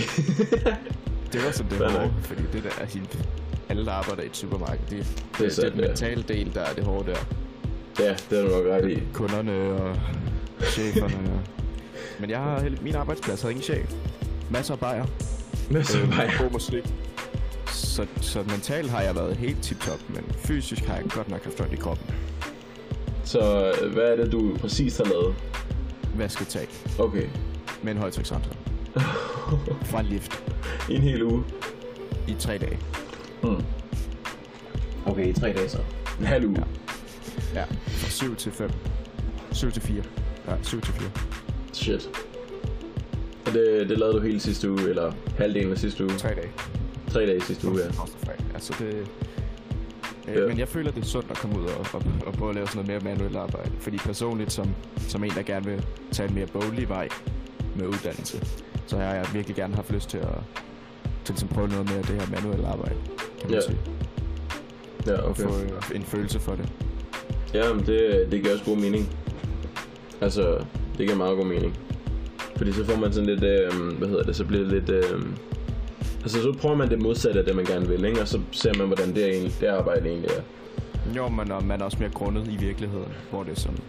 det 1.33 1.45
var 1.45 1.51
sådan 1.51 1.71
det 1.79 1.91
hårde, 1.91 2.13
fordi 2.21 2.41
det 2.53 2.63
der 2.63 2.69
er 2.81 2.85
helt... 2.85 3.25
Alle, 3.69 3.85
der 3.85 3.91
arbejder 3.91 4.21
i 4.23 4.25
et 4.25 4.37
supermarked, 4.37 4.79
det, 4.89 4.97
det, 5.37 5.39
det, 5.39 5.57
ja. 5.57 5.65
er 5.65 5.69
den 5.69 5.81
mentale 5.81 6.23
del, 6.27 6.53
der 6.55 6.61
er 6.61 6.73
det 6.73 6.83
hårde 6.83 7.11
der. 7.11 7.17
ja, 7.99 8.15
det 8.29 8.39
er 8.39 8.43
du 8.43 8.49
nok 8.49 8.65
ret 8.73 8.91
i. 8.91 9.03
Kunderne 9.13 9.51
og 9.73 9.95
cheferne. 10.63 11.15
og... 11.33 11.39
Men 12.19 12.29
jeg 12.29 12.39
har 12.39 12.65
min 12.81 12.95
arbejdsplads 12.95 13.41
havde 13.41 13.51
ingen 13.51 13.63
chef. 13.63 13.93
Masser 14.49 14.73
af 14.73 14.79
bajer. 14.79 15.05
Hvad 15.69 15.83
så, 15.83 15.99
Øh, 15.99 16.09
mig? 16.09 16.31
god 16.39 16.51
musik. 16.51 16.83
Så, 17.99 18.07
så 18.21 18.43
mentalt 18.43 18.89
har 18.89 19.01
jeg 19.01 19.15
været 19.15 19.37
helt 19.37 19.61
tip-top, 19.63 19.99
men 20.09 20.23
fysisk 20.37 20.83
har 20.85 20.95
jeg 20.95 21.03
godt 21.09 21.29
nok 21.29 21.43
haft 21.43 21.61
ondt 21.61 21.73
i 21.73 21.75
kroppen. 21.75 22.05
Så 23.23 23.73
øh, 23.81 23.93
hvad 23.93 24.03
er 24.03 24.15
det, 24.15 24.31
du 24.31 24.57
præcis 24.57 24.97
har 24.97 25.03
lavet? 25.05 25.35
Vasketag 26.15 26.67
Okay. 26.99 27.25
med 27.83 27.91
en 27.91 27.97
højtryksrenser. 27.97 28.51
Fra 29.91 29.99
en 29.99 30.05
lift 30.05 30.43
I 30.89 30.95
en 30.95 31.01
hel 31.01 31.23
uge. 31.23 31.43
i 32.27 32.35
tre 32.39 32.57
dage. 32.57 32.79
Hmm. 33.43 33.63
Okay, 35.05 35.27
i 35.27 35.33
tre 35.33 35.53
dage 35.53 35.69
så. 35.69 35.79
En 36.19 36.25
halv 36.25 36.45
uge. 36.45 36.63
Ja. 37.55 37.63
Fra 37.87 38.09
7 38.09 38.35
til 38.35 38.51
5. 38.51 38.69
7 39.51 39.71
til 39.71 39.81
4. 39.81 40.03
Ja, 40.47 40.53
7 40.63 40.81
til 40.81 40.93
4. 40.93 41.09
Shit. 41.73 42.09
Og 43.47 43.53
det, 43.53 43.89
det 43.89 43.97
lavede 43.99 44.15
du 44.17 44.21
hele 44.21 44.39
sidste 44.39 44.71
uge, 44.71 44.89
eller 44.89 45.11
halvdelen 45.37 45.71
af 45.71 45.77
sidste 45.77 46.03
uge? 46.05 46.13
Tre 46.17 46.29
dage. 46.29 46.51
Tre 47.09 47.19
dage 47.25 47.37
i 47.37 47.39
sidste 47.39 47.67
uge, 47.67 47.79
ja. 47.79 47.89
Altså 48.53 48.73
det... 48.79 48.85
Øh, 48.93 49.05
Ja. 50.35 50.47
Men 50.47 50.59
jeg 50.59 50.67
føler, 50.67 50.91
det 50.91 51.01
er 51.03 51.05
sundt 51.07 51.31
at 51.31 51.37
komme 51.37 51.59
ud 51.59 51.65
og, 51.65 51.85
og, 51.93 52.03
og 52.25 52.33
prøve 52.33 52.49
at 52.49 52.55
lave 52.55 52.67
sådan 52.67 52.85
noget 52.85 53.03
mere 53.03 53.13
manuelt 53.15 53.35
arbejde. 53.37 53.71
Fordi 53.79 53.97
personligt, 53.97 54.51
som, 54.51 54.67
som 54.97 55.23
en, 55.23 55.29
der 55.31 55.41
gerne 55.41 55.65
vil 55.65 55.85
tage 56.11 56.29
en 56.29 56.35
mere 56.35 56.45
boglig 56.47 56.89
vej 56.89 57.09
med 57.75 57.87
uddannelse, 57.87 58.41
så 58.87 58.97
har 58.97 59.03
jeg 59.13 59.25
virkelig 59.33 59.55
gerne 59.55 59.75
haft 59.75 59.91
lyst 59.91 60.09
til 60.09 60.17
at, 60.17 60.27
til 61.25 61.33
ligesom 61.33 61.49
prøve 61.49 61.67
noget 61.67 61.85
mere 61.89 61.97
af 61.97 62.03
det 62.03 62.21
her 62.21 62.27
manuelle 62.41 62.67
arbejde, 62.67 62.95
kan 63.41 63.49
man 63.49 63.53
Ja. 63.53 63.61
sige. 63.61 63.77
Ja, 65.07 65.21
Og 65.21 65.29
okay. 65.29 65.43
få 65.43 65.49
øh, 65.49 65.95
en 65.95 66.03
følelse 66.03 66.39
for 66.39 66.55
det. 66.55 66.69
Ja, 67.53 67.73
men 67.73 67.85
det, 67.85 68.27
det 68.31 68.41
giver 68.41 68.53
også 68.53 68.65
god 68.65 68.77
mening. 68.77 69.09
Altså, 70.21 70.57
det 70.97 71.05
giver 71.05 71.15
meget 71.15 71.37
god 71.37 71.45
mening. 71.45 71.77
Fordi 72.57 72.71
så 72.71 72.85
får 72.85 72.95
man 72.95 73.13
sådan 73.13 73.29
lidt, 73.29 73.43
øh, 73.43 73.73
hvad 73.97 74.07
hedder 74.07 74.23
det, 74.23 74.35
så 74.35 74.45
bliver 74.45 74.63
det 74.63 74.71
lidt... 74.73 74.89
Øh, 74.89 75.21
altså, 76.21 76.41
så 76.41 76.55
prøver 76.61 76.75
man 76.75 76.89
det 76.89 77.01
modsatte 77.01 77.39
af 77.39 77.45
det, 77.45 77.55
man 77.55 77.65
gerne 77.65 77.87
vil, 77.87 78.05
ikke? 78.05 78.21
Og 78.21 78.27
så 78.27 78.39
ser 78.51 78.73
man, 78.73 78.87
hvordan 78.87 79.15
det, 79.15 79.23
er 79.23 79.31
egentlig, 79.31 79.53
det 79.61 79.67
arbejde 79.67 80.09
egentlig 80.09 80.29
er. 80.29 80.41
Jo, 81.17 81.29
men 81.29 81.51
og 81.51 81.65
man 81.65 81.81
er 81.81 81.85
også 81.85 81.97
mere 81.99 82.09
grundet 82.09 82.47
i 82.47 82.55
virkeligheden, 82.55 83.13
hvor 83.29 83.43
det 83.43 83.51
er 83.51 83.59
sådan, 83.59 83.79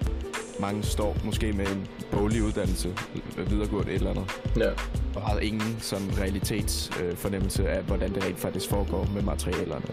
mange 0.60 0.82
står 0.82 1.16
måske 1.24 1.52
med 1.52 1.66
en 1.66 1.86
boglig 2.10 2.42
uddannelse, 2.42 2.94
øh, 3.38 3.50
videregående 3.50 3.90
et 3.90 3.94
eller 3.94 4.10
andet, 4.10 4.40
Ja, 4.56 4.70
og 5.14 5.22
har 5.22 5.38
ingen 5.38 5.76
sådan 5.80 6.08
realitetsfornemmelse 6.18 7.62
øh, 7.62 7.76
af, 7.76 7.82
hvordan 7.82 8.14
det 8.14 8.24
rent 8.24 8.38
faktisk 8.38 8.68
foregår 8.68 9.08
med 9.14 9.22
materialerne 9.22 9.86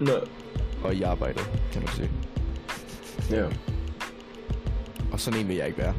Nå. 0.00 0.12
og 0.84 0.94
i 0.94 1.02
arbejdet, 1.02 1.50
kan 1.72 1.82
man 1.82 1.88
sige. 1.88 2.10
Ja. 3.30 3.44
Og 5.12 5.20
sådan 5.20 5.40
en 5.40 5.48
vil 5.48 5.56
jeg 5.56 5.66
ikke 5.66 5.78
være. 5.78 5.94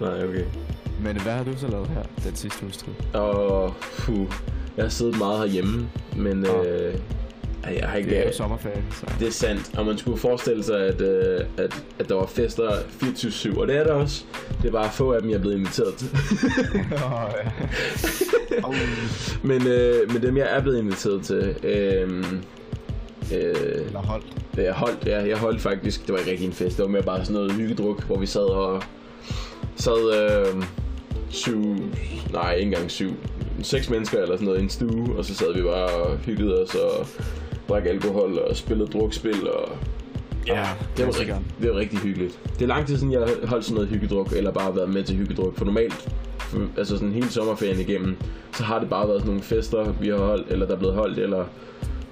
Nej, 0.00 0.24
okay. 0.24 0.44
Men 1.04 1.20
hvad 1.20 1.32
har 1.32 1.44
du 1.44 1.50
så 1.56 1.68
lavet 1.68 1.88
her 1.88 2.02
den 2.24 2.36
sidste 2.36 2.62
uges 2.62 2.76
tid? 2.76 2.92
Og 3.14 3.74
puh, 3.98 4.26
jeg 4.76 4.84
har 4.84 4.90
siddet 4.90 5.18
meget 5.18 5.38
herhjemme, 5.38 5.88
men 6.16 6.36
Nå. 6.36 6.64
øh, 6.64 6.94
jeg 7.80 7.88
har 7.88 7.96
ikke... 7.96 8.10
Det 8.10 8.18
er 8.18 8.26
jo 8.26 8.32
sommerferie, 8.32 8.84
så... 8.90 9.06
Det 9.18 9.28
er 9.28 9.32
sandt, 9.32 9.78
og 9.78 9.86
man 9.86 9.98
skulle 9.98 10.18
forestille 10.18 10.64
sig, 10.64 10.86
at, 10.86 11.00
øh, 11.00 11.40
at, 11.56 11.84
at 11.98 12.08
der 12.08 12.14
var 12.14 12.26
fester 12.26 12.70
24-7, 13.02 13.60
og 13.60 13.66
det 13.66 13.76
er 13.76 13.84
der 13.84 13.92
også. 13.92 14.24
Det 14.62 14.68
er 14.68 14.72
bare 14.72 14.90
få 14.92 15.12
af 15.12 15.20
dem, 15.20 15.30
jeg 15.30 15.36
er 15.36 15.40
blevet 15.40 15.56
inviteret 15.56 15.94
til. 15.94 16.08
oh, 18.64 18.74
men, 19.42 19.66
øh, 19.66 20.12
men 20.12 20.22
dem, 20.22 20.36
jeg 20.36 20.56
er 20.56 20.60
blevet 20.62 20.78
inviteret 20.78 21.22
til, 21.22 21.54
øh, 21.62 22.24
øh, 23.34 23.86
Eller 23.86 24.02
holdt. 24.02 24.26
jeg 24.56 24.72
holdt, 24.72 25.06
ja, 25.06 25.28
jeg 25.28 25.38
holdt 25.38 25.60
faktisk, 25.60 26.06
det 26.06 26.12
var 26.12 26.18
ikke 26.18 26.30
rigtig 26.30 26.46
en 26.46 26.52
fest, 26.52 26.76
det 26.76 26.82
var 26.82 26.90
mere 26.90 27.02
bare 27.02 27.24
sådan 27.24 27.34
noget 27.34 27.52
hyggedruk, 27.52 28.02
hvor 28.02 28.18
vi 28.18 28.26
sad 28.26 28.50
og 28.50 28.82
sad 29.76 30.14
øh, 30.14 30.62
syv, 31.34 31.76
nej, 32.32 32.54
ikke 32.54 32.66
engang 32.66 32.90
syv, 32.90 33.10
seks 33.62 33.90
mennesker 33.90 34.18
eller 34.18 34.36
sådan 34.36 34.46
noget 34.46 34.60
i 34.60 34.62
en 34.62 34.70
stue, 34.70 35.16
og 35.16 35.24
så 35.24 35.34
sad 35.34 35.54
vi 35.54 35.62
bare 35.62 35.88
og 35.88 36.16
hyggede 36.16 36.62
os 36.62 36.74
og 36.74 37.06
drak 37.68 37.86
alkohol 37.86 38.38
og 38.38 38.56
spillede 38.56 38.90
drukspil 38.90 39.48
og 39.50 39.68
Ja, 40.46 40.68
det 40.96 41.06
var, 41.06 41.20
rigtig, 41.20 41.36
det 41.62 41.70
var 41.70 41.76
rigtig 41.76 41.98
hyggeligt. 41.98 42.38
Det 42.54 42.62
er 42.62 42.66
lang 42.66 42.86
tid 42.86 42.98
siden, 42.98 43.12
jeg 43.12 43.20
har 43.20 43.46
holdt 43.46 43.64
sådan 43.64 43.74
noget 43.74 43.88
hyggedruk, 43.88 44.32
eller 44.32 44.50
bare 44.50 44.76
været 44.76 44.88
med 44.94 45.04
til 45.04 45.16
hyggedruk. 45.16 45.56
For 45.56 45.64
normalt, 45.64 46.08
for, 46.38 46.58
altså 46.76 46.96
sådan 46.96 47.12
hele 47.12 47.28
sommerferien 47.30 47.80
igennem, 47.80 48.16
så 48.52 48.62
har 48.62 48.78
det 48.78 48.88
bare 48.88 49.08
været 49.08 49.20
sådan 49.20 49.30
nogle 49.30 49.42
fester, 49.42 49.92
vi 50.00 50.08
har 50.08 50.16
holdt, 50.16 50.52
eller 50.52 50.66
der 50.66 50.74
er 50.74 50.78
blevet 50.78 50.94
holdt, 50.94 51.18
eller 51.18 51.44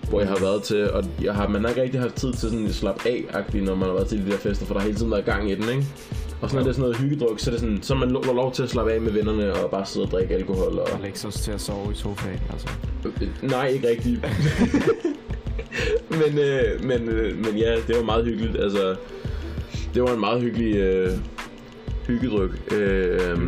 hvor 0.09 0.21
jeg 0.21 0.29
har 0.29 0.39
været 0.41 0.63
til. 0.63 0.91
Og 0.91 1.05
jeg 1.23 1.35
har, 1.35 1.49
man 1.49 1.63
har 1.63 1.69
ikke 1.69 1.83
rigtig 1.83 2.01
haft 2.01 2.15
tid 2.15 2.33
til 2.33 2.41
sådan 2.41 2.67
at 2.67 2.75
slappe 2.75 3.09
af, 3.09 3.45
når 3.55 3.75
man 3.75 3.89
har 3.89 3.95
været 3.95 4.07
til 4.07 4.27
de 4.27 4.31
der 4.31 4.39
fester, 4.39 4.67
for 4.67 4.75
der 4.75 4.81
har 4.81 4.87
hele 4.87 4.99
tiden 4.99 5.11
været 5.11 5.25
gang 5.25 5.51
i 5.51 5.55
den, 5.55 5.69
ikke? 5.69 5.87
Og 6.43 6.51
sådan, 6.51 6.57
når 6.57 6.63
det 6.63 6.69
er 6.69 6.73
sådan 6.73 6.81
noget 6.91 6.97
hyggedruk, 6.97 7.41
så 7.41 7.51
er 7.51 7.53
det 7.53 7.61
sådan, 7.61 7.79
så 7.83 7.95
man 7.95 8.11
lo- 8.11 8.21
lo- 8.23 8.33
lov 8.33 8.53
til 8.53 8.63
at 8.63 8.71
slappe 8.71 8.93
af 8.93 9.01
med 9.01 9.13
vennerne 9.13 9.55
og 9.55 9.71
bare 9.71 9.87
sidde 9.87 10.07
og 10.07 10.11
drikke 10.11 10.35
alkohol. 10.35 10.79
Og... 10.79 10.89
Og 10.93 11.01
lægge 11.03 11.19
sig 11.19 11.33
til 11.33 11.53
at 11.53 11.61
sove 11.61 11.93
i 11.93 11.95
sofaen, 11.95 12.41
altså. 12.53 12.69
Øh, 13.05 13.29
Nej, 13.51 13.67
ikke 13.67 13.89
rigtigt. 13.89 14.21
men, 16.21 16.39
øh, 16.39 16.85
men, 16.85 17.09
øh, 17.09 17.45
men 17.45 17.57
ja, 17.57 17.77
det 17.87 17.97
var 17.97 18.03
meget 18.03 18.25
hyggeligt. 18.25 18.57
Altså, 18.61 18.97
det 19.95 20.03
var 20.03 20.13
en 20.15 20.21
meget 20.21 20.43
hyggelig 20.43 20.77
øh, 20.77 21.11
hyggedruk. 22.07 22.51
Øh, 22.73 23.21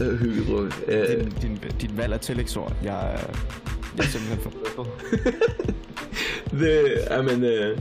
øh, 0.00 0.18
hyggedruk. 0.20 0.82
Øh, 0.88 1.08
din, 1.20 1.32
din, 1.42 1.58
din 1.80 1.90
valg 1.96 2.12
af 2.12 2.20
tillægsord, 2.20 2.72
jeg, 2.84 2.92
er- 3.14 3.34
jeg 3.96 4.04
er 4.04 4.08
simpelthen 4.08 4.38
forbløffet. 4.42 4.86
det, 6.60 6.92
jamen, 7.10 7.44
øh, 7.44 7.78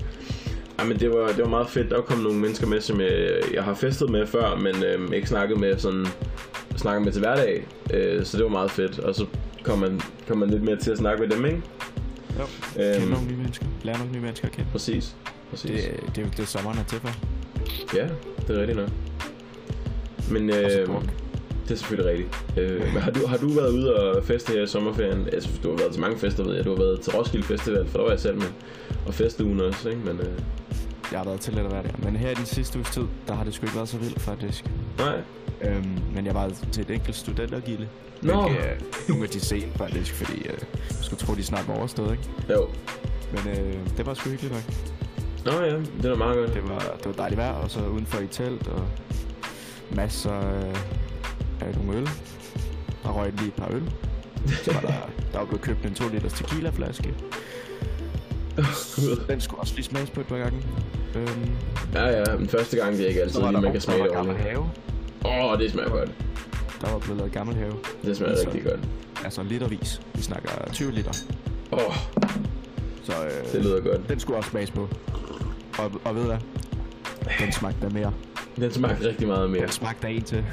jamen, 0.79 0.99
det, 0.99 1.09
var, 1.09 1.27
det 1.27 1.39
var 1.39 1.49
meget 1.49 1.69
fedt. 1.69 1.89
Der 1.89 2.01
kom 2.01 2.17
nogle 2.17 2.39
mennesker 2.39 2.67
med, 2.67 2.81
som 2.81 3.01
jeg, 3.01 3.41
jeg 3.53 3.63
har 3.63 3.73
festet 3.73 4.09
med 4.09 4.27
før, 4.27 4.55
men 4.55 4.83
øh, 4.83 5.15
ikke 5.15 5.27
snakket 5.27 5.59
med 5.59 5.77
sådan 5.77 6.05
snakket 6.75 7.01
med 7.01 7.11
til 7.11 7.21
hverdag. 7.21 7.67
Øh, 7.93 8.25
så 8.25 8.37
det 8.37 8.43
var 8.43 8.51
meget 8.51 8.71
fedt. 8.71 8.99
Og 8.99 9.15
så 9.15 9.25
kom 9.63 9.79
man, 9.79 10.01
kom 10.27 10.37
man 10.37 10.49
lidt 10.49 10.63
mere 10.63 10.75
til 10.75 10.91
at 10.91 10.97
snakke 10.97 11.27
med 11.27 11.37
dem, 11.37 11.45
ikke? 11.45 11.61
Jo. 12.39 12.43
Øhm. 12.83 12.93
Kende 12.93 13.11
nogle 13.11 13.27
nye 13.27 13.37
mennesker. 13.37 13.65
Lære 13.83 13.97
nogle 13.97 14.13
nye 14.13 14.21
mennesker 14.21 14.47
at 14.47 14.53
kende. 14.53 14.69
Præcis. 14.71 15.15
Præcis. 15.49 15.69
Det, 15.69 16.15
det 16.15 16.17
er 16.17 16.25
jo 16.25 16.31
det, 16.37 16.47
sommeren 16.47 16.77
er 16.79 16.83
til 16.83 16.99
for. 16.99 17.09
Ja, 17.95 18.07
det 18.47 18.55
er 18.55 18.59
rigtigt 18.59 18.77
nok. 18.77 18.89
Men 20.31 20.49
øh, 20.49 20.55
det 21.63 21.71
er 21.71 21.75
selvfølgelig 21.75 22.11
rigtigt. 22.11 22.29
Øh, 22.57 22.93
men 22.93 23.01
har, 23.01 23.11
du, 23.11 23.27
har 23.27 23.37
du 23.37 23.49
været 23.49 23.71
ude 23.71 23.95
og 23.95 24.23
feste 24.23 24.53
her 24.53 24.63
i 24.63 24.67
sommerferien? 24.67 25.29
Altså, 25.33 25.49
du 25.63 25.69
har 25.69 25.77
været 25.77 25.91
til 25.91 26.01
mange 26.01 26.17
fester, 26.17 26.43
ved 26.43 26.55
jeg. 26.55 26.65
Du 26.65 26.69
har 26.69 26.77
været 26.77 27.01
til 27.01 27.13
Roskilde 27.13 27.45
Festival, 27.45 27.87
for 27.87 27.97
der 27.97 28.03
var 28.03 28.11
jeg 28.11 28.19
selv 28.19 28.35
med. 28.35 28.47
Og 29.07 29.13
festeugen 29.13 29.59
også, 29.61 29.89
ikke? 29.89 30.01
Men 30.05 30.19
øh, 30.19 30.39
Jeg 31.11 31.19
har 31.19 31.25
været 31.25 31.39
til 31.41 31.53
lidt 31.53 31.65
at 31.65 31.71
være 31.71 31.83
der. 31.83 31.91
Men 31.97 32.15
her 32.15 32.29
i 32.29 32.33
den 32.33 32.45
sidste 32.45 32.77
uges 32.79 32.89
tid, 32.89 33.03
der 33.27 33.33
har 33.33 33.43
det 33.43 33.53
sgu 33.53 33.65
ikke 33.65 33.75
været 33.75 33.89
så 33.89 33.97
vildt, 33.97 34.21
faktisk. 34.21 34.65
nej. 34.97 35.21
Øhm, 35.61 35.99
men 36.15 36.25
jeg 36.25 36.35
var 36.35 36.49
til 36.71 36.81
et 36.81 36.89
enkelt 36.91 37.15
studentergilde. 37.15 37.87
Nå. 38.21 38.41
Hvilket 38.41 38.65
er 38.65 38.75
nogle 39.09 39.23
af 39.23 39.29
de 39.29 39.39
sent, 39.39 39.77
faktisk, 39.77 40.13
fordi 40.13 40.37
øh, 40.39 40.45
jeg 40.89 40.97
skulle 41.01 41.19
tro, 41.19 41.35
de 41.35 41.43
snart 41.43 41.67
var 41.67 41.75
overstået, 41.75 42.11
ikke? 42.11 42.23
Jo. 42.49 42.67
Men 43.31 43.59
øh, 43.59 43.73
det 43.97 44.05
var 44.05 44.13
sgu 44.13 44.29
hyggeligt 44.29 44.53
nok. 44.53 44.63
Nå 45.45 45.65
ja, 45.65 45.75
det 46.01 46.05
er 46.11 46.15
meget 46.15 46.37
godt. 46.37 46.53
Det 46.53 46.69
var, 46.69 46.79
det 46.79 47.05
var 47.05 47.11
dejligt 47.11 47.37
vejr, 47.37 47.51
og 47.53 47.71
så 47.71 47.79
udenfor 47.85 48.19
i 48.19 48.27
telt, 48.27 48.67
og 48.67 48.87
masser 49.91 50.31
af, 50.31 50.75
af 51.61 51.75
nogle 51.75 51.97
øl. 51.97 52.09
Der 53.03 53.09
røg 53.09 53.31
lige 53.37 53.47
et 53.47 53.53
par 53.53 53.71
øl. 53.71 53.91
Så 54.63 54.73
var 54.73 54.81
der, 54.81 54.93
der 55.31 55.37
var 55.39 55.45
blevet 55.45 55.61
købt 55.61 55.85
en 55.85 55.93
2 55.93 56.07
liters 56.09 56.33
tequila-flaske. 56.33 57.13
Den 59.29 59.41
skulle 59.41 59.59
også 59.61 59.73
lige 59.75 59.85
smages 59.85 60.09
på 60.09 60.19
et 60.21 60.27
par 60.27 60.37
gange. 60.37 60.61
Øhm, 61.15 61.49
Ja, 61.93 62.05
ja, 62.07 62.23
den 62.23 62.49
første 62.49 62.77
gang 62.77 62.97
det 62.97 63.03
er 63.03 63.07
ikke 63.07 63.21
altid 63.21 63.39
lige, 63.39 63.53
der, 63.53 63.59
man 63.61 63.71
kan 63.71 63.71
der 63.71 63.73
var 63.73 63.79
smage 63.79 64.03
det 64.03 64.11
gammel 64.11 64.31
ordentligt. 64.35 64.49
have. 64.49 65.39
Åh, 65.45 65.51
oh, 65.53 65.59
det 65.59 65.71
smager 65.71 65.89
godt. 65.89 66.09
Der 66.81 66.91
var 66.91 66.99
blevet 66.99 67.17
lavet 67.17 67.31
gammel 67.31 67.55
have. 67.55 67.73
Det 68.05 68.17
smager 68.17 68.35
Så- 68.35 68.45
rigtig 68.45 68.63
godt. 68.63 68.79
Altså 69.23 69.43
litervis. 69.43 70.01
Vi 70.13 70.21
snakker 70.21 70.49
20 70.73 70.91
liter. 70.91 71.11
Åh, 71.71 71.79
oh, 71.87 71.95
Så 73.03 73.13
øh, 73.25 73.51
det 73.53 73.61
lyder 73.65 73.81
godt. 73.81 74.09
den 74.09 74.19
skulle 74.19 74.37
også 74.37 74.49
smages 74.49 74.71
på. 74.71 74.87
Og, 75.77 75.91
og 76.05 76.15
ved 76.15 76.23
hvad? 76.25 76.37
Den 77.39 77.51
smagte 77.51 77.85
af 77.85 77.91
mere. 77.91 78.13
Den 78.55 78.71
smagte 78.73 79.07
rigtig 79.09 79.27
meget 79.27 79.49
mere. 79.49 79.61
Den 79.61 79.69
smagte 79.71 80.07
af 80.07 80.11
en 80.11 80.21
til. 80.21 80.43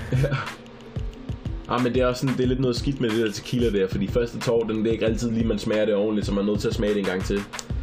Ah, 1.69 1.83
men 1.83 1.95
det 1.95 2.03
er 2.03 2.07
også 2.07 2.21
sådan, 2.21 2.37
det 2.37 2.43
er 2.45 2.49
lidt 2.49 2.61
noget 2.61 2.77
skidt 2.77 3.01
med 3.01 3.11
det 3.11 3.27
der 3.27 3.33
tequila 3.33 3.71
der, 3.79 3.89
fordi 3.89 4.07
første 4.09 4.39
tår, 4.39 4.63
den, 4.65 4.79
det 4.79 4.87
er 4.87 4.93
ikke 4.93 5.07
altid 5.07 5.31
lige, 5.31 5.47
man 5.47 5.59
smager 5.59 5.85
det 5.85 5.95
ordentligt, 5.95 6.27
så 6.27 6.33
man 6.33 6.45
er 6.45 6.47
nødt 6.51 6.61
til 6.61 6.69
at 6.69 6.75
smage 6.75 6.93
det 6.95 6.99
en 6.99 7.05
gang 7.05 7.25
til. 7.25 7.43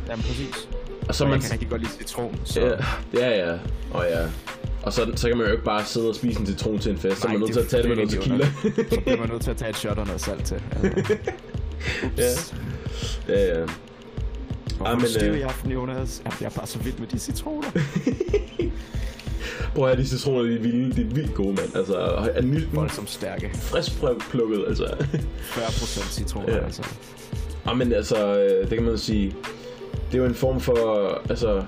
Jamen 0.09 0.23
præcis. 0.23 0.67
Og 1.07 1.15
så 1.15 1.17
Så 1.17 1.23
man... 1.25 1.33
jeg 1.33 1.41
kan 1.41 1.51
rigtig 1.51 1.69
godt 1.69 1.81
lide 1.81 1.93
citron. 1.93 2.39
Så 2.45 2.59
Ja, 2.61 2.69
det 3.11 3.23
er 3.23 3.29
ja. 3.47 3.57
Og 3.91 4.05
ja. 4.09 4.25
Og 4.83 4.93
så, 4.93 5.11
så 5.15 5.27
kan 5.27 5.37
man 5.37 5.45
jo 5.45 5.51
ikke 5.51 5.63
bare 5.63 5.83
sidde 5.85 6.09
og 6.09 6.15
spise 6.15 6.39
en 6.39 6.45
citron 6.45 6.79
til 6.79 6.91
en 6.91 6.97
fest, 6.97 7.17
så 7.21 7.27
er 7.27 7.31
Nej, 7.31 7.37
man 7.37 7.39
nødt 7.39 7.55
det- 7.55 7.67
til 7.69 7.77
at 7.77 7.83
tage 7.83 7.83
det 7.83 7.89
med 7.89 7.95
noget 7.97 8.13
er 8.17 8.21
tequila. 8.21 8.45
så 8.95 9.01
bliver 9.01 9.19
man 9.19 9.29
nødt 9.29 9.41
til 9.41 9.51
at 9.51 9.57
tage 9.57 9.69
et 9.69 9.75
shot 9.77 9.97
og 9.97 10.05
noget 10.05 10.21
salt 10.21 10.45
til. 10.45 10.61
Altså. 10.83 11.13
Ups. 12.05 12.53
Ja. 13.27 13.33
ja, 13.33 13.59
ja. 13.59 13.65
Hvorfor 14.77 14.85
Ah, 14.85 14.91
ah, 14.91 14.95
men, 14.97 15.01
men, 15.01 15.09
stiv 15.09 15.27
øh, 15.29 15.37
i 15.37 15.41
aften, 15.41 15.71
Jonas? 15.71 16.21
Jeg 16.41 16.45
er 16.45 16.49
bare 16.49 16.67
så 16.67 16.79
vild 16.79 16.97
med 16.97 17.07
de 17.07 17.19
citroner. 17.19 17.67
Prøv 19.75 19.89
at 19.89 19.97
de 19.97 20.07
citroner, 20.07 20.41
de 20.43 20.55
er 20.55 20.59
vilde, 20.59 20.95
de 20.95 21.01
er 21.01 21.05
vildt 21.15 21.33
gode, 21.33 21.47
mand. 21.47 21.75
Altså, 21.75 21.95
er 22.35 22.41
ny, 22.41 22.59
Voldsomt 22.73 23.09
stærke. 23.09 23.49
frisk 23.53 23.91
plukket, 24.31 24.63
altså. 24.67 24.83
40% 24.85 26.11
citroner, 26.13 26.55
Ja. 26.55 26.65
altså. 26.65 26.83
Ah, 27.65 27.77
men 27.77 27.93
altså, 27.93 28.39
øh, 28.39 28.69
det 28.69 28.77
kan 28.77 28.83
man 28.83 28.97
sige, 28.97 29.35
det 30.11 30.17
er 30.17 30.21
jo 30.21 30.25
en 30.25 30.35
form 30.35 30.59
for, 30.59 31.21
altså, 31.29 31.63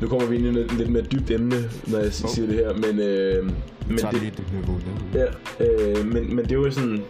nu 0.00 0.08
kommer 0.08 0.26
vi 0.26 0.36
ind 0.36 0.56
i 0.56 0.60
et 0.60 0.72
lidt 0.72 0.90
mere 0.90 1.02
dybt 1.02 1.30
emne, 1.30 1.70
når 1.86 1.98
jeg 1.98 2.12
siger 2.12 2.46
det 2.46 2.54
her, 2.54 2.72
men, 2.74 2.98
øh, 3.00 3.44
men 3.88 3.98
det, 3.98 4.12
lige 4.12 4.32
det 4.36 4.44
niveau. 4.52 4.80
Ja, 5.14 5.24
øh, 5.64 6.06
men, 6.06 6.36
men 6.36 6.44
det 6.44 6.52
er 6.52 6.56
jo 6.56 6.70
sådan... 6.70 7.02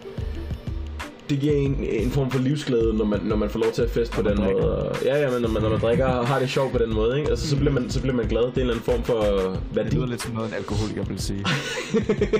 Det 1.29 1.39
giver 1.39 1.53
en, 1.55 1.75
en 1.89 2.11
form 2.11 2.31
for 2.31 2.39
livsglæde, 2.39 2.93
når 2.97 3.05
man, 3.05 3.19
når 3.23 3.35
man 3.35 3.49
får 3.49 3.59
lov 3.59 3.71
til 3.71 3.81
at 3.81 3.89
feste 3.89 4.15
på 4.15 4.21
den 4.29 4.37
drikker. 4.37 4.61
måde. 4.61 4.91
Ja, 5.05 5.17
ja, 5.21 5.31
men 5.31 5.41
når 5.41 5.49
man, 5.49 5.61
når 5.61 5.69
man 5.69 5.79
drikker 5.79 6.05
og 6.05 6.27
har 6.27 6.39
det 6.39 6.49
sjovt 6.49 6.71
på 6.71 6.77
den 6.77 6.93
måde, 6.93 7.17
ikke? 7.19 7.29
Altså, 7.29 7.47
så, 7.49 7.55
bliver 7.55 7.71
man, 7.71 7.89
så 7.89 8.01
bliver 8.01 8.15
man 8.15 8.27
glad. 8.27 8.41
Det 8.41 8.47
er 8.47 8.51
en 8.55 8.59
eller 8.61 8.73
anden 8.73 8.85
form 8.85 9.03
for 9.03 9.21
Det 9.23 9.59
værdi. 9.75 9.95
lyder 9.95 10.07
lidt 10.07 10.21
som 10.21 10.33
noget, 10.33 10.49
en 10.49 10.55
alkoholiker 10.55 11.03
vil 11.03 11.19
sige. 11.19 11.45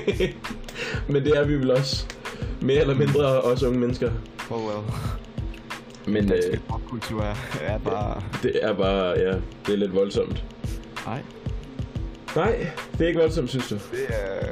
men 1.12 1.24
det 1.24 1.36
er 1.38 1.44
vi 1.44 1.54
vel 1.54 1.70
også. 1.70 2.06
Mere 2.60 2.80
eller 2.80 2.94
mindre 2.94 3.40
også 3.40 3.66
unge 3.66 3.78
mennesker. 3.78 4.10
Oh 4.50 4.64
well. 4.66 4.78
Men 6.06 6.32
øh, 6.32 6.58
popkultur 6.68 7.22
er, 7.22 7.34
er 7.60 7.78
bare... 7.78 8.22
det 8.42 8.52
er 8.62 8.72
bare, 8.72 9.18
ja, 9.18 9.32
det 9.66 9.72
er 9.72 9.76
lidt 9.76 9.94
voldsomt. 9.94 10.44
Nej, 11.06 11.22
Nej, 12.36 12.66
det 12.98 13.04
er 13.04 13.08
ikke 13.08 13.20
voldsomt, 13.20 13.50
synes 13.50 13.68
du? 13.68 13.74
det 13.74 14.06
er... 14.08 14.46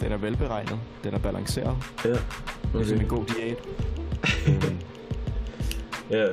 Den 0.00 0.12
er 0.12 0.16
velberegnet. 0.16 0.78
Den 1.04 1.14
er 1.14 1.18
balanceret. 1.18 1.76
Ja. 2.04 2.10
Det 2.10 2.80
er 2.80 2.84
som 2.84 3.00
en 3.00 3.06
god 3.06 3.24
diæt. 3.24 3.58
Ja. 6.10 6.26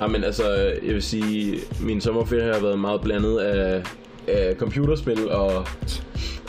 Ja, 0.00 0.06
men 0.06 0.24
altså, 0.24 0.54
jeg 0.82 0.94
vil 0.94 1.02
sige, 1.02 1.58
min 1.80 2.00
sommerferie 2.00 2.52
har 2.52 2.60
været 2.60 2.78
meget 2.78 3.00
blandet 3.00 3.38
af, 3.38 3.82
af 4.28 4.54
computerspil 4.58 5.30
og, 5.30 5.66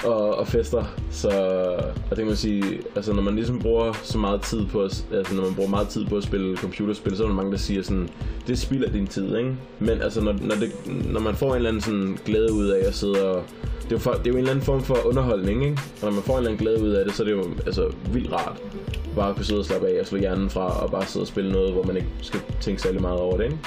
og, 0.06 0.36
og 0.36 0.48
fester. 0.48 0.84
Så 1.12 1.30
og 1.86 2.10
det 2.10 2.18
kan 2.18 2.26
man 2.26 2.36
sige, 2.36 2.64
altså 2.96 3.14
når 3.14 3.22
man 3.22 3.36
ligesom 3.36 3.60
bruger 3.60 3.94
så 4.04 4.18
meget 4.18 4.42
tid 4.42 4.66
på 4.66 4.84
at, 4.84 5.06
altså 5.12 5.36
når 5.36 5.44
man 5.44 5.56
bruger 5.56 5.70
meget 5.70 5.88
tid 5.88 6.06
på 6.06 6.18
at 6.18 6.24
spille 6.24 6.58
computerspil, 6.58 7.18
så 7.18 7.24
er 7.24 7.28
der 7.28 7.36
mange, 7.36 7.52
der 7.52 7.58
siger 7.58 7.82
sådan, 7.84 8.10
det 8.48 8.60
spilder 8.60 8.92
din 8.92 9.08
tid, 9.08 9.38
ikke? 9.38 9.56
Men 9.80 10.02
altså, 10.02 10.22
når, 10.22 10.34
når, 10.42 10.56
det, 10.56 10.72
når 11.12 11.20
man 11.20 11.36
får 11.36 11.50
en 11.50 11.56
eller 11.56 11.70
anden 11.70 11.82
sådan 11.82 12.18
glæde 12.26 12.54
ud 12.54 12.68
af 12.68 12.88
at 12.88 12.96
sidde 12.96 13.30
og 13.30 13.44
det 13.90 13.94
er, 13.94 13.96
jo 13.96 14.00
for, 14.00 14.12
det 14.12 14.20
er 14.28 14.32
jo 14.32 14.34
en 14.34 14.38
eller 14.38 14.52
anden 14.52 14.66
form 14.66 14.84
for 14.84 14.98
underholdning, 15.06 15.64
ikke? 15.66 15.78
Og 16.02 16.08
når 16.08 16.12
man 16.12 16.24
får 16.24 16.34
en 16.34 16.38
eller 16.38 16.52
anden 16.52 16.66
glæde 16.66 16.84
ud 16.84 16.90
af 16.90 17.06
det, 17.06 17.14
så 17.16 17.24
er 17.24 17.28
det 17.28 17.34
jo 17.34 17.44
altså, 17.66 17.92
vildt 18.14 18.32
rart 18.34 18.62
bare 19.16 19.30
at 19.30 19.36
kunne 19.36 19.46
sidde 19.46 19.60
og 19.60 19.66
slappe 19.66 19.88
af 19.88 20.00
og 20.02 20.08
slå 20.08 20.18
hjernen 20.18 20.50
fra 20.50 20.84
og 20.84 20.92
bare 20.92 21.06
sidde 21.06 21.24
og 21.24 21.28
spille 21.28 21.52
noget, 21.52 21.74
hvor 21.74 21.84
man 21.84 21.96
ikke 21.96 22.08
skal 22.22 22.40
tænke 22.62 22.82
særlig 22.82 23.02
meget 23.02 23.20
over 23.20 23.38
det, 23.38 23.44
ikke? 23.44 23.58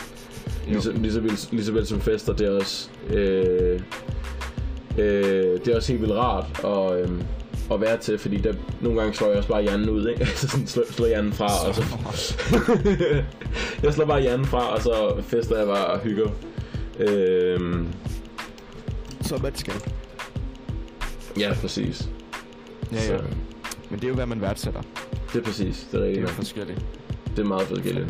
Jo. 0.66 0.72
Lige 0.72 0.82
så, 0.82 0.92
lige, 0.92 1.12
så 1.12 1.20
vel, 1.20 1.38
lige 1.50 1.64
så 1.64 1.72
vel 1.72 1.86
som 1.86 2.00
fester, 2.00 2.32
det 2.32 2.46
er 2.46 2.50
også, 2.50 2.88
øh, 3.10 3.80
øh, 4.98 5.58
det 5.64 5.68
er 5.68 5.76
også 5.76 5.92
helt 5.92 6.02
vildt 6.02 6.14
rart 6.14 6.44
at, 6.64 7.00
øh, 7.00 7.10
at 7.72 7.80
være 7.80 7.96
til, 7.98 8.18
fordi 8.18 8.36
der, 8.36 8.54
nogle 8.80 9.00
gange 9.00 9.14
slår 9.14 9.28
jeg 9.28 9.36
også 9.36 9.48
bare 9.48 9.62
hjernen 9.62 9.90
ud, 9.90 10.08
ikke? 10.08 10.20
Altså 10.30 10.48
sådan 10.48 10.66
slår, 10.66 10.84
slår 10.90 11.06
hjernen 11.06 11.32
fra, 11.32 11.68
og 11.68 11.74
så... 11.74 11.82
jeg 13.82 13.94
slår 13.94 14.04
bare 14.04 14.20
hjernen 14.20 14.46
fra, 14.46 14.74
og 14.74 14.82
så 14.82 15.22
fester 15.22 15.58
jeg 15.58 15.66
bare 15.66 15.86
og 15.86 15.98
hygger. 16.00 16.28
Øh, 16.98 17.60
Så 19.22 19.38
man 19.42 19.54
skal. 19.54 19.74
Ja, 21.38 21.54
præcis. 21.60 22.08
Ja, 22.92 22.96
ja. 22.96 23.02
Så. 23.02 23.22
Men 23.90 23.98
det 23.98 24.04
er 24.04 24.08
jo, 24.08 24.14
hvad 24.14 24.26
man 24.26 24.40
værdsætter. 24.40 24.82
Det 25.32 25.38
er 25.40 25.44
præcis, 25.44 25.88
det 25.92 25.98
er 26.00 26.04
Det 26.04 26.06
er 26.10 26.16
rigtigt. 26.16 26.30
forskelligt. 26.30 26.78
Det 27.36 27.38
er 27.38 27.46
meget 27.46 27.66
forskelligt. 27.66 28.06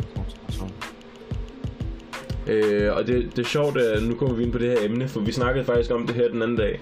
Øh, 2.47 2.95
og 2.95 3.07
det, 3.07 3.35
det 3.35 3.45
er 3.45 3.47
sjovt, 3.49 3.77
at 3.77 4.03
nu 4.03 4.15
kommer 4.15 4.35
vi 4.35 4.43
ind 4.43 4.51
på 4.51 4.57
det 4.57 4.69
her 4.69 4.77
emne, 4.85 5.07
for 5.07 5.19
vi 5.19 5.31
snakkede 5.31 5.65
faktisk 5.65 5.91
om 5.91 6.07
det 6.07 6.15
her 6.15 6.27
den 6.29 6.41
anden 6.41 6.57
dag. 6.57 6.79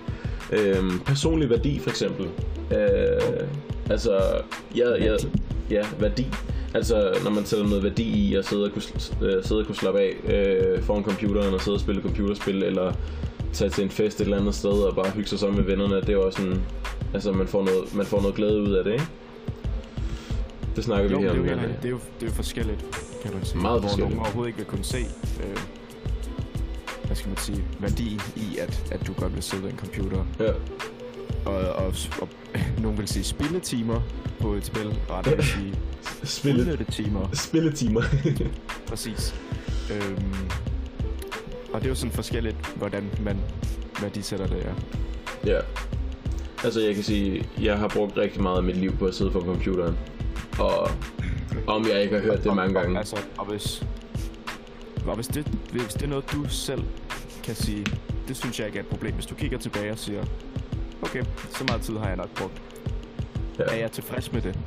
Øh, 0.51 0.83
personlig 1.05 1.49
værdi, 1.49 1.79
for 1.79 1.89
eksempel. 1.89 2.25
Øh, 2.71 3.47
altså, 3.89 4.19
ja, 4.75 4.89
ja, 5.03 5.15
ja, 5.71 5.85
værdi. 5.99 6.27
Altså, 6.73 7.17
når 7.23 7.31
man 7.31 7.45
sætter 7.45 7.65
noget 7.67 7.83
værdi 7.83 8.03
i 8.03 8.35
at 8.35 8.45
sidde 8.45 8.63
og 8.63 8.71
kunne, 8.71 8.83
øh, 9.29 9.43
sidde 9.43 9.61
og 9.61 9.65
kunne 9.65 9.75
slappe 9.75 9.99
af 9.99 10.15
øh, 10.29 10.81
foran 10.83 11.03
computeren 11.03 11.53
og 11.53 11.61
sidde 11.61 11.75
og 11.75 11.81
spille 11.81 12.01
computerspil, 12.01 12.63
eller 12.63 12.93
tage 13.53 13.69
til 13.69 13.83
en 13.83 13.89
fest 13.89 14.21
et 14.21 14.23
eller 14.25 14.37
andet 14.39 14.55
sted 14.55 14.69
og 14.71 14.95
bare 14.95 15.09
hygge 15.11 15.29
sig 15.29 15.39
sammen 15.39 15.57
med 15.57 15.65
vennerne, 15.65 15.95
det 16.01 16.09
er 16.09 16.17
også 16.17 16.41
sådan, 16.41 16.61
altså 17.13 17.31
man 17.31 17.47
får 17.47 17.63
noget, 17.63 17.95
man 17.95 18.05
får 18.05 18.21
noget 18.21 18.35
glæde 18.35 18.61
ud 18.61 18.71
af 18.73 18.83
det, 18.83 18.91
ikke? 18.91 19.05
Det 20.75 20.83
snakker 20.83 21.11
Jo, 21.11 21.17
vi 21.19 21.23
det 21.25 21.31
her 21.33 21.49
er, 21.49 21.53
om. 21.53 21.61
jo, 21.61 21.67
det, 21.67 21.79
dag. 21.81 21.85
er 21.85 21.89
jo, 21.89 21.99
det 22.19 22.23
er 22.25 22.29
jo 22.29 22.33
forskelligt, 22.33 22.85
kan 23.23 23.33
man 23.33 23.45
sige. 23.45 23.61
Meget 23.61 23.79
hvor 23.79 23.87
forskelligt. 23.87 24.09
nogen 24.09 24.19
overhovedet 24.19 24.47
ikke 24.49 24.57
vil 24.57 24.65
kunne 24.67 24.83
se, 24.83 24.97
øh, 25.43 25.57
hvad 27.05 27.15
skal 27.15 27.29
man 27.29 27.37
sige, 27.37 27.63
værdien 27.79 28.21
i, 28.35 28.57
at, 28.57 28.83
at 28.91 29.07
du 29.07 29.13
godt 29.13 29.35
vil 29.35 29.43
sidde 29.43 29.63
ved 29.63 29.71
en 29.71 29.77
computer. 29.77 30.25
Ja. 30.39 30.51
Og, 31.45 31.55
og, 31.85 31.93
og 32.21 32.29
nogen 32.81 32.97
vil 32.97 33.07
sige 33.07 33.23
spilletimer 33.23 34.01
på 34.39 34.53
et 34.53 34.65
spil, 34.65 34.99
andre 35.09 35.35
vil 35.35 35.45
sige 35.45 35.73
Spille, 36.23 36.61
udnyttetimer. 36.61 37.29
spilletimer. 37.33 38.01
Præcis. 38.89 39.35
Øhm, 39.91 40.33
og 41.73 41.79
det 41.79 41.85
er 41.85 41.89
jo 41.89 41.95
sådan 41.95 42.11
forskelligt, 42.11 42.67
hvordan 42.75 43.09
man 43.21 43.37
værdisætter 44.01 44.47
det 44.47 44.65
er. 44.65 44.73
Ja. 45.45 45.59
Altså, 46.63 46.81
jeg 46.81 46.95
kan 46.95 47.03
sige, 47.03 47.49
jeg 47.61 47.77
har 47.77 47.87
brugt 47.87 48.17
rigtig 48.17 48.41
meget 48.41 48.57
af 48.57 48.63
mit 48.63 48.77
liv 48.77 48.97
på 48.97 49.05
at 49.05 49.15
sidde 49.15 49.31
for 49.31 49.39
computeren. 49.41 49.97
Og 50.59 50.89
om 51.67 51.87
jeg 51.87 52.01
ikke 52.01 52.15
har 52.15 52.21
hørt 52.21 52.43
det 52.43 52.55
mange 52.55 52.73
gange. 52.73 52.97
Altså, 52.97 53.17
og 53.37 53.45
hvis, 53.45 53.85
og 55.05 55.15
hvis, 55.15 55.27
det, 55.27 55.47
hvis 55.71 55.93
det 55.93 56.03
er 56.03 56.07
noget, 56.07 56.31
du 56.31 56.49
selv 56.49 56.83
kan 57.43 57.55
sige, 57.55 57.85
det 58.27 58.37
synes 58.37 58.59
jeg 58.59 58.67
ikke 58.67 58.79
er 58.79 58.83
et 58.83 58.89
problem. 58.89 59.13
Hvis 59.13 59.25
du 59.25 59.35
kigger 59.35 59.57
tilbage 59.57 59.91
og 59.91 59.97
siger, 59.97 60.23
okay, 61.01 61.23
så 61.49 61.63
meget 61.67 61.81
tid 61.81 61.97
har 61.97 62.07
jeg 62.07 62.17
nok 62.17 62.29
brugt. 62.35 62.61
Ja. 63.59 63.63
Er 63.63 63.75
jeg 63.75 63.91
tilfreds 63.91 64.31
med 64.31 64.41
det? 64.41 64.59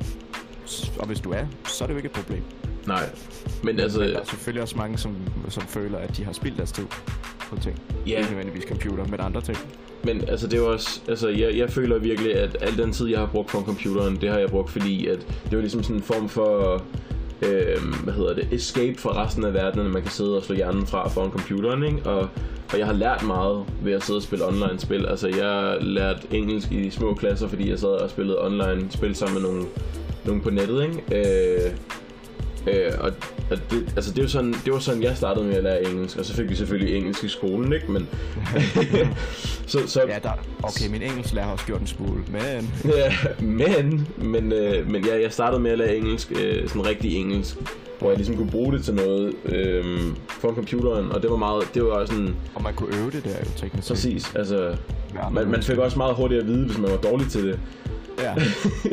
Og 0.99 1.07
hvis 1.07 1.19
du 1.19 1.31
er, 1.31 1.45
så 1.65 1.83
er 1.83 1.87
det 1.87 1.93
jo 1.93 1.97
ikke 1.97 2.07
et 2.07 2.13
problem. 2.15 2.43
Nej. 2.87 3.09
Men 3.63 3.79
altså, 3.79 3.99
Men 3.99 4.09
der 4.09 4.19
er 4.19 4.25
selvfølgelig 4.25 4.61
også 4.61 4.77
mange, 4.77 4.97
som, 4.97 5.15
som 5.49 5.63
føler, 5.63 5.97
at 5.97 6.17
de 6.17 6.23
har 6.23 6.33
spildt 6.33 6.57
deres 6.57 6.71
tid 6.71 6.85
på 7.49 7.55
ting. 7.61 7.81
Ja. 8.07 8.17
Ikke 8.17 8.29
nødvendigvis 8.29 8.63
computer, 8.69 9.05
men 9.05 9.19
andre 9.19 9.41
ting. 9.41 9.57
Men 10.03 10.21
altså 10.27 10.47
det 10.47 10.59
er 10.59 10.63
også, 10.63 11.01
altså 11.07 11.29
jeg, 11.29 11.57
jeg 11.57 11.69
føler 11.69 11.97
virkelig, 11.97 12.35
at 12.35 12.57
al 12.61 12.77
den 12.77 12.91
tid, 12.91 13.07
jeg 13.07 13.19
har 13.19 13.25
brugt 13.25 13.49
på 13.49 13.61
computeren, 13.61 14.15
det 14.21 14.29
har 14.29 14.37
jeg 14.37 14.49
brugt, 14.49 14.69
fordi 14.69 15.07
at 15.07 15.19
det 15.43 15.51
var 15.51 15.59
ligesom 15.59 15.83
sådan 15.83 15.95
en 15.95 16.03
form 16.03 16.29
for, 16.29 16.83
øh, 17.41 17.77
hvad 18.03 18.13
hedder 18.13 18.33
det, 18.33 18.47
escape 18.51 18.97
fra 18.97 19.25
resten 19.25 19.43
af 19.43 19.53
verden, 19.53 19.79
at 19.79 19.91
man 19.91 20.01
kan 20.01 20.11
sidde 20.11 20.37
og 20.37 20.43
slå 20.43 20.55
hjernen 20.55 20.87
fra 20.87 21.09
foran 21.09 21.31
computeren, 21.31 21.83
ikke? 21.83 22.09
Og, 22.09 22.29
og 22.73 22.79
jeg 22.79 22.85
har 22.85 22.93
lært 22.93 23.23
meget 23.27 23.65
ved 23.81 23.93
at 23.93 24.03
sidde 24.03 24.17
og 24.17 24.23
spille 24.23 24.47
online-spil. 24.47 25.05
Altså 25.05 25.27
jeg 25.27 25.49
har 25.49 25.77
lært 25.81 26.25
engelsk 26.31 26.71
i 26.71 26.89
små 26.89 27.13
klasser, 27.13 27.47
fordi 27.47 27.69
jeg 27.69 27.79
sad 27.79 27.89
og 27.89 28.09
spillede 28.09 28.45
online-spil 28.45 29.15
sammen 29.15 29.41
med 29.41 29.49
nogle, 29.49 29.65
nogle 30.25 30.41
på 30.41 30.49
nettet, 30.49 30.83
ikke? 30.83 31.65
Øh, 31.65 31.71
Øh, 32.67 32.91
og, 32.99 33.11
og 33.51 33.57
det, 33.71 33.93
altså 33.95 34.11
det, 34.11 34.17
er 34.17 34.23
jo 34.23 34.29
sådan, 34.29 34.53
det 34.65 34.73
var 34.73 34.79
sådan, 34.79 35.03
jeg 35.03 35.17
startede 35.17 35.45
med 35.45 35.55
at 35.55 35.63
lære 35.63 35.85
engelsk, 35.85 36.17
og 36.17 36.25
så 36.25 36.33
fik 36.33 36.49
vi 36.49 36.55
selvfølgelig 36.55 36.97
engelsk 36.97 37.23
i 37.23 37.27
skolen, 37.27 37.73
ikke? 37.73 37.91
Men, 37.91 38.07
så, 39.71 39.87
så, 39.87 40.01
Ja, 40.07 40.19
der, 40.23 40.31
okay, 40.63 40.89
min 40.89 41.01
engelsk 41.01 41.33
lærer 41.33 41.45
har 41.45 41.53
også 41.53 41.65
gjort 41.65 41.81
en 41.81 41.87
smule, 41.87 42.23
men... 42.27 42.73
Ja, 42.97 43.13
men, 43.39 44.07
men, 44.17 44.51
øh, 44.51 44.89
men 44.89 45.05
ja, 45.05 45.21
jeg 45.21 45.33
startede 45.33 45.61
med 45.61 45.71
at 45.71 45.77
lære 45.77 45.95
engelsk, 45.97 46.31
øh, 46.31 46.67
sådan 46.67 46.85
rigtig 46.85 47.15
engelsk, 47.15 47.55
hvor 47.99 48.09
jeg 48.09 48.17
ligesom 48.17 48.37
kunne 48.37 48.51
bruge 48.51 48.73
det 48.73 48.85
til 48.85 48.93
noget 48.93 49.33
øh, 49.45 49.85
for 50.27 50.53
computeren, 50.53 51.11
og 51.11 51.21
det 51.21 51.29
var 51.31 51.37
meget, 51.37 51.69
det 51.73 51.83
var 51.83 52.05
sådan, 52.05 52.35
Og 52.55 52.63
man 52.63 52.73
kunne 52.73 52.97
øve 52.97 53.11
det 53.11 53.23
der 53.23 53.29
jo 53.29 53.51
teknisk 53.57 53.87
præcis, 53.87 54.35
altså, 54.35 54.75
Ja, 55.15 55.29
man, 55.29 55.47
man 55.47 55.63
fik 55.63 55.77
også 55.77 55.97
meget 55.97 56.15
hurtigt 56.15 56.41
at 56.41 56.47
vide, 56.47 56.65
hvis 56.65 56.77
man 56.77 56.91
var 56.91 56.97
dårlig 56.97 57.27
til 57.27 57.47
det. 57.47 57.59
Ja, 58.19 58.33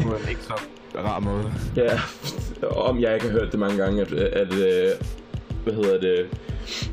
på 0.03 0.09
en 0.09 0.29
ikke 0.29 0.43
så 0.43 0.55
rar 0.97 1.21
måde. 1.21 1.53
Ja, 1.77 2.01
om 2.69 3.01
jeg 3.01 3.15
ikke 3.15 3.27
har 3.27 3.33
hørt 3.33 3.53
det 3.53 3.61
mange 3.61 3.77
gange, 3.77 4.03
at, 4.03 4.13
at 4.13 4.53
øh, 4.55 4.89
hvad 5.65 5.75
hedder 5.75 6.01
det, 6.01 6.27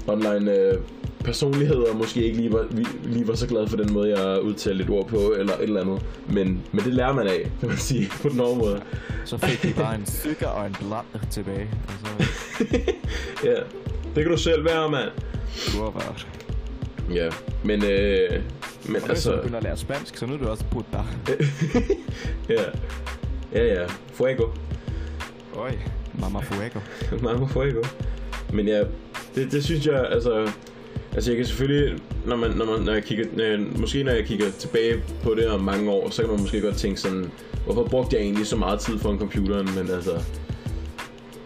online 0.07 0.51
øh, 0.51 0.77
personligheder 1.23 1.93
måske 1.93 2.23
ikke 2.23 2.37
lige 2.37 2.53
var, 2.53 2.65
lige 3.03 3.27
var 3.27 3.35
så 3.35 3.47
glad 3.47 3.67
for 3.67 3.77
den 3.77 3.93
måde, 3.93 4.19
jeg 4.19 4.41
udtalte 4.41 4.83
et 4.83 4.89
ord 4.89 5.07
på, 5.07 5.17
eller 5.17 5.53
et 5.53 5.63
eller 5.63 5.81
andet. 5.81 6.01
Men, 6.27 6.61
men 6.71 6.85
det 6.85 6.93
lærer 6.93 7.13
man 7.13 7.27
af, 7.27 7.51
kan 7.59 7.69
man 7.69 7.77
sige, 7.77 8.09
på 8.21 8.29
den 8.29 8.37
måde. 8.37 8.81
Så 9.25 9.37
fik 9.37 9.63
de 9.63 9.73
bare 9.81 9.95
en 9.95 10.05
stykker 10.05 10.47
og 10.47 10.65
en 10.67 10.75
blad 10.79 11.29
tilbage. 11.31 11.69
Og 11.87 11.93
så 12.03 12.25
Ja, 13.49 13.55
det 14.15 14.23
kan 14.23 14.31
du 14.31 14.37
selv 14.37 14.65
være, 14.65 14.91
mand. 14.91 15.09
du 15.73 15.83
var 15.83 15.89
bare... 15.89 16.13
Ja, 17.13 17.29
men, 17.63 17.83
øh, 17.83 18.29
men 18.31 18.41
Og 18.41 18.41
hvis 18.85 19.03
du 19.03 19.09
altså, 19.09 19.35
begynder 19.35 19.57
at 19.57 19.63
lære 19.63 19.77
spansk, 19.77 20.17
så 20.17 20.25
nu 20.25 20.33
er 20.33 20.37
du 20.37 20.47
også 20.47 20.63
putte 20.71 20.89
dig. 20.91 21.05
ja, 22.57 22.63
ja, 23.53 23.63
ja, 23.65 23.85
fuego, 24.13 24.43
Oj, 25.57 25.77
mamma 26.19 26.39
fuego. 26.39 26.79
mamma 27.23 27.45
fuego. 27.45 27.81
Men 28.53 28.67
ja, 28.67 28.83
det, 29.35 29.51
det 29.51 29.63
synes 29.63 29.85
jeg, 29.85 30.07
altså, 30.11 30.51
altså 31.13 31.31
jeg 31.31 31.37
kan 31.37 31.45
selvfølgelig, 31.45 32.01
når 32.25 32.35
man, 32.35 32.51
når 32.51 32.65
man, 32.65 32.81
når 32.81 32.93
jeg 32.93 33.03
kigger, 33.03 33.25
jeg, 33.37 33.59
måske 33.59 34.03
når 34.03 34.11
jeg 34.11 34.25
kigger 34.25 34.51
tilbage 34.51 35.03
på 35.23 35.35
det 35.35 35.47
om 35.47 35.61
mange 35.61 35.91
år, 35.91 36.09
så 36.09 36.21
kan 36.21 36.31
man 36.31 36.41
måske 36.41 36.61
godt 36.61 36.75
tænke 36.75 36.99
sådan, 36.99 37.31
hvorfor 37.65 37.83
brugte 37.83 38.15
jeg 38.15 38.23
egentlig 38.23 38.47
så 38.47 38.55
meget 38.55 38.79
tid 38.79 38.99
foran 38.99 39.19
computeren, 39.19 39.69
men 39.75 39.89
altså, 39.89 40.23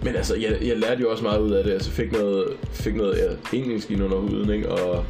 men 0.04 0.16
altså, 0.16 0.36
jeg, 0.36 0.58
jeg 0.62 0.78
lærte 0.78 1.02
jo 1.02 1.12
også 1.12 1.24
meget 1.24 1.39
ud 1.39 1.52
af 1.52 1.64
det, 1.64 1.72
altså 1.72 1.91
fik 1.91 2.12
noget, 2.12 2.45
fik 2.72 2.95
noget 2.95 3.18
ja, 3.18 3.58
engelsk 3.58 3.91
ind 3.91 4.04
under 4.04 4.18
huden, 4.18 4.49
ikke, 4.49 4.70
og, 4.70 5.06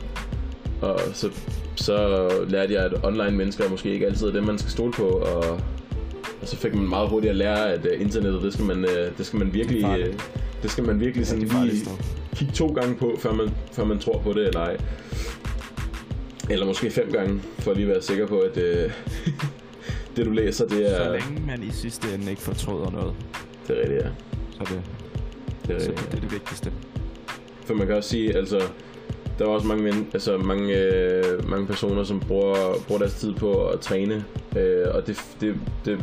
og 0.81 0.99
så, 1.13 1.29
så 1.75 2.27
lærte 2.49 2.73
jeg, 2.73 2.85
at 2.85 2.93
online 3.03 3.37
mennesker 3.37 3.69
måske 3.69 3.93
ikke 3.93 4.05
altid 4.05 4.27
er 4.27 4.31
det, 4.31 4.43
man 4.43 4.57
skal 4.57 4.71
stole 4.71 4.91
på, 4.91 5.07
og, 5.07 5.59
og 6.41 6.47
så 6.47 6.57
fik 6.57 6.75
man 6.75 6.89
meget 6.89 7.09
hurtigt 7.09 7.29
at 7.29 7.35
lære, 7.35 7.73
at 7.73 7.85
uh, 7.85 8.01
internettet, 8.01 8.41
det 8.41 8.53
skal 8.53 8.65
man, 8.65 8.77
uh, 8.77 9.17
det 9.17 9.25
skal 9.25 9.39
man 9.39 9.53
virkelig, 9.53 9.85
uh, 9.85 10.13
det 10.63 10.71
skal 10.71 10.83
man 10.83 10.99
virkelig 10.99 11.27
sådan 11.27 11.49
farligt 11.49 11.73
lige 11.73 11.89
kigge 12.35 12.53
to 12.53 12.67
gange 12.67 12.95
på, 12.95 13.15
før 13.19 13.33
man, 13.33 13.49
før 13.71 13.85
man 13.85 13.99
tror 13.99 14.19
på 14.19 14.33
det 14.33 14.47
eller 14.47 14.59
ej. 14.59 14.77
Eller 16.49 16.65
måske 16.65 16.91
fem 16.91 17.11
gange, 17.11 17.41
for 17.59 17.71
at 17.71 17.77
lige 17.77 17.87
være 17.87 18.01
sikker 18.01 18.27
på, 18.27 18.39
at 18.39 18.57
uh, 18.57 18.63
det 20.15 20.25
du 20.25 20.31
læser, 20.31 20.65
det 20.67 20.89
Så 20.89 21.03
er, 21.03 21.11
længe 21.11 21.45
man 21.47 21.63
i 21.63 21.71
sidste 21.71 22.13
ende 22.13 22.29
ikke 22.29 22.41
fortryder 22.41 22.91
noget, 22.91 23.13
det 23.67 23.77
er 23.77 23.81
rigtigt, 23.81 24.03
ja. 24.03 24.09
så 24.51 24.73
det, 24.73 24.81
Det 25.67 25.75
er 25.75 25.79
så 25.79 25.89
rigtigt. 25.89 26.11
det, 26.11 26.17
er 26.17 26.21
det 26.21 26.31
vigtigste. 26.31 26.71
For 27.65 27.73
man 27.73 27.87
kan 27.87 27.95
også 27.95 28.09
sige, 28.09 28.35
altså, 28.37 28.61
der 29.41 29.47
er 29.47 29.51
også 29.51 29.67
mange, 29.67 29.83
men, 29.83 30.07
altså, 30.13 30.37
mange, 30.37 30.77
øh, 30.77 31.49
mange 31.49 31.67
personer, 31.67 32.03
som 32.03 32.19
bruger, 32.19 32.75
bruger 32.87 32.99
deres 32.99 33.13
tid 33.13 33.33
på 33.33 33.67
at 33.67 33.79
træne. 33.79 34.25
Øh, 34.57 34.85
og 34.93 35.07
det, 35.07 35.21
det, 35.41 35.55
det, 35.85 35.99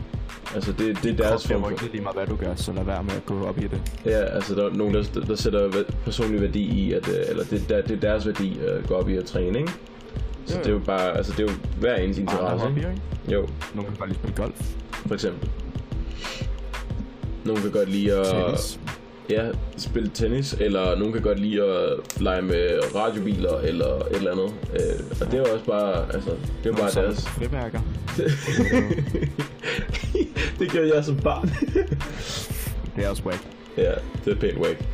altså, 0.55 0.73
det, 0.73 0.99
det 1.03 1.11
er 1.11 1.17
deres 1.17 1.47
form 1.47 1.61
for... 1.63 1.71
rykket 1.71 1.89
lige 1.93 2.03
meget, 2.03 2.17
hvad 2.17 2.27
du 2.27 2.37
gør, 2.37 2.55
så 2.55 2.73
lad 2.73 2.85
være 2.85 3.03
med 3.03 3.13
at 3.13 3.27
gå 3.27 3.45
op 3.45 3.59
i 3.59 3.61
det. 3.61 3.81
Ja, 4.05 4.25
altså 4.25 4.55
der 4.55 4.71
er 4.71 4.75
nogen, 4.75 4.95
der, 4.95 5.03
der 5.29 5.35
sætter 5.35 5.71
personlig 6.05 6.41
værdi 6.41 6.63
i, 6.63 6.93
at, 6.93 7.09
øh, 7.09 7.15
eller 7.29 7.45
det, 7.45 7.69
der, 7.69 7.83
det 7.83 7.91
er 7.91 8.01
deres 8.01 8.27
værdi 8.27 8.59
at 8.61 8.87
gå 8.89 8.95
op 8.95 9.09
i 9.09 9.17
at 9.17 9.25
træne, 9.25 9.59
ikke? 9.59 9.73
Så 10.47 10.55
Jo, 10.55 10.59
det 10.59 10.67
er 10.67 10.73
jo 10.73 10.79
bare, 10.79 11.17
altså 11.17 11.33
det 11.33 11.49
er 11.49 11.53
jo 11.53 11.59
hver 11.81 11.97
ens 11.97 12.19
interesse, 12.19 12.67
hobbyer, 12.67 12.91
ikke? 12.91 13.03
Jo, 13.29 13.49
Nogle 13.75 13.91
kan 13.91 13.99
bare 13.99 14.09
lige 14.09 14.19
spille 14.19 14.37
golf, 14.37 14.75
for 15.07 15.15
eksempel. 15.15 15.51
Nogen 17.45 17.63
kan 17.63 17.71
godt 17.71 17.89
lide 17.91 18.13
at 18.13 18.27
tennis. 18.27 18.81
Ja, 19.31 19.51
spille 19.77 20.11
tennis, 20.15 20.53
eller 20.61 20.99
nogen 20.99 21.13
kan 21.13 21.23
godt 21.23 21.39
lide 21.41 21.63
at 21.63 22.21
lege 22.21 22.43
med 22.43 22.79
radiobiler, 22.95 23.59
eller 23.59 23.87
et 23.87 24.17
eller 24.17 24.33
andet. 24.33 24.55
Øh, 24.73 25.05
og 25.21 25.27
det 25.27 25.35
er 25.35 25.39
jo 25.39 25.45
også 25.55 25.65
bare, 25.65 26.15
altså, 26.15 26.31
det 26.31 26.37
er 26.37 26.67
jo 26.67 26.73
Nogle 26.73 26.93
bare 26.95 27.05
deres... 27.05 27.29
Frimærker. 27.29 27.81
det 30.59 30.71
gjorde 30.71 30.93
jeg 30.95 31.05
som 31.05 31.17
barn. 31.17 31.51
Det 32.97 33.05
er 33.05 33.09
også 33.11 33.23
whack. 33.23 33.43
ja, 33.77 33.93
det 34.25 34.33
er 34.33 34.37
pænt 34.41 34.59
whack. 34.59 34.85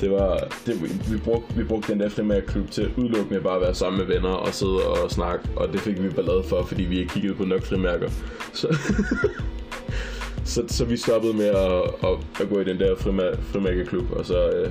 Det 0.00 0.10
var, 0.10 0.48
det, 0.66 0.82
vi, 0.82 1.14
vi, 1.14 1.20
brugte, 1.20 1.54
vi 1.56 1.64
brugte 1.64 1.92
den 1.92 2.00
der 2.00 2.08
frimærkeklub 2.08 2.70
til 2.70 2.90
udelukkende 2.96 3.40
bare 3.40 3.54
at 3.54 3.60
være 3.60 3.74
sammen 3.74 3.98
med 3.98 4.14
venner 4.14 4.28
og 4.28 4.54
sidde 4.54 4.86
og 4.86 5.10
snakke, 5.10 5.48
og 5.56 5.72
det 5.72 5.80
fik 5.80 6.02
vi 6.02 6.08
ballade 6.08 6.42
for, 6.48 6.64
fordi 6.64 6.82
vi 6.82 6.98
ikke 6.98 7.12
kiggede 7.14 7.34
på 7.34 7.44
nok 7.44 7.62
frimærker. 7.62 8.08
Så, 8.52 8.68
så, 10.44 10.64
så 10.68 10.84
vi 10.84 10.96
stoppede 10.96 11.34
med 11.34 11.46
at, 11.46 11.82
at, 11.82 12.18
at 12.40 12.48
gå 12.48 12.60
i 12.60 12.64
den 12.64 12.80
der 12.80 12.96
frimær, 12.96 13.34
frimærkeklub, 13.52 14.10
og 14.10 14.26
så, 14.26 14.50
øh, 14.50 14.70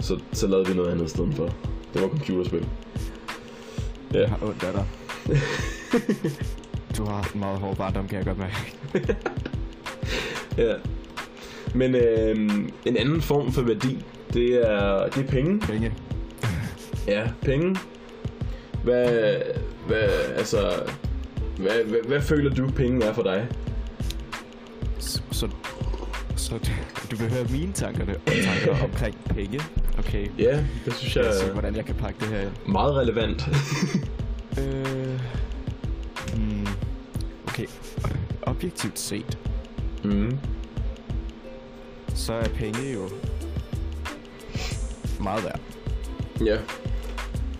så, 0.00 0.20
så 0.32 0.46
lavede 0.46 0.68
vi 0.68 0.74
noget 0.74 0.90
andet 0.90 1.06
i 1.06 1.08
stedet 1.08 1.34
for. 1.34 1.54
Det 1.94 2.02
var 2.02 2.08
computerspil. 2.08 2.66
Ja, 4.14 4.20
Jeg 4.20 4.28
har 4.28 4.38
ondt 4.42 4.64
af 4.64 4.72
dig. 4.72 4.84
Du 6.96 7.04
har 7.04 7.14
haft 7.14 7.34
en 7.34 7.40
meget 7.40 7.58
hård 7.58 7.76
barndom, 7.76 8.08
kan 8.08 8.18
jeg 8.18 8.24
godt 8.26 8.38
mærke. 8.38 8.76
ja. 10.68 10.74
Men 11.74 11.94
øh, 11.94 12.36
en 12.84 12.96
anden 12.96 13.20
form 13.20 13.52
for 13.52 13.62
værdi, 13.62 14.04
det 14.34 14.70
er, 14.70 15.08
det 15.08 15.24
er 15.24 15.28
penge. 15.28 15.60
Penge. 15.60 15.92
Ja, 17.06 17.28
penge. 17.42 17.76
Hvad, 18.84 19.36
hvad, 19.86 20.08
altså, 20.36 20.72
hvad, 21.58 21.84
hvad, 21.84 21.98
hvad 22.08 22.20
føler 22.20 22.54
du, 22.54 22.68
penge 22.76 23.06
er 23.06 23.12
for 23.12 23.22
dig? 23.22 23.48
Så, 26.50 26.70
du 27.10 27.16
vil 27.16 27.30
høre 27.32 27.44
mine 27.50 27.72
tanker, 27.72 28.04
tanker 28.26 28.84
omkring 28.84 29.16
penge. 29.24 29.60
Okay. 29.98 30.26
Ja, 30.38 30.64
det 30.84 30.94
synes 30.94 31.16
jeg 31.16 31.24
Jeg 31.24 31.34
se, 31.34 31.52
hvordan 31.52 31.76
jeg 31.76 31.84
kan 31.84 31.94
pakke 31.94 32.20
det 32.20 32.28
her 32.28 32.40
ind. 32.40 32.50
meget 32.68 32.94
relevant. 32.96 33.48
Øh, 34.58 35.20
hmm, 36.34 36.66
okay. 37.48 37.66
Objektivt 38.42 38.98
set, 38.98 39.38
mm. 40.04 40.38
så 42.14 42.32
er 42.32 42.48
penge 42.48 42.92
jo 42.94 43.08
meget 45.20 45.44
værd. 45.44 45.60
Ja, 46.46 46.56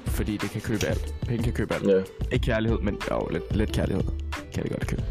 Fordi 0.07 0.37
det 0.37 0.51
kan 0.51 0.61
købe 0.61 0.87
alt. 0.87 1.15
Penge 1.27 1.43
kan 1.45 1.53
købe 1.53 1.75
alt. 1.75 1.87
ja. 1.89 2.03
Ikke 2.33 2.45
kærlighed, 2.47 2.79
men 2.79 2.99
jo, 3.11 3.29
lidt, 3.31 3.57
lidt 3.57 3.73
kærlighed 3.73 4.05
kan 4.55 4.63
det 4.63 4.71
godt 4.73 4.87
købe. 4.87 5.03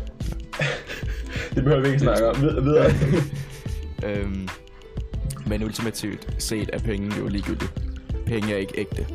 Det 1.55 1.63
behøver 1.63 1.82
vi 1.82 1.88
ikke 1.88 1.99
snakke 1.99 2.30
om. 2.30 2.36
Vid- 2.36 2.61
videre. 2.61 2.91
Øhm, 4.06 4.47
men 5.47 5.64
ultimativt 5.64 6.28
set 6.38 6.70
er 6.74 6.80
penge 6.80 7.18
jo 7.18 7.28
ligegyldigt. 7.28 7.74
Penge 8.26 8.54
er 8.54 8.58
ikke 8.58 8.74
ægte. 8.78 9.08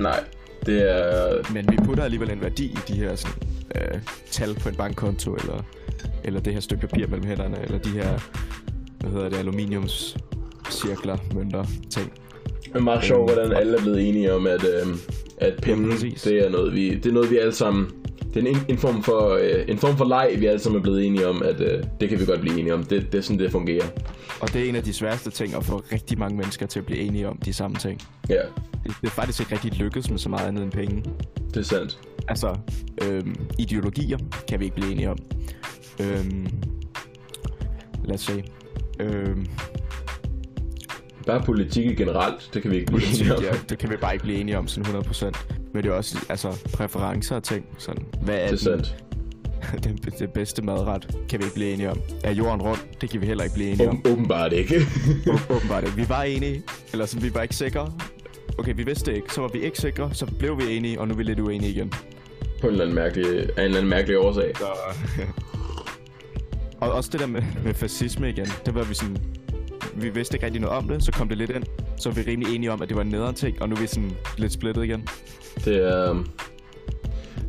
Nej, 0.00 0.24
det 0.66 0.90
er... 0.90 1.52
Men 1.52 1.66
vi 1.70 1.76
putter 1.84 2.04
alligevel 2.04 2.30
en 2.30 2.40
værdi 2.40 2.64
i 2.64 2.78
de 2.88 2.94
her 2.94 3.16
sådan, 3.16 3.42
øh, 3.74 4.00
tal 4.30 4.54
på 4.54 4.68
en 4.68 4.74
bankkonto, 4.74 5.34
eller, 5.34 5.62
eller 6.24 6.40
det 6.40 6.52
her 6.52 6.60
stykke 6.60 6.86
papir 6.86 7.06
mellem 7.06 7.26
hænderne, 7.26 7.62
eller 7.64 7.78
de 7.78 7.88
her, 7.88 8.18
hvad 9.00 9.10
hedder 9.10 9.28
det, 9.28 9.36
aluminiumscirkler, 9.36 11.16
mønter, 11.34 11.64
ting. 11.90 12.12
Det 12.64 12.74
er 12.74 12.80
meget 12.80 13.04
sjovt, 13.04 13.32
hvordan 13.32 13.52
alle 13.52 13.76
er 13.78 13.82
blevet 13.82 14.08
enige 14.08 14.34
om, 14.34 14.46
at, 14.46 14.64
øhm, 14.64 14.98
at 15.38 15.54
penge, 15.62 15.90
præcis. 15.90 16.22
det 16.22 16.46
er 16.46 16.50
noget, 16.50 16.74
vi, 16.74 16.94
det 16.94 17.06
er 17.06 17.12
noget, 17.12 17.30
vi 17.30 17.36
alle 17.38 17.54
sammen... 17.54 17.90
Det 18.34 18.44
er 18.46 18.50
en, 18.50 18.56
en 18.68 18.78
form 18.78 19.02
for, 19.02 19.28
øh, 19.34 19.64
en 19.68 19.78
form 19.78 19.96
for 19.96 20.04
leg, 20.04 20.34
vi 20.38 20.46
alle 20.46 20.58
sammen 20.60 20.78
er 20.78 20.82
blevet 20.82 21.06
enige 21.06 21.28
om, 21.28 21.42
at 21.42 21.60
øh, 21.60 21.84
det 22.00 22.08
kan 22.08 22.20
vi 22.20 22.24
godt 22.24 22.40
blive 22.40 22.58
enige 22.60 22.74
om. 22.74 22.82
Det, 22.84 23.12
det 23.12 23.18
er 23.18 23.22
sådan, 23.22 23.38
det 23.38 23.50
fungerer. 23.52 23.84
Og 24.40 24.52
det 24.52 24.64
er 24.64 24.68
en 24.68 24.76
af 24.76 24.82
de 24.82 24.92
sværeste 24.92 25.30
ting 25.30 25.54
at 25.54 25.64
få 25.64 25.82
rigtig 25.92 26.18
mange 26.18 26.36
mennesker 26.36 26.66
til 26.66 26.78
at 26.78 26.86
blive 26.86 27.00
enige 27.00 27.28
om 27.28 27.38
de 27.44 27.52
samme 27.52 27.76
ting. 27.76 28.00
Ja, 28.28 28.34
Det, 28.34 28.94
det 29.00 29.06
er 29.06 29.10
faktisk 29.10 29.40
ikke 29.40 29.52
rigtig 29.52 29.72
lykkedes 29.72 30.10
med 30.10 30.18
så 30.18 30.28
meget 30.28 30.46
andet 30.48 30.62
end 30.64 30.72
penge. 30.72 31.04
det 31.48 31.56
er 31.56 31.62
sandt. 31.62 31.98
Altså, 32.28 32.56
øhm, 33.04 33.34
ideologier 33.58 34.18
kan 34.48 34.60
vi 34.60 34.64
ikke 34.64 34.76
blive 34.76 34.92
enige 34.92 35.10
om. 35.10 35.18
Øhm, 36.00 36.46
lad 38.04 38.14
os 38.14 38.20
se. 38.20 38.44
Øhm, 39.00 39.46
Bare 41.26 41.42
politik 41.44 41.96
generelt, 41.96 42.50
det 42.54 42.62
kan 42.62 42.70
vi 42.70 42.76
ikke 42.76 42.86
blive 42.86 43.00
politik, 43.00 43.20
enige 43.26 43.36
om. 43.36 43.42
ja, 43.44 43.50
det 43.68 43.78
kan 43.78 43.90
vi 43.90 43.96
bare 43.96 44.12
ikke 44.12 44.22
blive 44.22 44.38
enige 44.38 44.58
om 44.58 44.68
sådan 44.68 44.94
100%. 44.96 45.57
Men 45.78 45.84
det 45.84 45.90
er 45.90 45.94
også 45.96 46.18
altså, 46.28 46.70
præferencer 46.72 47.36
og 47.36 47.42
ting. 47.42 47.66
Sådan, 47.78 48.04
hvad 48.22 48.34
er, 48.34 48.44
Det 48.44 48.52
er 48.52 48.56
sandt. 48.56 48.96
den, 49.84 49.96
den 50.18 50.28
bedste 50.34 50.62
madret? 50.62 51.16
Kan 51.28 51.38
vi 51.38 51.44
ikke 51.44 51.54
blive 51.54 51.72
enige 51.72 51.90
om. 51.90 52.00
Er 52.24 52.30
jorden 52.32 52.62
rund? 52.62 52.78
Det 53.00 53.10
kan 53.10 53.20
vi 53.20 53.26
heller 53.26 53.44
ikke 53.44 53.54
blive 53.54 53.68
enige 53.70 53.88
om. 53.88 53.98
Åben, 53.98 54.12
åbenbart 54.12 54.52
ikke. 54.52 54.76
Åb- 55.32 55.50
Åbenbart 55.56 55.84
ikke. 55.84 55.96
Vi 55.96 56.08
var 56.08 56.22
enige, 56.22 56.62
eller 56.92 57.06
sådan, 57.06 57.22
vi 57.28 57.34
var 57.34 57.42
ikke 57.42 57.54
sikre. 57.56 57.92
Okay, 58.58 58.72
vi 58.76 58.82
vidste 58.84 59.14
ikke. 59.16 59.34
Så 59.34 59.40
var 59.40 59.48
vi 59.48 59.60
ikke 59.60 59.78
sikre, 59.78 60.10
så 60.14 60.26
blev 60.38 60.58
vi 60.58 60.76
enige, 60.76 61.00
og 61.00 61.08
nu 61.08 61.14
er 61.14 61.16
vi 61.16 61.22
lidt 61.22 61.40
uenige 61.40 61.70
igen. 61.70 61.92
På 62.60 62.66
en 62.66 62.72
eller 62.72 62.84
anden 62.84 62.94
mærkelig, 62.94 63.26
af 63.38 63.40
en 63.42 63.50
eller 63.58 63.76
anden 63.78 63.90
mærkelig 63.90 64.18
årsag. 64.18 64.52
Så... 64.56 64.64
og 66.80 66.92
også 66.92 67.10
det 67.12 67.20
der 67.20 67.26
med, 67.26 67.42
med 67.64 67.74
fascisme 67.74 68.28
igen. 68.28 68.46
Det 68.66 68.74
var 68.74 68.84
vi 68.84 68.94
sådan... 68.94 69.16
Vi 70.00 70.08
vidste 70.08 70.36
ikke 70.36 70.46
rigtig 70.46 70.60
noget 70.60 70.76
om 70.76 70.88
det, 70.88 71.04
så 71.04 71.12
kom 71.12 71.28
det 71.28 71.38
lidt 71.38 71.50
ind. 71.50 71.64
Så 71.96 72.08
var 72.10 72.22
vi 72.22 72.30
rimelig 72.30 72.54
enige 72.54 72.72
om, 72.72 72.82
at 72.82 72.88
det 72.88 72.96
var 72.96 73.02
en 73.02 73.08
nederen 73.08 73.34
ting, 73.34 73.62
og 73.62 73.68
nu 73.68 73.76
er 73.76 73.80
vi 73.80 73.86
sådan 73.86 74.10
lidt 74.38 74.52
splittet 74.52 74.84
igen. 74.84 75.08
Det 75.64 75.76
er, 75.76 76.14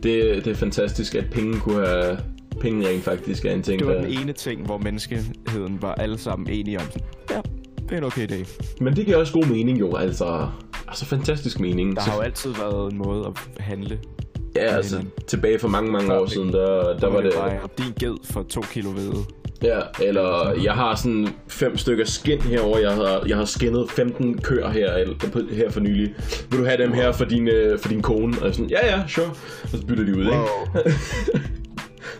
det, 0.03 0.45
det 0.45 0.47
er 0.47 0.55
fantastisk, 0.55 1.15
at 1.15 1.25
penge 1.31 1.59
kunne 1.59 1.87
have... 1.87 2.19
Penge 2.61 2.87
rent 2.87 3.03
faktisk 3.03 3.45
er 3.45 3.53
en 3.53 3.63
ting, 3.63 3.79
Det 3.79 3.87
var 3.87 3.93
der... 3.93 4.01
den 4.01 4.11
ene 4.11 4.33
ting, 4.33 4.65
hvor 4.65 4.77
menneskeheden 4.77 5.81
var 5.81 5.93
alle 5.93 6.17
sammen 6.17 6.49
enige 6.49 6.79
om. 6.79 6.85
Sådan, 6.91 7.07
ja, 7.29 7.41
det 7.83 7.91
er 7.91 7.97
en 7.97 8.03
okay 8.03 8.31
idé. 8.31 8.63
Men 8.81 8.95
det 8.95 9.05
giver 9.05 9.17
også 9.17 9.33
god 9.33 9.45
mening 9.45 9.79
jo, 9.79 9.95
altså... 9.95 10.49
Altså 10.87 11.05
fantastisk 11.05 11.59
mening. 11.59 11.95
Der 11.95 12.01
har 12.01 12.15
jo 12.15 12.21
altid 12.21 12.53
været 12.53 12.91
en 12.91 12.97
måde 12.97 13.25
at 13.25 13.63
handle. 13.63 13.99
Ja, 14.55 14.61
altså 14.61 15.05
tilbage 15.27 15.59
for 15.59 15.67
mange, 15.67 15.91
mange 15.91 16.13
år 16.13 16.25
siden, 16.25 16.53
der, 16.53 16.97
der 16.97 17.07
var 17.07 17.21
det... 17.21 17.33
bare, 17.33 17.59
din 17.77 17.93
ged 17.99 18.15
for 18.23 18.43
to 18.43 18.61
kilo 18.61 18.91
hvede. 18.91 19.25
Ja, 19.63 19.79
eller 20.01 20.53
jeg 20.63 20.73
har 20.73 20.95
sådan 20.95 21.27
fem 21.47 21.77
stykker 21.77 22.05
skin 22.05 22.41
herover. 22.41 22.77
Jeg 22.77 22.91
har, 22.91 23.23
jeg 23.27 23.37
har 23.37 23.45
skinnet 23.45 23.91
15 23.91 24.41
køer 24.41 24.69
her, 24.69 24.93
eller, 24.93 25.15
her 25.53 25.69
for 25.69 25.79
nylig. 25.79 26.15
Vil 26.49 26.59
du 26.59 26.65
have 26.65 26.77
dem 26.83 26.93
her 26.93 27.11
for 27.11 27.25
din, 27.25 27.47
øh, 27.47 27.79
for 27.79 27.89
din 27.89 28.01
kone? 28.01 28.41
Og 28.41 28.53
sådan, 28.53 28.69
ja, 28.69 28.95
ja, 28.95 29.03
sure. 29.07 29.29
Og 29.63 29.69
så 29.69 29.85
bytter 29.87 30.03
de 30.03 30.17
ud, 30.17 30.25
ikke? 30.25 30.99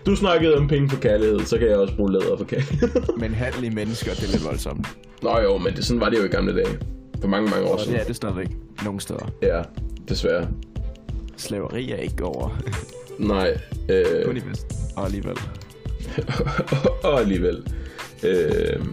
Du 0.06 0.16
snakkede 0.16 0.56
om 0.58 0.68
penge 0.68 0.90
for 0.90 0.98
kærlighed, 0.98 1.40
så 1.40 1.58
kan 1.58 1.68
jeg 1.68 1.78
også 1.78 1.96
bruge 1.96 2.12
læder 2.12 2.38
for 2.38 2.46
kærlighed. 2.46 2.90
Men 3.22 3.34
handel 3.34 3.64
i 3.64 3.70
mennesker, 3.70 4.14
det 4.14 4.24
er 4.24 4.32
lidt 4.32 4.46
voldsomt. 4.46 4.88
Nå 5.22 5.40
jo, 5.40 5.58
men 5.58 5.74
det, 5.74 5.86
sådan 5.86 6.02
var 6.02 6.10
det 6.10 6.18
jo 6.18 6.24
i 6.24 6.28
gamle 6.28 6.56
dage. 6.56 6.78
For 7.22 7.28
mange, 7.28 7.50
mange 7.50 7.68
år 7.68 7.78
siden. 7.78 7.94
det 7.94 8.02
er 8.02 8.06
det 8.06 8.16
stadigvæk 8.16 8.48
nogle 8.84 9.00
steder. 9.02 9.32
Ja, 9.42 9.62
desværre. 10.10 10.48
Slaveri 11.38 11.92
er 11.92 11.96
ikke 11.98 12.24
over. 12.24 12.58
Nej. 13.18 13.58
Øh, 13.90 14.26
Kun 14.26 14.38
i 14.38 14.42
vest. 14.50 14.66
Og 14.96 15.06
alligevel. 15.06 15.38
og 17.03 17.20
alligevel. 17.20 17.64
Øh, 18.24 18.86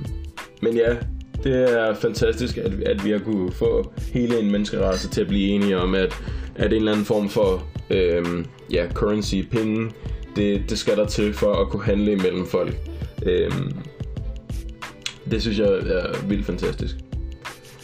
men 0.62 0.76
ja, 0.76 0.96
det 1.44 1.72
er 1.72 1.94
fantastisk, 1.94 2.56
at, 2.56 2.72
at 2.86 3.04
vi 3.04 3.10
har 3.10 3.18
kunne 3.18 3.52
få 3.52 3.92
hele 4.12 4.40
en 4.40 4.50
menneskerace 4.50 5.08
til 5.08 5.20
at 5.20 5.28
blive 5.28 5.48
enige 5.48 5.78
om, 5.78 5.94
at, 5.94 6.22
at 6.54 6.72
en 6.72 6.76
eller 6.76 6.92
anden 6.92 7.06
form 7.06 7.28
for 7.28 7.62
øh, 7.90 8.44
ja, 8.72 8.86
currency, 8.92 9.34
penge, 9.50 9.90
det, 10.36 10.70
det 10.70 10.78
skal 10.78 10.96
der 10.96 11.06
til 11.06 11.34
for 11.34 11.52
at 11.52 11.68
kunne 11.68 11.84
handle 11.84 12.12
imellem 12.12 12.46
folk. 12.46 12.74
Øh, 13.22 13.52
det 15.30 15.42
synes 15.42 15.58
jeg 15.58 15.68
er 15.68 16.26
vildt 16.28 16.46
fantastisk. 16.46 16.96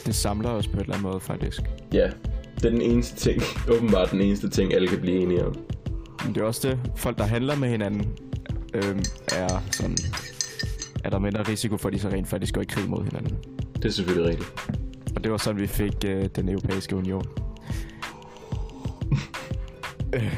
Det 0.06 0.14
samler 0.14 0.50
os 0.50 0.66
på 0.66 0.72
en 0.72 0.80
eller 0.80 0.94
anden 0.94 1.10
måde, 1.10 1.20
faktisk. 1.20 1.60
Ja, 1.92 2.10
det 2.56 2.64
er 2.64 2.70
den 2.70 2.82
eneste 2.82 3.16
ting, 3.16 3.42
åbenbart 3.76 4.10
den 4.10 4.20
eneste 4.20 4.50
ting, 4.50 4.74
alle 4.74 4.88
kan 4.88 5.00
blive 5.00 5.16
enige 5.16 5.46
om. 5.46 5.54
Men 6.24 6.34
det 6.34 6.40
er 6.40 6.44
også 6.44 6.68
det, 6.68 6.78
folk 6.96 7.18
der 7.18 7.24
handler 7.24 7.56
med 7.56 7.68
hinanden, 7.68 8.06
øhm, 8.74 9.02
er 9.32 9.62
sådan... 9.70 9.96
Er 11.04 11.10
der 11.10 11.18
mindre 11.18 11.42
risiko 11.42 11.76
for, 11.76 11.88
at 11.88 11.94
de 11.94 11.98
så 11.98 12.08
rent 12.08 12.28
faktisk 12.28 12.54
går 12.54 12.60
i 12.60 12.64
krig 12.64 12.88
mod 12.88 13.04
hinanden. 13.04 13.38
Det 13.76 13.84
er 13.84 13.90
selvfølgelig 13.90 14.30
rigtigt. 14.30 14.52
Og 15.16 15.24
det 15.24 15.32
var 15.32 15.38
sådan, 15.38 15.60
vi 15.60 15.66
fik 15.66 15.94
øh, 16.06 16.28
den 16.36 16.48
europæiske 16.48 16.96
union. 16.96 17.24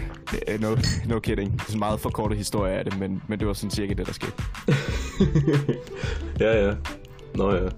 Øh, 0.49 0.61
no, 0.61 0.77
no 1.07 1.21
kidding. 1.21 1.53
Det 1.53 1.69
er 1.69 1.73
en 1.73 1.79
meget 1.79 2.01
forkortet 2.01 2.39
historie 2.39 2.73
af 2.73 2.85
det, 2.85 2.99
men, 2.99 3.23
men 3.29 3.39
det 3.39 3.47
var 3.47 3.53
sådan 3.53 3.71
cirka 3.71 3.95
det, 3.95 4.07
der 4.07 4.13
skete. 4.13 4.33
ja, 6.45 6.67
ja. 6.67 6.75
Nå 7.35 7.55
ja. 7.55 7.69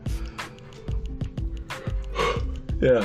Ja. 2.83 3.03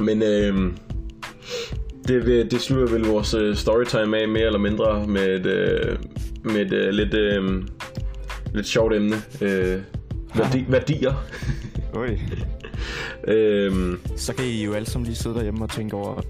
Men 0.00 0.22
øhm, 0.22 0.76
det, 2.08 2.50
det 2.50 2.60
slutter 2.60 2.92
vel 2.94 3.06
vores 3.06 3.34
øh, 3.34 3.56
storytime 3.56 4.18
af 4.18 4.28
mere 4.28 4.46
eller 4.46 4.58
mindre 4.58 5.06
med 5.06 5.40
et, 5.40 5.46
øh, 5.46 5.98
med 6.42 6.56
et 6.66 6.72
øh, 6.72 6.88
lidt, 6.90 7.14
øh, 7.14 7.62
lidt 8.54 8.66
sjovt 8.66 8.94
emne. 8.94 9.16
Øh, 9.40 9.78
værdi, 10.34 10.64
værdier. 10.72 11.24
Oj. 11.94 12.18
øhm, 13.28 13.98
Så 14.16 14.34
kan 14.34 14.44
I 14.44 14.64
jo 14.64 14.72
alle 14.72 14.86
sammen 14.86 15.06
lige 15.06 15.16
sidde 15.16 15.34
derhjemme 15.34 15.64
og 15.64 15.70
tænke 15.70 15.96
over, 15.96 16.22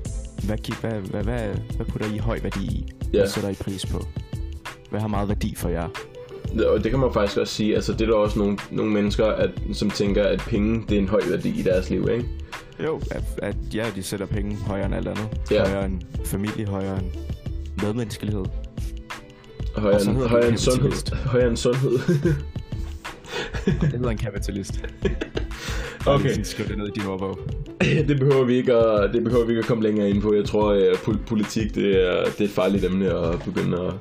hvad, 0.46 0.56
hvad, 0.80 1.00
hvad, 1.00 1.22
hvad, 1.24 1.48
hvad 1.76 1.86
putter 1.86 2.14
I 2.14 2.18
høj 2.18 2.38
værdi 2.42 2.64
i? 2.64 2.86
Ja. 3.12 3.18
Hvad 3.18 3.28
sætter 3.28 3.50
I 3.50 3.54
pris 3.54 3.86
på? 3.86 4.06
Hvad 4.90 5.00
har 5.00 5.08
meget 5.08 5.28
værdi 5.28 5.54
for 5.56 5.68
jer? 5.68 5.88
og 6.66 6.84
det 6.84 6.90
kan 6.90 7.00
man 7.00 7.12
faktisk 7.12 7.38
også 7.38 7.54
sige. 7.54 7.74
Altså, 7.74 7.92
det 7.92 8.00
er 8.00 8.06
der 8.06 8.14
også 8.14 8.38
nogle, 8.38 8.58
nogle 8.70 8.92
mennesker, 8.92 9.26
at, 9.26 9.50
som 9.72 9.90
tænker, 9.90 10.24
at 10.24 10.40
penge 10.48 10.84
det 10.88 10.94
er 10.94 11.00
en 11.00 11.08
høj 11.08 11.20
værdi 11.30 11.60
i 11.60 11.62
deres 11.62 11.90
liv, 11.90 12.08
ikke? 12.12 12.24
Jo, 12.82 13.00
at, 13.10 13.22
at 13.42 13.56
ja, 13.74 13.86
de 13.96 14.02
sætter 14.02 14.26
penge 14.26 14.56
højere 14.56 14.86
end 14.86 14.94
alt 14.94 15.08
andet. 15.08 15.28
Ja. 15.50 15.68
Højere 15.68 15.84
end 15.84 16.02
familie, 16.24 16.66
højere 16.66 16.98
end 16.98 17.06
medmenneskelighed. 17.82 18.44
Højere, 19.76 20.02
end, 20.02 20.16
højere, 20.16 20.48
end 20.48 20.58
sundhed. 20.58 21.16
højere 21.26 21.48
end 21.48 21.56
sundhed. 21.56 21.98
Det 23.64 23.92
hedder 23.92 24.10
en 24.10 24.18
kapitalist. 24.18 24.84
okay. 26.06 26.42
Skriv 26.42 26.66
det 26.68 26.78
ned 26.78 26.86
i 26.86 26.90
din 26.90 27.06
ordbog. 27.06 27.38
det 28.08 28.18
behøver 28.18 28.44
vi 28.44 28.54
ikke 28.54 28.74
at, 28.74 29.10
det 29.14 29.24
behøver 29.24 29.44
vi 29.44 29.50
ikke 29.52 29.60
at 29.60 29.66
komme 29.66 29.82
længere 29.82 30.10
ind 30.10 30.22
på. 30.22 30.34
Jeg 30.34 30.44
tror, 30.44 30.72
at 30.72 30.96
pol- 30.96 31.24
politik 31.26 31.74
det 31.74 32.08
er, 32.08 32.24
det 32.24 32.40
er 32.40 32.44
et 32.44 32.50
farligt 32.50 32.84
emne 32.84 33.10
at 33.10 33.42
begynde 33.44 33.80
at, 33.80 33.92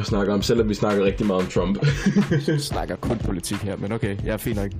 at 0.00 0.06
snakke 0.06 0.32
om, 0.32 0.42
selvom 0.42 0.68
vi 0.68 0.74
snakker 0.74 1.04
rigtig 1.04 1.26
meget 1.26 1.42
om 1.42 1.48
Trump. 1.48 1.86
Jeg 2.46 2.60
snakker 2.60 2.96
kun 2.96 3.18
politik 3.18 3.56
her, 3.56 3.76
men 3.76 3.92
okay, 3.92 4.16
jeg 4.24 4.32
er 4.32 4.36
fint 4.36 4.56
nok. 4.56 4.70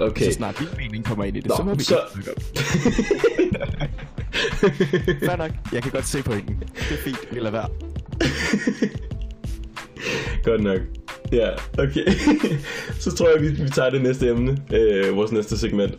okay. 0.00 0.24
Så 0.24 0.32
snart 0.32 0.58
din 0.58 0.66
mening 0.78 1.04
kommer 1.04 1.24
ind 1.24 1.36
i 1.36 1.40
det, 1.40 1.48
Nå, 1.48 1.54
så 1.56 1.62
må 1.62 1.74
vi 1.74 1.82
så-. 1.82 2.18
Fair 5.26 5.36
nok, 5.36 5.50
jeg 5.72 5.82
kan 5.82 5.92
godt 5.92 6.06
se 6.06 6.22
pointen. 6.22 6.56
Det 6.58 6.92
er 6.92 6.96
fint, 7.04 7.18
vi 7.32 7.38
lader 7.38 7.50
være. 7.50 7.68
Godt 10.44 10.62
nok. 10.62 10.78
Ja, 11.32 11.48
okay. 11.78 12.06
så 13.00 13.10
tror 13.16 13.28
jeg, 13.28 13.40
vi, 13.42 13.48
vi 13.62 13.68
tager 13.68 13.90
det 13.90 14.02
næste 14.02 14.28
emne, 14.28 14.58
øh, 14.72 15.16
vores 15.16 15.32
næste 15.32 15.58
segment, 15.58 15.98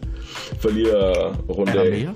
for 0.60 0.70
lige 0.70 0.98
at 0.98 1.16
runde 1.50 1.74
der 1.74 1.82
af. 1.82 2.08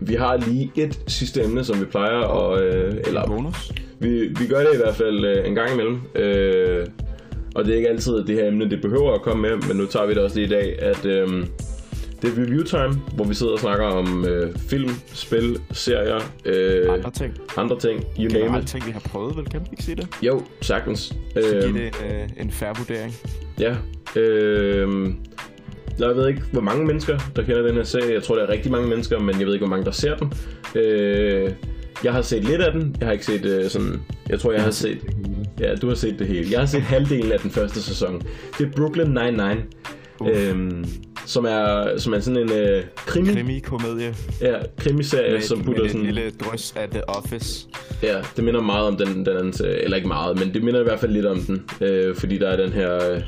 Vi 0.00 0.14
har 0.14 0.36
lige 0.36 0.70
et 0.76 1.00
sidste 1.06 1.44
emne, 1.44 1.64
som 1.64 1.80
vi 1.80 1.84
plejer, 1.84 2.16
og, 2.16 2.60
øh, 2.62 2.92
En 2.92 2.98
eller 3.06 3.26
bonus? 3.26 3.72
Vi, 4.00 4.08
vi 4.38 4.46
gør 4.48 4.58
det 4.60 4.74
i 4.74 4.76
hvert 4.76 4.94
fald 4.94 5.24
øh, 5.24 5.46
en 5.48 5.54
gang 5.54 5.72
imellem. 5.72 6.00
Øh, 6.14 6.86
og 7.54 7.64
det 7.64 7.72
er 7.72 7.76
ikke 7.76 7.88
altid, 7.88 8.18
at 8.20 8.26
det 8.26 8.34
her 8.36 8.48
emne 8.48 8.70
det 8.70 8.82
behøver 8.82 9.12
at 9.14 9.22
komme 9.22 9.42
med, 9.42 9.68
men 9.68 9.76
nu 9.76 9.86
tager 9.86 10.06
vi 10.06 10.14
det 10.14 10.22
også 10.22 10.36
lige 10.36 10.46
i 10.46 10.50
dag, 10.50 10.82
at 10.82 11.06
øh, 11.06 11.28
det 12.22 12.30
er 12.30 12.42
review 12.42 12.62
time, 12.62 13.00
hvor 13.14 13.24
vi 13.24 13.34
sidder 13.34 13.52
og 13.52 13.58
snakker 13.58 13.84
om 13.86 14.24
øh, 14.28 14.54
film, 14.68 14.90
spil, 15.14 15.58
serier, 15.72 16.20
øh, 16.44 16.92
Andre 16.94 17.10
ting? 17.10 17.34
andre 17.56 17.78
ting, 17.78 18.04
you 18.20 18.28
name 18.40 18.58
it. 18.60 18.66
ting, 18.66 18.86
vi 18.86 18.90
har 18.90 19.00
prøvet, 19.00 19.36
vel? 19.36 19.44
Kan 19.44 19.60
vi 19.60 19.66
ikke 19.72 19.82
sige 19.82 19.96
det? 19.96 20.08
Jo, 20.22 20.42
sagtens. 20.60 21.00
Så 21.00 21.14
Øh, 21.36 21.62
det 21.62 21.68
en, 21.70 21.76
øh, 21.76 22.28
en 22.40 22.50
færre 22.50 22.74
vurdering. 22.78 23.14
ja. 23.60 23.76
Øh, 24.20 25.08
jeg 25.98 26.16
ved 26.16 26.28
ikke, 26.28 26.42
hvor 26.52 26.60
mange 26.60 26.86
mennesker, 26.86 27.18
der 27.36 27.42
kender 27.42 27.62
den 27.62 27.74
her 27.74 27.82
serie. 27.82 28.12
Jeg 28.14 28.22
tror, 28.22 28.34
der 28.36 28.42
er 28.42 28.48
rigtig 28.52 28.72
mange 28.72 28.88
mennesker, 28.88 29.18
men 29.18 29.38
jeg 29.40 29.46
ved 29.46 29.54
ikke, 29.54 29.66
hvor 29.66 29.76
mange, 29.76 29.84
der 29.84 29.90
ser 29.90 30.16
den. 30.16 30.32
Øh, 30.74 31.50
jeg 32.04 32.12
har 32.12 32.22
set 32.22 32.44
lidt 32.44 32.60
af 32.60 32.72
den. 32.72 32.96
Jeg 33.00 33.06
har 33.06 33.12
ikke 33.12 33.26
set 33.26 33.44
øh, 33.44 33.70
sådan... 33.70 34.00
Jeg 34.28 34.40
tror, 34.40 34.52
jeg 34.52 34.62
har 34.62 34.70
set... 34.70 34.98
Ja, 35.60 35.74
du 35.74 35.88
har 35.88 35.94
set 35.94 36.18
det 36.18 36.26
hele. 36.26 36.46
Jeg 36.50 36.58
har 36.58 36.66
set 36.66 36.82
halvdelen 36.82 37.32
af 37.32 37.40
den 37.40 37.50
første 37.50 37.82
sæson. 37.82 38.22
Det 38.58 38.66
er 38.66 38.70
Brooklyn 38.76 39.18
Nine-Nine. 39.18 39.60
Øhm, 40.30 40.84
som 41.26 41.44
er, 41.44 41.98
som 41.98 42.12
er 42.14 42.20
sådan 42.20 42.42
en 42.42 42.52
øh, 42.52 42.82
krimi. 42.96 43.32
Krimi-komedie 43.32 44.14
Ja, 44.40 44.54
krimiserie, 44.78 45.32
med, 45.32 45.40
som 45.40 45.58
med 45.58 45.66
putter 45.66 45.84
et 45.84 45.90
sådan... 45.90 46.06
lille 46.06 46.30
drøs 46.30 46.74
af 46.76 46.88
The 46.88 47.08
Office. 47.08 47.68
Ja, 48.02 48.16
det 48.36 48.44
minder 48.44 48.60
meget 48.60 48.86
om 48.86 48.96
den, 48.96 49.26
den 49.26 49.36
anden. 49.36 49.66
Eller 49.66 49.96
ikke 49.96 50.08
meget, 50.08 50.38
men 50.38 50.54
det 50.54 50.62
minder 50.64 50.80
i 50.80 50.82
hvert 50.82 51.00
fald 51.00 51.12
lidt 51.12 51.26
om 51.26 51.40
den. 51.40 51.62
Øh, 51.80 52.16
fordi 52.16 52.38
der 52.38 52.48
er 52.48 52.56
den 52.56 52.72
her... 52.72 53.12
Øh, 53.12 53.20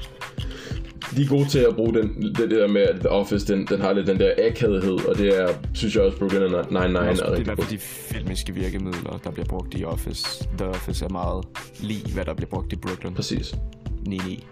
de 1.16 1.22
er 1.22 1.28
gode 1.28 1.48
til 1.48 1.58
at 1.58 1.76
bruge 1.76 1.94
den, 1.94 2.34
det 2.36 2.50
der 2.50 2.68
med, 2.68 2.80
at 2.82 2.96
The 3.00 3.08
Office, 3.08 3.46
den, 3.52 3.66
den 3.66 3.80
har 3.80 3.92
lidt 3.92 4.06
den 4.06 4.18
der 4.18 4.32
akavighed, 4.38 5.08
og 5.08 5.18
det 5.18 5.40
er, 5.42 5.48
synes 5.74 5.94
jeg 5.96 6.02
også, 6.04 6.18
Brooklyn 6.18 6.42
Nine-Nine 6.42 6.98
er, 6.98 7.12
det 7.12 7.20
er 7.20 7.30
rigtig 7.32 7.46
god. 7.46 7.56
fald 7.56 7.68
de 7.68 7.78
filmiske 7.78 8.54
virkemidler, 8.54 9.20
der 9.24 9.30
bliver 9.30 9.46
brugt 9.46 9.74
i 9.78 9.84
Office. 9.84 10.48
The 10.58 10.66
Office 10.68 11.04
er 11.04 11.08
meget 11.08 11.44
lige, 11.80 12.12
hvad 12.14 12.24
der 12.24 12.34
bliver 12.34 12.48
brugt 12.48 12.72
i 12.72 12.76
Brooklyn. 12.76 13.14
Præcis. 13.14 13.54
9-9. 14.08 14.44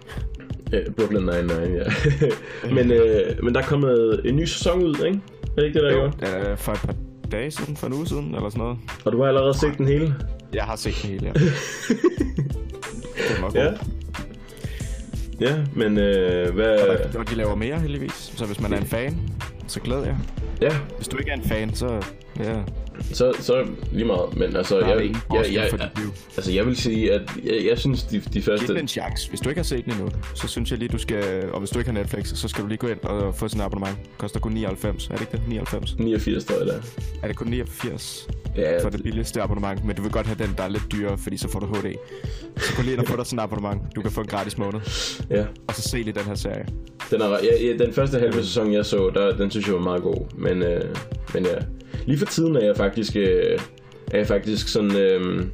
Ja, 0.71 0.79
Brooklyn 0.97 1.29
Nine-Nine, 1.29 1.73
ja. 1.77 1.83
men, 2.75 2.91
øh, 2.91 3.43
men 3.43 3.53
der 3.55 3.61
er 3.61 3.65
kommet 3.65 4.21
en 4.25 4.35
ny 4.35 4.45
sæson 4.45 4.83
ud, 4.83 4.95
ikke? 5.05 5.19
Er 5.43 5.61
det 5.61 5.65
ikke 5.65 5.79
det, 5.79 5.83
der 5.83 5.89
er 5.89 6.11
gjort? 6.29 6.49
Øh, 6.49 6.57
for 6.57 6.71
et 6.71 6.79
par 6.79 6.95
dage 7.31 7.51
siden, 7.51 7.75
for 7.77 7.87
en 7.87 7.93
uge 7.93 8.07
siden, 8.07 8.35
eller 8.35 8.49
sådan 8.49 8.63
noget. 8.63 8.77
Og 9.05 9.11
du 9.11 9.21
har 9.21 9.27
allerede 9.27 9.53
set 9.57 9.77
den 9.77 9.87
hele? 9.87 10.15
Jeg 10.53 10.63
har 10.63 10.75
set 10.75 10.93
det 10.93 11.09
hele, 11.09 11.25
ja. 11.25 11.33
det 13.29 13.41
var 13.41 13.51
Ja. 13.55 13.71
Ja, 15.41 15.55
men 15.75 15.97
øh, 15.97 16.53
hvad... 16.53 16.77
Og 17.15 17.29
de 17.29 17.35
laver 17.35 17.55
mere, 17.55 17.79
heldigvis. 17.79 18.33
Så 18.37 18.45
hvis 18.45 18.59
man 18.59 18.73
er 18.73 18.77
en 18.77 18.85
fan, 18.85 19.17
så 19.67 19.79
glæder 19.79 20.05
jeg. 20.05 20.17
Ja, 20.61 20.77
Hvis 20.97 21.07
du 21.07 21.17
ikke 21.17 21.31
er 21.31 21.35
en 21.35 21.43
fan, 21.43 21.75
så... 21.75 22.01
Ja, 22.39 22.55
så, 23.01 23.33
så 23.39 23.65
lige 23.91 24.05
meget. 24.05 24.37
Men 24.37 24.55
altså, 24.55 24.79
er 24.79 24.87
jeg, 24.87 24.97
det 24.99 25.15
jeg, 25.33 25.53
jeg, 25.53 25.89
liv. 25.97 26.11
altså, 26.37 26.51
jeg 26.51 26.65
vil 26.65 26.75
sige, 26.75 27.13
at 27.13 27.21
jeg, 27.43 27.65
jeg 27.69 27.79
synes, 27.79 28.03
de, 28.03 28.19
de 28.19 28.29
Giv 28.31 28.41
første... 28.41 28.67
den 28.67 28.77
en 28.77 28.87
chance. 28.87 29.29
Hvis 29.29 29.39
du 29.39 29.49
ikke 29.49 29.59
har 29.59 29.63
set 29.63 29.85
den 29.85 29.93
endnu, 29.93 30.09
så 30.35 30.47
synes 30.47 30.71
jeg 30.71 30.79
lige, 30.79 30.89
du 30.89 30.97
skal... 30.97 31.49
Og 31.51 31.59
hvis 31.59 31.69
du 31.69 31.79
ikke 31.79 31.91
har 31.91 31.99
Netflix, 31.99 32.27
så 32.35 32.47
skal 32.47 32.63
du 32.63 32.67
lige 32.67 32.77
gå 32.77 32.87
ind 32.87 32.99
og 33.03 33.35
få 33.35 33.47
sådan 33.47 33.61
en 33.61 33.65
abonnement. 33.65 33.97
Koster 34.17 34.39
kun 34.39 34.51
99. 34.51 35.07
Er 35.07 35.11
det 35.11 35.21
ikke 35.21 35.31
det? 35.31 35.41
99? 35.47 35.95
89, 35.99 36.45
tror 36.45 36.57
jeg, 36.57 36.65
der. 36.67 36.79
Er 37.23 37.27
det 37.27 37.35
kun 37.35 37.47
89 37.47 38.27
Ja, 38.55 38.83
for 38.83 38.89
det 38.89 39.03
billigste 39.03 39.41
abonnement? 39.41 39.85
Men 39.85 39.95
du 39.95 40.01
vil 40.01 40.11
godt 40.11 40.27
have 40.27 40.37
den, 40.43 40.53
der 40.57 40.63
er 40.63 40.67
lidt 40.67 40.83
dyrere, 40.91 41.17
fordi 41.17 41.37
så 41.37 41.49
får 41.49 41.59
du 41.59 41.65
HD. 41.65 41.93
Så 42.57 42.75
gå 42.75 42.81
lige 42.81 42.93
ind 42.93 43.01
og 43.01 43.07
få 43.07 43.17
dig 43.17 43.25
sådan 43.25 43.39
en 43.39 43.43
abonnement. 43.43 43.81
Du 43.95 44.01
kan 44.01 44.11
få 44.11 44.21
en 44.21 44.27
gratis 44.27 44.57
måned. 44.57 44.79
ja. 45.29 45.45
Og 45.67 45.75
så 45.75 45.81
se 45.81 45.97
lige 45.97 46.13
den 46.13 46.23
her 46.23 46.35
serie. 46.35 46.65
Den, 47.11 47.21
er, 47.21 47.27
ja, 47.29 47.63
ja, 47.65 47.85
den 47.85 47.93
første 47.93 48.19
halve 48.19 48.33
sæson, 48.43 48.73
jeg 48.73 48.85
så, 48.85 49.11
der, 49.15 49.37
den 49.37 49.51
synes 49.51 49.67
jeg 49.67 49.75
var 49.75 49.81
meget 49.81 50.01
god. 50.03 50.37
Men, 50.37 50.63
øh, 50.63 50.95
men 51.33 51.45
ja, 51.45 51.55
lige 52.05 52.17
for 52.17 52.25
tiden 52.25 52.55
er 52.55 52.65
jeg 52.65 52.77
faktisk, 52.77 53.15
øh, 53.15 53.59
er 54.11 54.17
jeg 54.17 54.27
faktisk 54.27 54.67
sådan, 54.67 54.97
øh, 54.97 55.45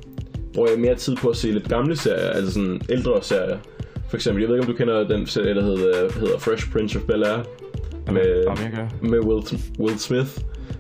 bruger 0.53 0.69
jeg 0.69 0.79
mere 0.79 0.95
tid 0.95 1.15
på 1.15 1.29
at 1.29 1.37
se 1.37 1.51
lidt 1.51 1.69
gamle 1.69 1.95
serier, 1.95 2.29
altså 2.29 2.53
sådan 2.53 2.81
ældre 2.89 3.23
serier. 3.23 3.57
For 4.09 4.17
eksempel, 4.17 4.41
jeg 4.41 4.49
ved 4.49 4.55
ikke, 4.55 4.67
om 4.67 4.73
du 4.73 4.77
kender 4.77 5.07
den 5.07 5.27
serie, 5.27 5.55
der 5.55 5.63
hedder, 5.63 6.19
hedder 6.19 6.39
Fresh 6.39 6.71
Prince 6.71 6.99
of 6.99 7.03
Bel-Air. 7.03 7.43
Med, 8.11 8.45
med 9.01 9.19
Will, 9.19 9.61
Will 9.79 9.99
Smith. 9.99 10.29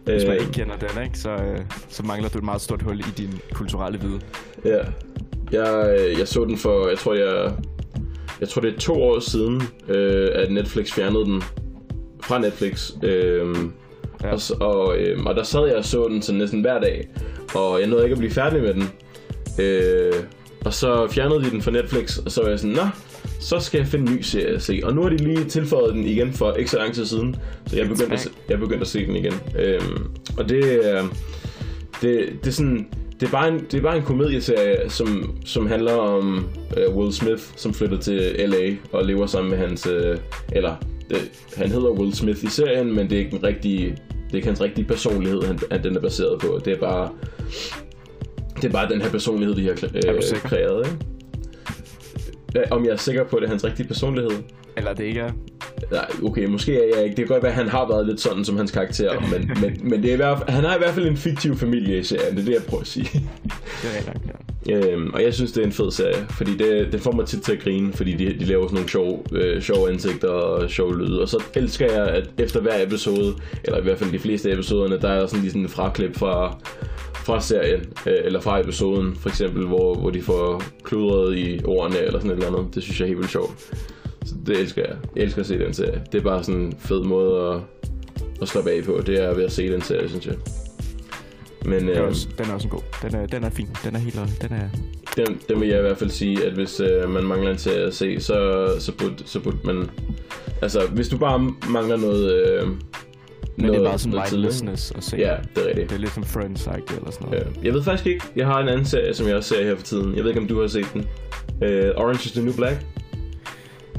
Hvis 0.03 0.23
man 0.23 0.35
Øh, 0.35 0.41
ikke 0.41 0.51
kender 0.51 0.75
den, 0.75 1.03
ikke, 1.03 1.19
så, 1.19 1.29
øh, 1.29 1.59
så 1.89 2.03
mangler 2.03 2.29
du 2.29 2.37
et 2.37 2.43
meget 2.43 2.61
stort 2.61 2.81
hul 2.81 2.99
i 2.99 3.03
din 3.17 3.39
kulturelle 3.53 3.99
viden. 3.99 4.21
Ja. 4.65 4.79
Jeg, 5.51 5.97
øh, 5.99 6.19
jeg 6.19 6.27
så 6.27 6.45
den 6.45 6.57
for, 6.57 6.87
jeg 6.87 6.97
tror, 6.97 7.13
jeg, 7.13 7.51
jeg 8.41 8.49
tror 8.49 8.61
det 8.61 8.73
er 8.73 8.79
to 8.79 8.93
år 8.93 9.19
siden, 9.19 9.61
øh, 9.87 10.29
at 10.33 10.51
Netflix 10.51 10.93
fjernede 10.93 11.25
den 11.25 11.43
fra 12.23 12.39
Netflix. 12.39 12.91
Øh, 13.03 13.55
Ja. 14.25 14.33
og, 14.59 14.75
og, 14.75 14.97
øh, 14.97 15.23
og 15.25 15.35
der 15.35 15.43
sad 15.43 15.67
jeg 15.67 15.75
og 15.75 15.85
så 15.85 16.07
den 16.07 16.21
sådan 16.21 16.39
næsten 16.39 16.61
hver 16.61 16.79
dag, 16.79 17.07
og 17.55 17.79
jeg 17.79 17.87
nåede 17.87 18.03
ikke 18.03 18.13
at 18.13 18.19
blive 18.19 18.31
færdig 18.31 18.61
med 18.61 18.73
den. 18.73 18.83
Øh, 19.59 20.13
og 20.65 20.73
så 20.73 21.07
fjernede 21.11 21.43
de 21.43 21.49
den 21.51 21.61
fra 21.61 21.71
Netflix, 21.71 22.17
og 22.17 22.31
så 22.31 22.41
var 22.41 22.49
jeg 22.49 22.59
sådan, 22.59 22.75
nå, 22.75 22.87
så 23.39 23.59
skal 23.59 23.77
jeg 23.77 23.87
finde 23.87 24.11
en 24.11 24.17
ny 24.17 24.21
serie 24.21 24.55
at 24.55 24.61
se. 24.61 24.79
Og 24.83 24.93
nu 24.95 25.01
har 25.01 25.09
de 25.09 25.17
lige 25.17 25.43
tilføjet 25.45 25.93
den 25.93 26.03
igen 26.05 26.33
for 26.33 26.53
ikke 26.53 26.71
så 26.71 26.77
lang 26.77 26.93
tid 26.93 27.05
siden, 27.05 27.35
så 27.67 27.75
jeg 27.77 27.87
begyndte 27.87 28.13
at, 28.13 28.19
se- 28.19 28.29
jeg 28.49 28.59
begyndte 28.59 28.81
at 28.81 28.87
se 28.87 29.05
den 29.07 29.15
igen. 29.15 29.33
Øh, 29.59 29.81
og 30.37 30.49
det, 30.49 30.89
er- 30.89 31.03
det, 32.01 32.29
det 32.41 32.47
er 32.47 32.51
sådan, 32.51 32.87
det 33.19 33.27
er 33.27 33.31
bare 33.31 33.47
en, 33.47 33.59
det 33.71 33.77
er 33.77 33.81
bare 33.81 33.97
en 33.97 34.03
komedieserie, 34.03 34.89
som, 34.89 35.35
som 35.45 35.67
handler 35.67 35.93
om 35.93 36.47
uh, 36.87 36.95
Will 36.97 37.13
Smith, 37.13 37.43
som 37.55 37.73
flytter 37.73 37.97
til 37.97 38.35
LA 38.47 38.75
og 38.91 39.05
lever 39.05 39.25
sammen 39.25 39.49
med 39.51 39.57
hans, 39.59 39.87
uh, 39.87 40.15
eller 40.51 40.75
det, 41.09 41.17
han 41.57 41.69
hedder 41.71 41.89
Will 41.91 42.15
Smith 42.15 42.43
i 42.43 42.47
serien, 42.47 42.95
men 42.95 43.09
det 43.09 43.15
er 43.15 43.19
ikke 43.19 43.31
den 43.37 43.43
rigtige, 43.43 43.97
det 44.25 44.31
er 44.31 44.35
ikke 44.35 44.47
hans 44.47 44.61
rigtige 44.61 44.85
personlighed, 44.87 45.41
han, 45.41 45.59
han 45.71 45.83
den 45.83 45.95
er 45.95 45.99
baseret 45.99 46.41
på. 46.41 46.61
Det 46.65 46.73
er 46.73 46.79
bare, 46.79 47.09
det 48.55 48.65
er 48.65 48.69
bare 48.69 48.89
den 48.89 49.01
her 49.01 49.09
personlighed, 49.09 49.55
de 49.55 49.67
har 49.67 50.21
sikker? 50.21 50.49
kreeret, 50.49 50.87
ikke? 50.87 50.97
Ja, 52.55 52.61
Om 52.71 52.85
jeg 52.85 52.91
er 52.91 52.97
sikker 52.97 53.23
på, 53.23 53.35
at 53.35 53.41
det 53.41 53.47
er 53.47 53.51
hans 53.51 53.63
rigtige 53.65 53.87
personlighed? 53.87 54.31
Eller 54.77 54.93
det 54.93 55.03
ikke 55.03 55.19
er. 55.19 55.31
Nej, 55.91 56.07
okay, 56.23 56.45
måske 56.45 56.75
er 56.75 56.95
jeg 56.95 57.03
ikke. 57.03 57.15
Det 57.15 57.27
kan 57.27 57.33
godt 57.33 57.43
være, 57.43 57.51
at 57.51 57.57
han 57.57 57.67
har 57.67 57.87
været 57.87 58.05
lidt 58.07 58.21
sådan 58.21 58.45
som 58.45 58.57
hans 58.57 58.71
karakter, 58.71 59.19
men, 59.31 59.51
men, 59.61 59.89
men 59.89 60.03
det 60.03 60.09
er 60.09 60.13
i 60.13 60.17
hvert 60.17 60.37
fald, 60.37 60.49
han 60.49 60.63
har 60.63 60.75
i 60.75 60.77
hvert 60.77 60.93
fald 60.93 61.07
en 61.07 61.17
fiktiv 61.17 61.57
familie 61.57 61.99
i 61.99 62.03
serien, 62.03 62.35
det 62.35 62.41
er 62.41 62.45
det, 62.45 62.53
jeg 62.53 62.63
prøver 62.63 62.81
at 62.81 62.87
sige. 62.87 63.09
Det 63.81 63.89
er 63.97 64.13
nok, 64.13 64.21
ja. 64.25 64.31
Øhm, 64.69 65.13
og 65.13 65.23
jeg 65.23 65.33
synes, 65.33 65.51
det 65.51 65.61
er 65.61 65.65
en 65.65 65.71
fed 65.71 65.91
serie, 65.91 66.25
fordi 66.29 66.57
det, 66.57 66.91
det 66.91 67.01
får 67.01 67.11
mig 67.11 67.25
tit 67.25 67.41
til 67.41 67.51
at 67.51 67.59
grine, 67.59 67.93
fordi 67.93 68.13
de, 68.13 68.25
de 68.39 68.45
laver 68.45 68.67
sådan 68.67 68.75
nogle 68.75 68.89
sjove, 68.89 69.23
øh, 69.31 69.61
sjove 69.61 69.89
ansigter 69.91 70.27
og 70.29 70.69
sjove 70.69 70.97
lyde. 70.97 71.21
Og 71.21 71.29
så 71.29 71.43
elsker 71.55 71.93
jeg, 71.93 72.07
at 72.07 72.29
efter 72.37 72.61
hver 72.61 72.83
episode, 72.83 73.35
eller 73.63 73.79
i 73.79 73.83
hvert 73.83 73.97
fald 73.97 74.11
de 74.11 74.19
fleste 74.19 74.49
af 74.49 74.53
episoderne, 74.53 75.01
der 75.01 75.09
er 75.09 75.27
sådan 75.27 75.41
lige 75.41 75.51
sådan 75.51 75.61
en 75.61 75.69
fraklip 75.69 76.17
fra, 76.17 76.57
fra 77.13 77.41
serien, 77.41 77.79
øh, 78.07 78.17
eller 78.23 78.41
fra 78.41 78.59
episoden, 78.59 79.15
for 79.15 79.29
eksempel, 79.29 79.65
hvor, 79.65 79.95
hvor 79.95 80.09
de 80.09 80.21
får 80.21 80.63
kludret 80.83 81.37
i 81.37 81.61
ordene, 81.65 81.99
eller 81.99 82.19
sådan 82.19 82.31
et 82.31 82.35
eller 82.45 82.57
andet. 82.57 82.75
Det 82.75 82.83
synes 82.83 82.99
jeg 82.99 83.05
er 83.05 83.07
helt 83.07 83.19
vildt 83.19 83.31
sjovt. 83.31 83.71
Så 84.25 84.35
det 84.45 84.59
elsker 84.59 84.81
jeg. 84.81 84.95
Jeg 85.15 85.23
elsker 85.23 85.41
at 85.41 85.47
se 85.47 85.59
den 85.59 85.73
serie. 85.73 86.01
Det 86.11 86.17
er 86.17 86.23
bare 86.23 86.43
sådan 86.43 86.61
en 86.61 86.73
fed 86.79 87.03
måde 87.03 87.53
at, 87.53 87.61
at 88.41 88.47
slappe 88.47 88.71
af 88.71 88.83
på. 88.83 89.01
Det 89.05 89.23
er 89.23 89.33
ved 89.33 89.43
at 89.43 89.51
se 89.51 89.71
den 89.73 89.81
serie, 89.81 90.09
synes 90.09 90.25
jeg. 90.27 90.35
Men 91.65 91.79
Den 91.79 91.89
er, 91.89 92.01
øh, 92.01 92.07
også, 92.07 92.27
den 92.37 92.49
er 92.49 92.53
også 92.53 92.67
en 92.67 92.71
god. 92.71 92.81
Den 93.01 93.15
er, 93.15 93.25
den 93.25 93.43
er 93.43 93.49
fin. 93.49 93.67
Den 93.83 93.95
er 93.95 93.99
helt... 93.99 94.15
Den 94.41 94.51
er... 94.51 94.69
den, 95.15 95.39
den 95.49 95.59
vil 95.61 95.67
jeg 95.69 95.77
i 95.77 95.81
hvert 95.81 95.97
fald 95.97 96.09
sige, 96.09 96.45
at 96.45 96.53
hvis 96.53 96.79
øh, 96.79 97.09
man 97.09 97.23
mangler 97.23 97.51
en 97.51 97.57
serie 97.57 97.83
at 97.83 97.93
se, 97.95 98.19
så, 98.19 98.67
så, 98.79 98.91
burde, 98.97 99.15
så 99.25 99.39
burde 99.39 99.57
man... 99.63 99.89
Altså, 100.61 100.87
hvis 100.87 101.09
du 101.09 101.17
bare 101.17 101.53
mangler 101.69 101.97
noget... 101.97 102.33
Øh, 102.33 102.67
Men 103.57 103.69
det 103.69 103.75
er 103.75 103.81
meget 103.83 104.01
sådan 104.01 104.15
noget 104.15 104.31
mindlessness 104.31 104.91
at 104.95 105.03
se. 105.03 105.17
Ja, 105.17 105.35
det 105.55 105.63
er 105.63 105.67
rigtigt. 105.67 105.89
Det 105.89 105.95
er 105.95 105.99
lidt 105.99 106.13
som 106.13 106.23
Friends 106.23 106.67
eller 106.67 107.11
sådan 107.11 107.27
noget. 107.27 107.47
Ja. 107.55 107.61
Jeg 107.63 107.73
ved 107.73 107.83
faktisk 107.83 108.07
ikke. 108.07 108.25
Jeg 108.35 108.45
har 108.45 108.59
en 108.59 108.67
anden 108.67 108.85
serie, 108.85 109.13
som 109.13 109.27
jeg 109.27 109.35
også 109.35 109.49
ser 109.49 109.63
her 109.65 109.75
for 109.75 109.83
tiden. 109.83 110.15
Jeg 110.15 110.23
ved 110.23 110.31
ikke, 110.31 110.41
om 110.41 110.47
du 110.47 110.61
har 110.61 110.67
set 110.67 110.87
den. 110.93 111.01
Uh, 111.61 112.03
Orange 112.03 112.25
is 112.25 112.31
the 112.31 112.43
New 112.43 112.53
Black? 112.53 112.85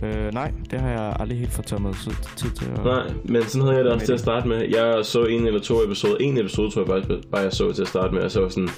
Øh, 0.02 0.34
nej, 0.34 0.52
det 0.70 0.80
har 0.80 0.90
jeg 0.90 1.16
aldrig 1.20 1.38
helt 1.38 1.52
fået 1.52 1.80
mig 1.82 1.94
tid, 2.36 2.50
til 2.50 2.64
at... 2.76 2.84
Nej, 2.84 3.02
men 3.24 3.42
sådan 3.42 3.62
havde 3.62 3.76
jeg 3.76 3.84
det 3.84 3.92
også 3.92 4.06
til 4.06 4.12
at 4.12 4.20
starte 4.20 4.48
med. 4.48 4.64
Jeg 4.70 5.04
så 5.04 5.24
en 5.24 5.46
eller 5.46 5.60
to 5.60 5.84
episoder. 5.84 6.16
En 6.20 6.38
episode 6.38 6.70
tror 6.70 6.80
jeg 6.82 6.88
faktisk 6.88 7.28
bare, 7.30 7.42
jeg 7.42 7.52
så 7.52 7.72
til 7.72 7.82
at 7.82 7.88
starte 7.88 8.14
med. 8.14 8.22
Og 8.22 8.30
så 8.30 8.40
var 8.40 8.48
sådan, 8.48 8.68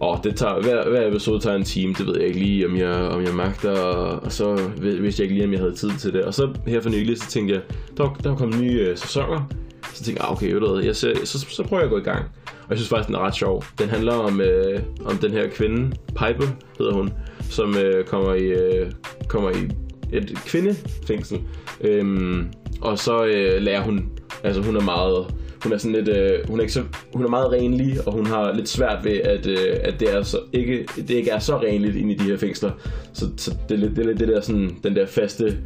åh, 0.00 0.18
det 0.24 0.36
tager, 0.36 0.60
hver, 0.62 0.88
hver 0.88 1.08
episode 1.08 1.40
tager 1.40 1.56
en 1.56 1.64
time. 1.64 1.94
Det 1.98 2.06
ved 2.06 2.14
jeg 2.18 2.26
ikke 2.26 2.38
lige, 2.40 2.66
om 2.66 2.76
jeg, 2.76 2.94
om 2.94 3.22
jeg 3.22 3.34
magter. 3.34 3.70
Og, 3.70 4.22
og 4.22 4.32
så 4.32 4.70
vid- 4.76 5.00
vidste 5.00 5.20
jeg 5.20 5.24
ikke 5.24 5.34
lige, 5.34 5.46
om 5.46 5.52
jeg 5.52 5.60
havde 5.60 5.74
tid 5.74 5.90
til 5.98 6.12
det. 6.12 6.22
Og 6.22 6.34
så 6.34 6.52
her 6.66 6.80
for 6.80 6.90
nylig, 6.90 7.18
så 7.18 7.28
tænkte 7.30 7.54
jeg, 7.54 7.62
der, 7.96 8.18
der 8.24 8.36
kommet 8.36 8.60
nye 8.60 8.80
øh, 8.80 8.96
sæsoner. 8.96 9.48
Så 9.94 10.04
tænkte 10.04 10.22
jeg, 10.22 10.28
ah, 10.30 10.36
okay, 10.36 10.52
ved 10.52 10.60
du 10.60 10.78
jeg 10.78 10.96
ser, 10.96 11.14
så, 11.24 11.46
så 11.50 11.62
prøver 11.62 11.82
jeg 11.82 11.86
at 11.86 11.90
gå 11.90 11.98
i 11.98 12.12
gang. 12.14 12.24
Og 12.46 12.70
jeg 12.70 12.78
synes 12.78 12.88
faktisk, 12.88 13.06
den 13.06 13.14
er 13.14 13.20
ret 13.20 13.34
sjov. 13.34 13.64
Den 13.78 13.88
handler 13.88 14.12
om, 14.12 14.40
øh, 14.40 14.80
om 15.04 15.16
den 15.16 15.30
her 15.30 15.48
kvinde, 15.48 15.96
Piper 16.08 16.46
hedder 16.78 16.92
hun, 16.92 17.10
som 17.40 17.76
øh, 17.76 18.04
kommer 18.04 18.34
i, 18.34 18.44
øh, 18.44 18.90
kommer 19.28 19.50
i 19.50 19.70
et 20.12 20.38
kvindefængsel. 20.46 21.40
Øhm, 21.80 22.46
og 22.80 22.98
så 22.98 23.24
øh, 23.24 23.62
lærer 23.62 23.82
hun, 23.82 24.10
altså 24.44 24.62
hun 24.62 24.76
er 24.76 24.80
meget, 24.80 25.26
hun 25.62 25.72
er 25.72 25.78
sådan 25.78 26.04
lidt, 26.04 26.08
øh, 26.08 26.48
hun 26.48 26.58
er 26.58 26.62
ikke 26.62 26.72
så, 26.72 26.82
hun 27.12 27.24
er 27.24 27.28
meget 27.28 27.52
renlig, 27.52 28.06
og 28.06 28.12
hun 28.12 28.26
har 28.26 28.54
lidt 28.54 28.68
svært 28.68 29.04
ved, 29.04 29.12
at, 29.12 29.46
øh, 29.46 29.76
at 29.84 30.00
det, 30.00 30.14
er 30.14 30.22
så, 30.22 30.38
ikke, 30.52 30.86
det 30.96 31.10
ikke 31.10 31.30
er 31.30 31.38
så 31.38 31.56
renligt 31.56 31.96
inde 31.96 32.14
i 32.14 32.16
de 32.16 32.24
her 32.24 32.36
fængsler. 32.36 32.70
Så, 33.12 33.28
så 33.36 33.56
det, 33.68 33.74
er 33.74 33.78
lidt, 33.78 33.96
det 33.96 34.02
er 34.02 34.06
lidt 34.06 34.20
det 34.20 34.28
der 34.28 34.40
sådan, 34.40 34.76
den 34.84 34.96
der 34.96 35.06
faste 35.06 35.58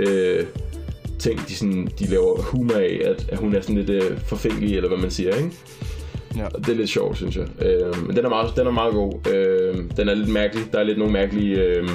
øh, 0.00 0.44
ting, 1.18 1.48
de, 1.48 1.54
sådan, 1.54 1.88
de 1.98 2.06
laver 2.10 2.42
humor 2.42 2.74
af, 2.74 3.00
at, 3.04 3.26
at 3.28 3.38
hun 3.38 3.54
er 3.54 3.60
sådan 3.60 3.76
lidt 3.76 3.90
øh, 3.90 4.18
forfængelig, 4.18 4.76
eller 4.76 4.88
hvad 4.88 4.98
man 4.98 5.10
siger, 5.10 5.36
ikke? 5.36 5.50
Ja. 6.36 6.46
Det 6.58 6.68
er 6.68 6.74
lidt 6.74 6.90
sjovt, 6.90 7.16
synes 7.16 7.36
jeg. 7.36 7.46
Øh, 7.66 8.06
men 8.06 8.16
den 8.16 8.24
er 8.24 8.28
meget, 8.28 8.56
den 8.56 8.66
er 8.66 8.70
meget 8.70 8.92
god. 8.92 9.32
Øh, 9.34 9.74
den 9.96 10.08
er 10.08 10.14
lidt 10.14 10.28
mærkelig. 10.28 10.64
Der 10.72 10.78
er 10.78 10.82
lidt 10.82 10.98
nogle 10.98 11.12
mærkelige, 11.12 11.60
øh, 11.60 11.88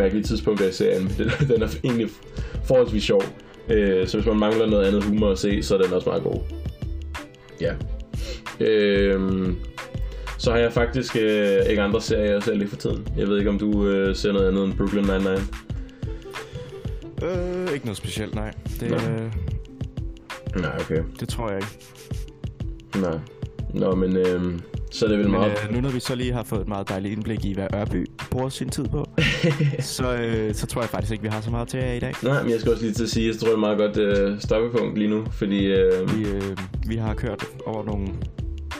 mærkelige 0.00 0.24
tidspunkter 0.24 0.68
i 0.68 0.72
serien, 0.72 1.10
den, 1.18 1.30
den 1.54 1.62
er 1.62 1.68
egentlig 1.84 2.08
forholdsvis 2.64 3.02
sjov. 3.02 3.22
Øh, 3.68 4.08
så 4.08 4.16
hvis 4.16 4.26
man 4.26 4.36
mangler 4.38 4.66
noget 4.66 4.86
andet 4.86 5.04
humor 5.04 5.30
at 5.30 5.38
se, 5.38 5.62
så 5.62 5.76
er 5.76 5.82
den 5.82 5.92
også 5.92 6.08
meget 6.08 6.22
god. 6.22 6.40
Ja. 7.60 7.74
Øh, 8.60 9.48
så 10.38 10.50
har 10.50 10.58
jeg 10.58 10.72
faktisk 10.72 11.16
øh, 11.16 11.58
ikke 11.70 11.82
andre 11.82 12.00
serier, 12.00 12.32
jeg 12.32 12.42
ser 12.42 12.54
lige 12.54 12.68
for 12.68 12.76
tiden. 12.76 13.08
Jeg 13.16 13.28
ved 13.28 13.38
ikke, 13.38 13.50
om 13.50 13.58
du 13.58 13.86
øh, 13.86 14.16
ser 14.16 14.32
noget 14.32 14.48
andet 14.48 14.64
end 14.64 14.74
Brooklyn 14.74 15.04
Nine-Nine. 15.04 15.40
Øh, 17.26 17.72
ikke 17.74 17.86
noget 17.86 17.96
specielt, 17.96 18.34
nej. 18.34 18.52
Det, 18.80 18.90
Nå. 18.90 18.96
øh, 18.96 19.32
Nej, 20.56 20.76
okay. 20.80 21.02
det 21.20 21.28
tror 21.28 21.50
jeg 21.50 21.56
ikke. 21.56 21.78
Nej. 23.00 23.18
Nå, 23.74 23.94
men 23.94 24.16
øh, 24.16 24.58
så 24.90 25.04
er 25.04 25.08
det 25.08 25.18
vel 25.18 25.26
Men 25.30 25.40
meget... 25.40 25.52
øh, 25.68 25.74
nu 25.74 25.80
når 25.80 25.88
vi 25.90 26.00
så 26.00 26.14
lige 26.14 26.32
har 26.32 26.42
fået 26.42 26.60
et 26.60 26.68
meget 26.68 26.88
dejligt 26.88 27.12
indblik 27.12 27.44
i, 27.44 27.54
hvad 27.54 27.66
Ørby 27.74 28.06
bruger 28.30 28.48
sin 28.48 28.68
tid 28.68 28.84
på, 28.84 29.08
så, 29.80 30.12
øh, 30.14 30.54
så 30.54 30.66
tror 30.66 30.80
jeg 30.82 30.88
faktisk 30.90 31.12
ikke, 31.12 31.22
vi 31.22 31.28
har 31.28 31.40
så 31.40 31.50
meget 31.50 31.68
til 31.68 31.80
jer 31.80 31.92
i 31.92 31.98
dag. 32.00 32.12
Nej, 32.22 32.42
men 32.42 32.50
jeg 32.52 32.60
skal 32.60 32.72
også 32.72 32.84
lige 32.84 32.94
til 32.94 33.02
at 33.02 33.10
sige, 33.10 33.28
at 33.28 33.34
jeg 33.34 33.40
tror, 33.40 33.46
det 33.46 33.52
er 33.52 33.56
et 33.56 33.60
meget 33.60 33.78
godt 33.78 33.96
øh, 33.96 34.40
stoppepunkt 34.40 34.98
lige 34.98 35.10
nu, 35.10 35.24
fordi 35.30 35.64
øh, 35.66 36.18
Vi, 36.18 36.24
øh, 36.24 36.42
vi 36.86 36.96
har 36.96 37.14
kørt 37.14 37.44
over 37.66 37.84
nogle 37.84 38.08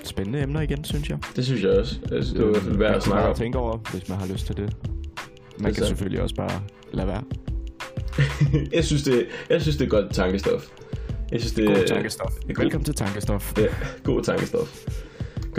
spændende 0.04 0.42
emner 0.42 0.60
igen, 0.60 0.84
synes 0.84 1.08
jeg. 1.10 1.18
det 1.36 1.44
synes 1.44 1.62
jeg 1.62 1.70
også. 1.70 1.96
Jeg 2.10 2.24
synes, 2.24 2.30
det 2.30 2.42
er 2.42 2.46
i 2.48 2.50
hvert 2.50 2.62
fald 2.62 2.76
værd 2.76 2.94
at 2.96 3.02
snakke 3.02 3.28
om. 3.28 3.34
tænke 3.36 3.58
over, 3.58 3.76
hvis 3.92 4.08
man 4.08 4.18
har 4.18 4.26
lyst 4.26 4.46
til 4.46 4.56
det. 4.56 4.62
Man 4.64 4.70
Det 4.70 5.60
er 5.60 5.64
kan 5.64 5.74
sandt. 5.74 5.88
selvfølgelig 5.88 6.22
også 6.22 6.34
bare 6.34 6.60
lade 6.92 7.06
være. 7.06 7.22
jeg, 8.76 8.84
synes, 8.84 9.02
det, 9.02 9.26
jeg 9.50 9.62
synes, 9.62 9.76
det 9.76 9.84
er 9.84 9.88
godt 9.88 10.12
tankestof. 10.14 10.66
Jeg 11.32 11.40
synes, 11.40 11.52
det 11.52 11.66
God 11.66 11.76
er 11.76 11.86
tankestof. 11.86 12.30
det 12.32 12.50
er 12.50 12.54
god- 12.54 12.62
Velkommen 12.64 12.84
til 12.84 12.94
Tankestof. 12.94 13.52
Ja, 13.58 13.66
god 14.04 14.22
tankestof. 14.22 14.84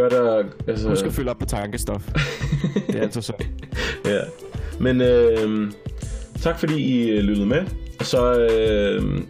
Godt 0.01 0.13
at... 0.13 0.45
Altså, 0.67 0.89
Husk 0.89 1.05
at 1.05 1.13
fylde 1.13 1.29
op 1.31 1.39
på 1.39 1.45
tankestof. 1.45 2.09
det 2.87 2.95
er 2.95 3.01
altså 3.01 3.21
så. 3.21 3.33
ja. 4.05 4.19
Men 4.79 5.01
øh, 5.01 5.71
tak 6.41 6.59
fordi 6.59 6.81
I 6.81 7.09
øh, 7.09 7.23
lyttede 7.23 7.47
med. 7.47 7.61
Og 7.99 8.05
så, 8.05 8.41
øh, 8.41 9.21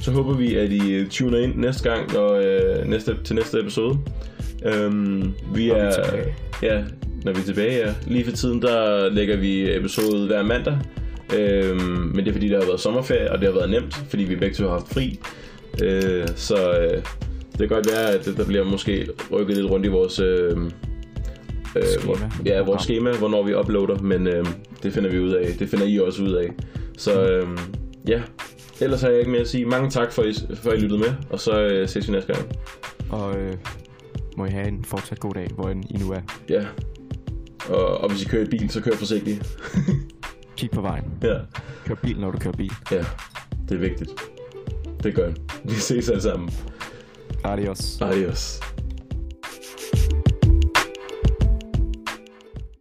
så 0.00 0.10
håber 0.10 0.34
vi, 0.34 0.54
at 0.54 0.70
I 0.72 0.92
øh, 0.92 1.08
tuner 1.08 1.38
ind 1.38 1.56
næste 1.56 1.90
gang 1.90 2.16
og, 2.16 2.44
øh, 2.44 2.86
næste, 2.86 3.16
til 3.24 3.36
næste 3.36 3.60
episode. 3.60 3.98
Øh, 4.64 4.92
vi 4.92 5.22
Når 5.22 5.54
vi 5.54 5.70
er, 5.70 5.76
er. 5.76 6.24
Ja, 6.62 6.82
når 7.24 7.32
vi 7.32 7.40
er 7.40 7.44
tilbage, 7.44 7.86
ja. 7.86 7.94
Lige 8.06 8.24
for 8.24 8.32
tiden, 8.32 8.62
der 8.62 9.08
lægger 9.10 9.36
vi 9.36 9.76
episode 9.76 10.26
hver 10.26 10.42
mandag. 10.42 10.78
Øhm, 11.36 11.80
men 12.14 12.16
det 12.16 12.28
er 12.28 12.32
fordi, 12.32 12.48
der 12.48 12.58
har 12.58 12.66
været 12.66 12.80
sommerferie, 12.80 13.32
og 13.32 13.38
det 13.38 13.48
har 13.48 13.54
været 13.54 13.70
nemt, 13.70 13.94
fordi 14.08 14.24
vi 14.24 14.36
begge 14.36 14.54
to 14.54 14.64
har 14.64 14.70
haft 14.70 14.88
fri. 14.88 15.20
Øh, 15.82 16.28
så 16.36 16.78
øh, 16.78 17.02
det 17.58 17.68
kan 17.68 17.76
godt 17.76 17.90
være, 17.90 18.10
at 18.10 18.24
der 18.36 18.44
bliver 18.46 18.64
måske 18.64 19.08
rykket 19.32 19.56
lidt 19.56 19.70
rundt 19.70 19.86
i 19.86 19.88
vores, 19.88 20.18
øh, 20.20 20.56
øh, 21.76 22.04
hvor, 22.04 22.18
ja, 22.46 22.62
vores 22.62 22.82
schema, 22.82 23.16
hvornår 23.16 23.42
vi 23.42 23.54
uploader, 23.54 23.98
men 24.02 24.26
øh, 24.26 24.46
det 24.82 24.92
finder 24.92 25.10
vi 25.10 25.18
ud 25.18 25.32
af. 25.32 25.54
Det 25.58 25.68
finder 25.68 25.86
I 25.86 25.98
også 25.98 26.22
ud 26.22 26.32
af. 26.32 26.50
Så 26.98 27.28
øh, 27.28 27.48
ja, 28.08 28.22
ellers 28.80 29.00
har 29.00 29.08
jeg 29.08 29.18
ikke 29.18 29.30
mere 29.30 29.40
at 29.40 29.48
sige. 29.48 29.66
Mange 29.66 29.90
tak 29.90 30.12
for, 30.12 30.22
I, 30.22 30.34
for 30.54 30.72
I 30.72 30.76
lyttede 30.76 31.00
med, 31.00 31.12
og 31.30 31.40
så 31.40 31.62
øh, 31.62 31.88
ses 31.88 32.08
vi 32.08 32.12
næste 32.12 32.32
gang. 32.32 32.46
Og 33.10 33.36
øh, 33.36 33.54
må 34.36 34.44
I 34.46 34.50
have 34.50 34.68
en 34.68 34.84
fortsat 34.84 35.20
god 35.20 35.34
dag, 35.34 35.48
hvor 35.54 35.68
end 35.68 35.84
I 35.90 35.96
nu 35.96 36.12
er. 36.12 36.20
Ja. 36.48 36.66
Og, 37.68 37.98
og 38.00 38.10
hvis 38.10 38.22
I 38.22 38.28
kører 38.28 38.42
i 38.42 38.48
bil, 38.48 38.70
så 38.70 38.80
kør 38.80 38.92
forsigtigt. 38.92 39.58
Kig 40.56 40.70
på 40.70 40.80
vejen. 40.80 41.04
ja. 41.22 41.34
Kør 41.86 41.94
bil, 41.94 42.20
når 42.20 42.30
du 42.30 42.38
kører 42.38 42.56
bil. 42.56 42.72
Ja, 42.90 43.04
det 43.68 43.74
er 43.74 43.78
vigtigt. 43.80 44.10
Det 45.02 45.14
gør 45.14 45.24
jeg. 45.24 45.34
Vi 45.64 45.74
ses 45.74 46.08
alle 46.08 46.22
sammen. 46.22 46.50
Adiós. 47.42 48.00
Adiós. 48.00 48.60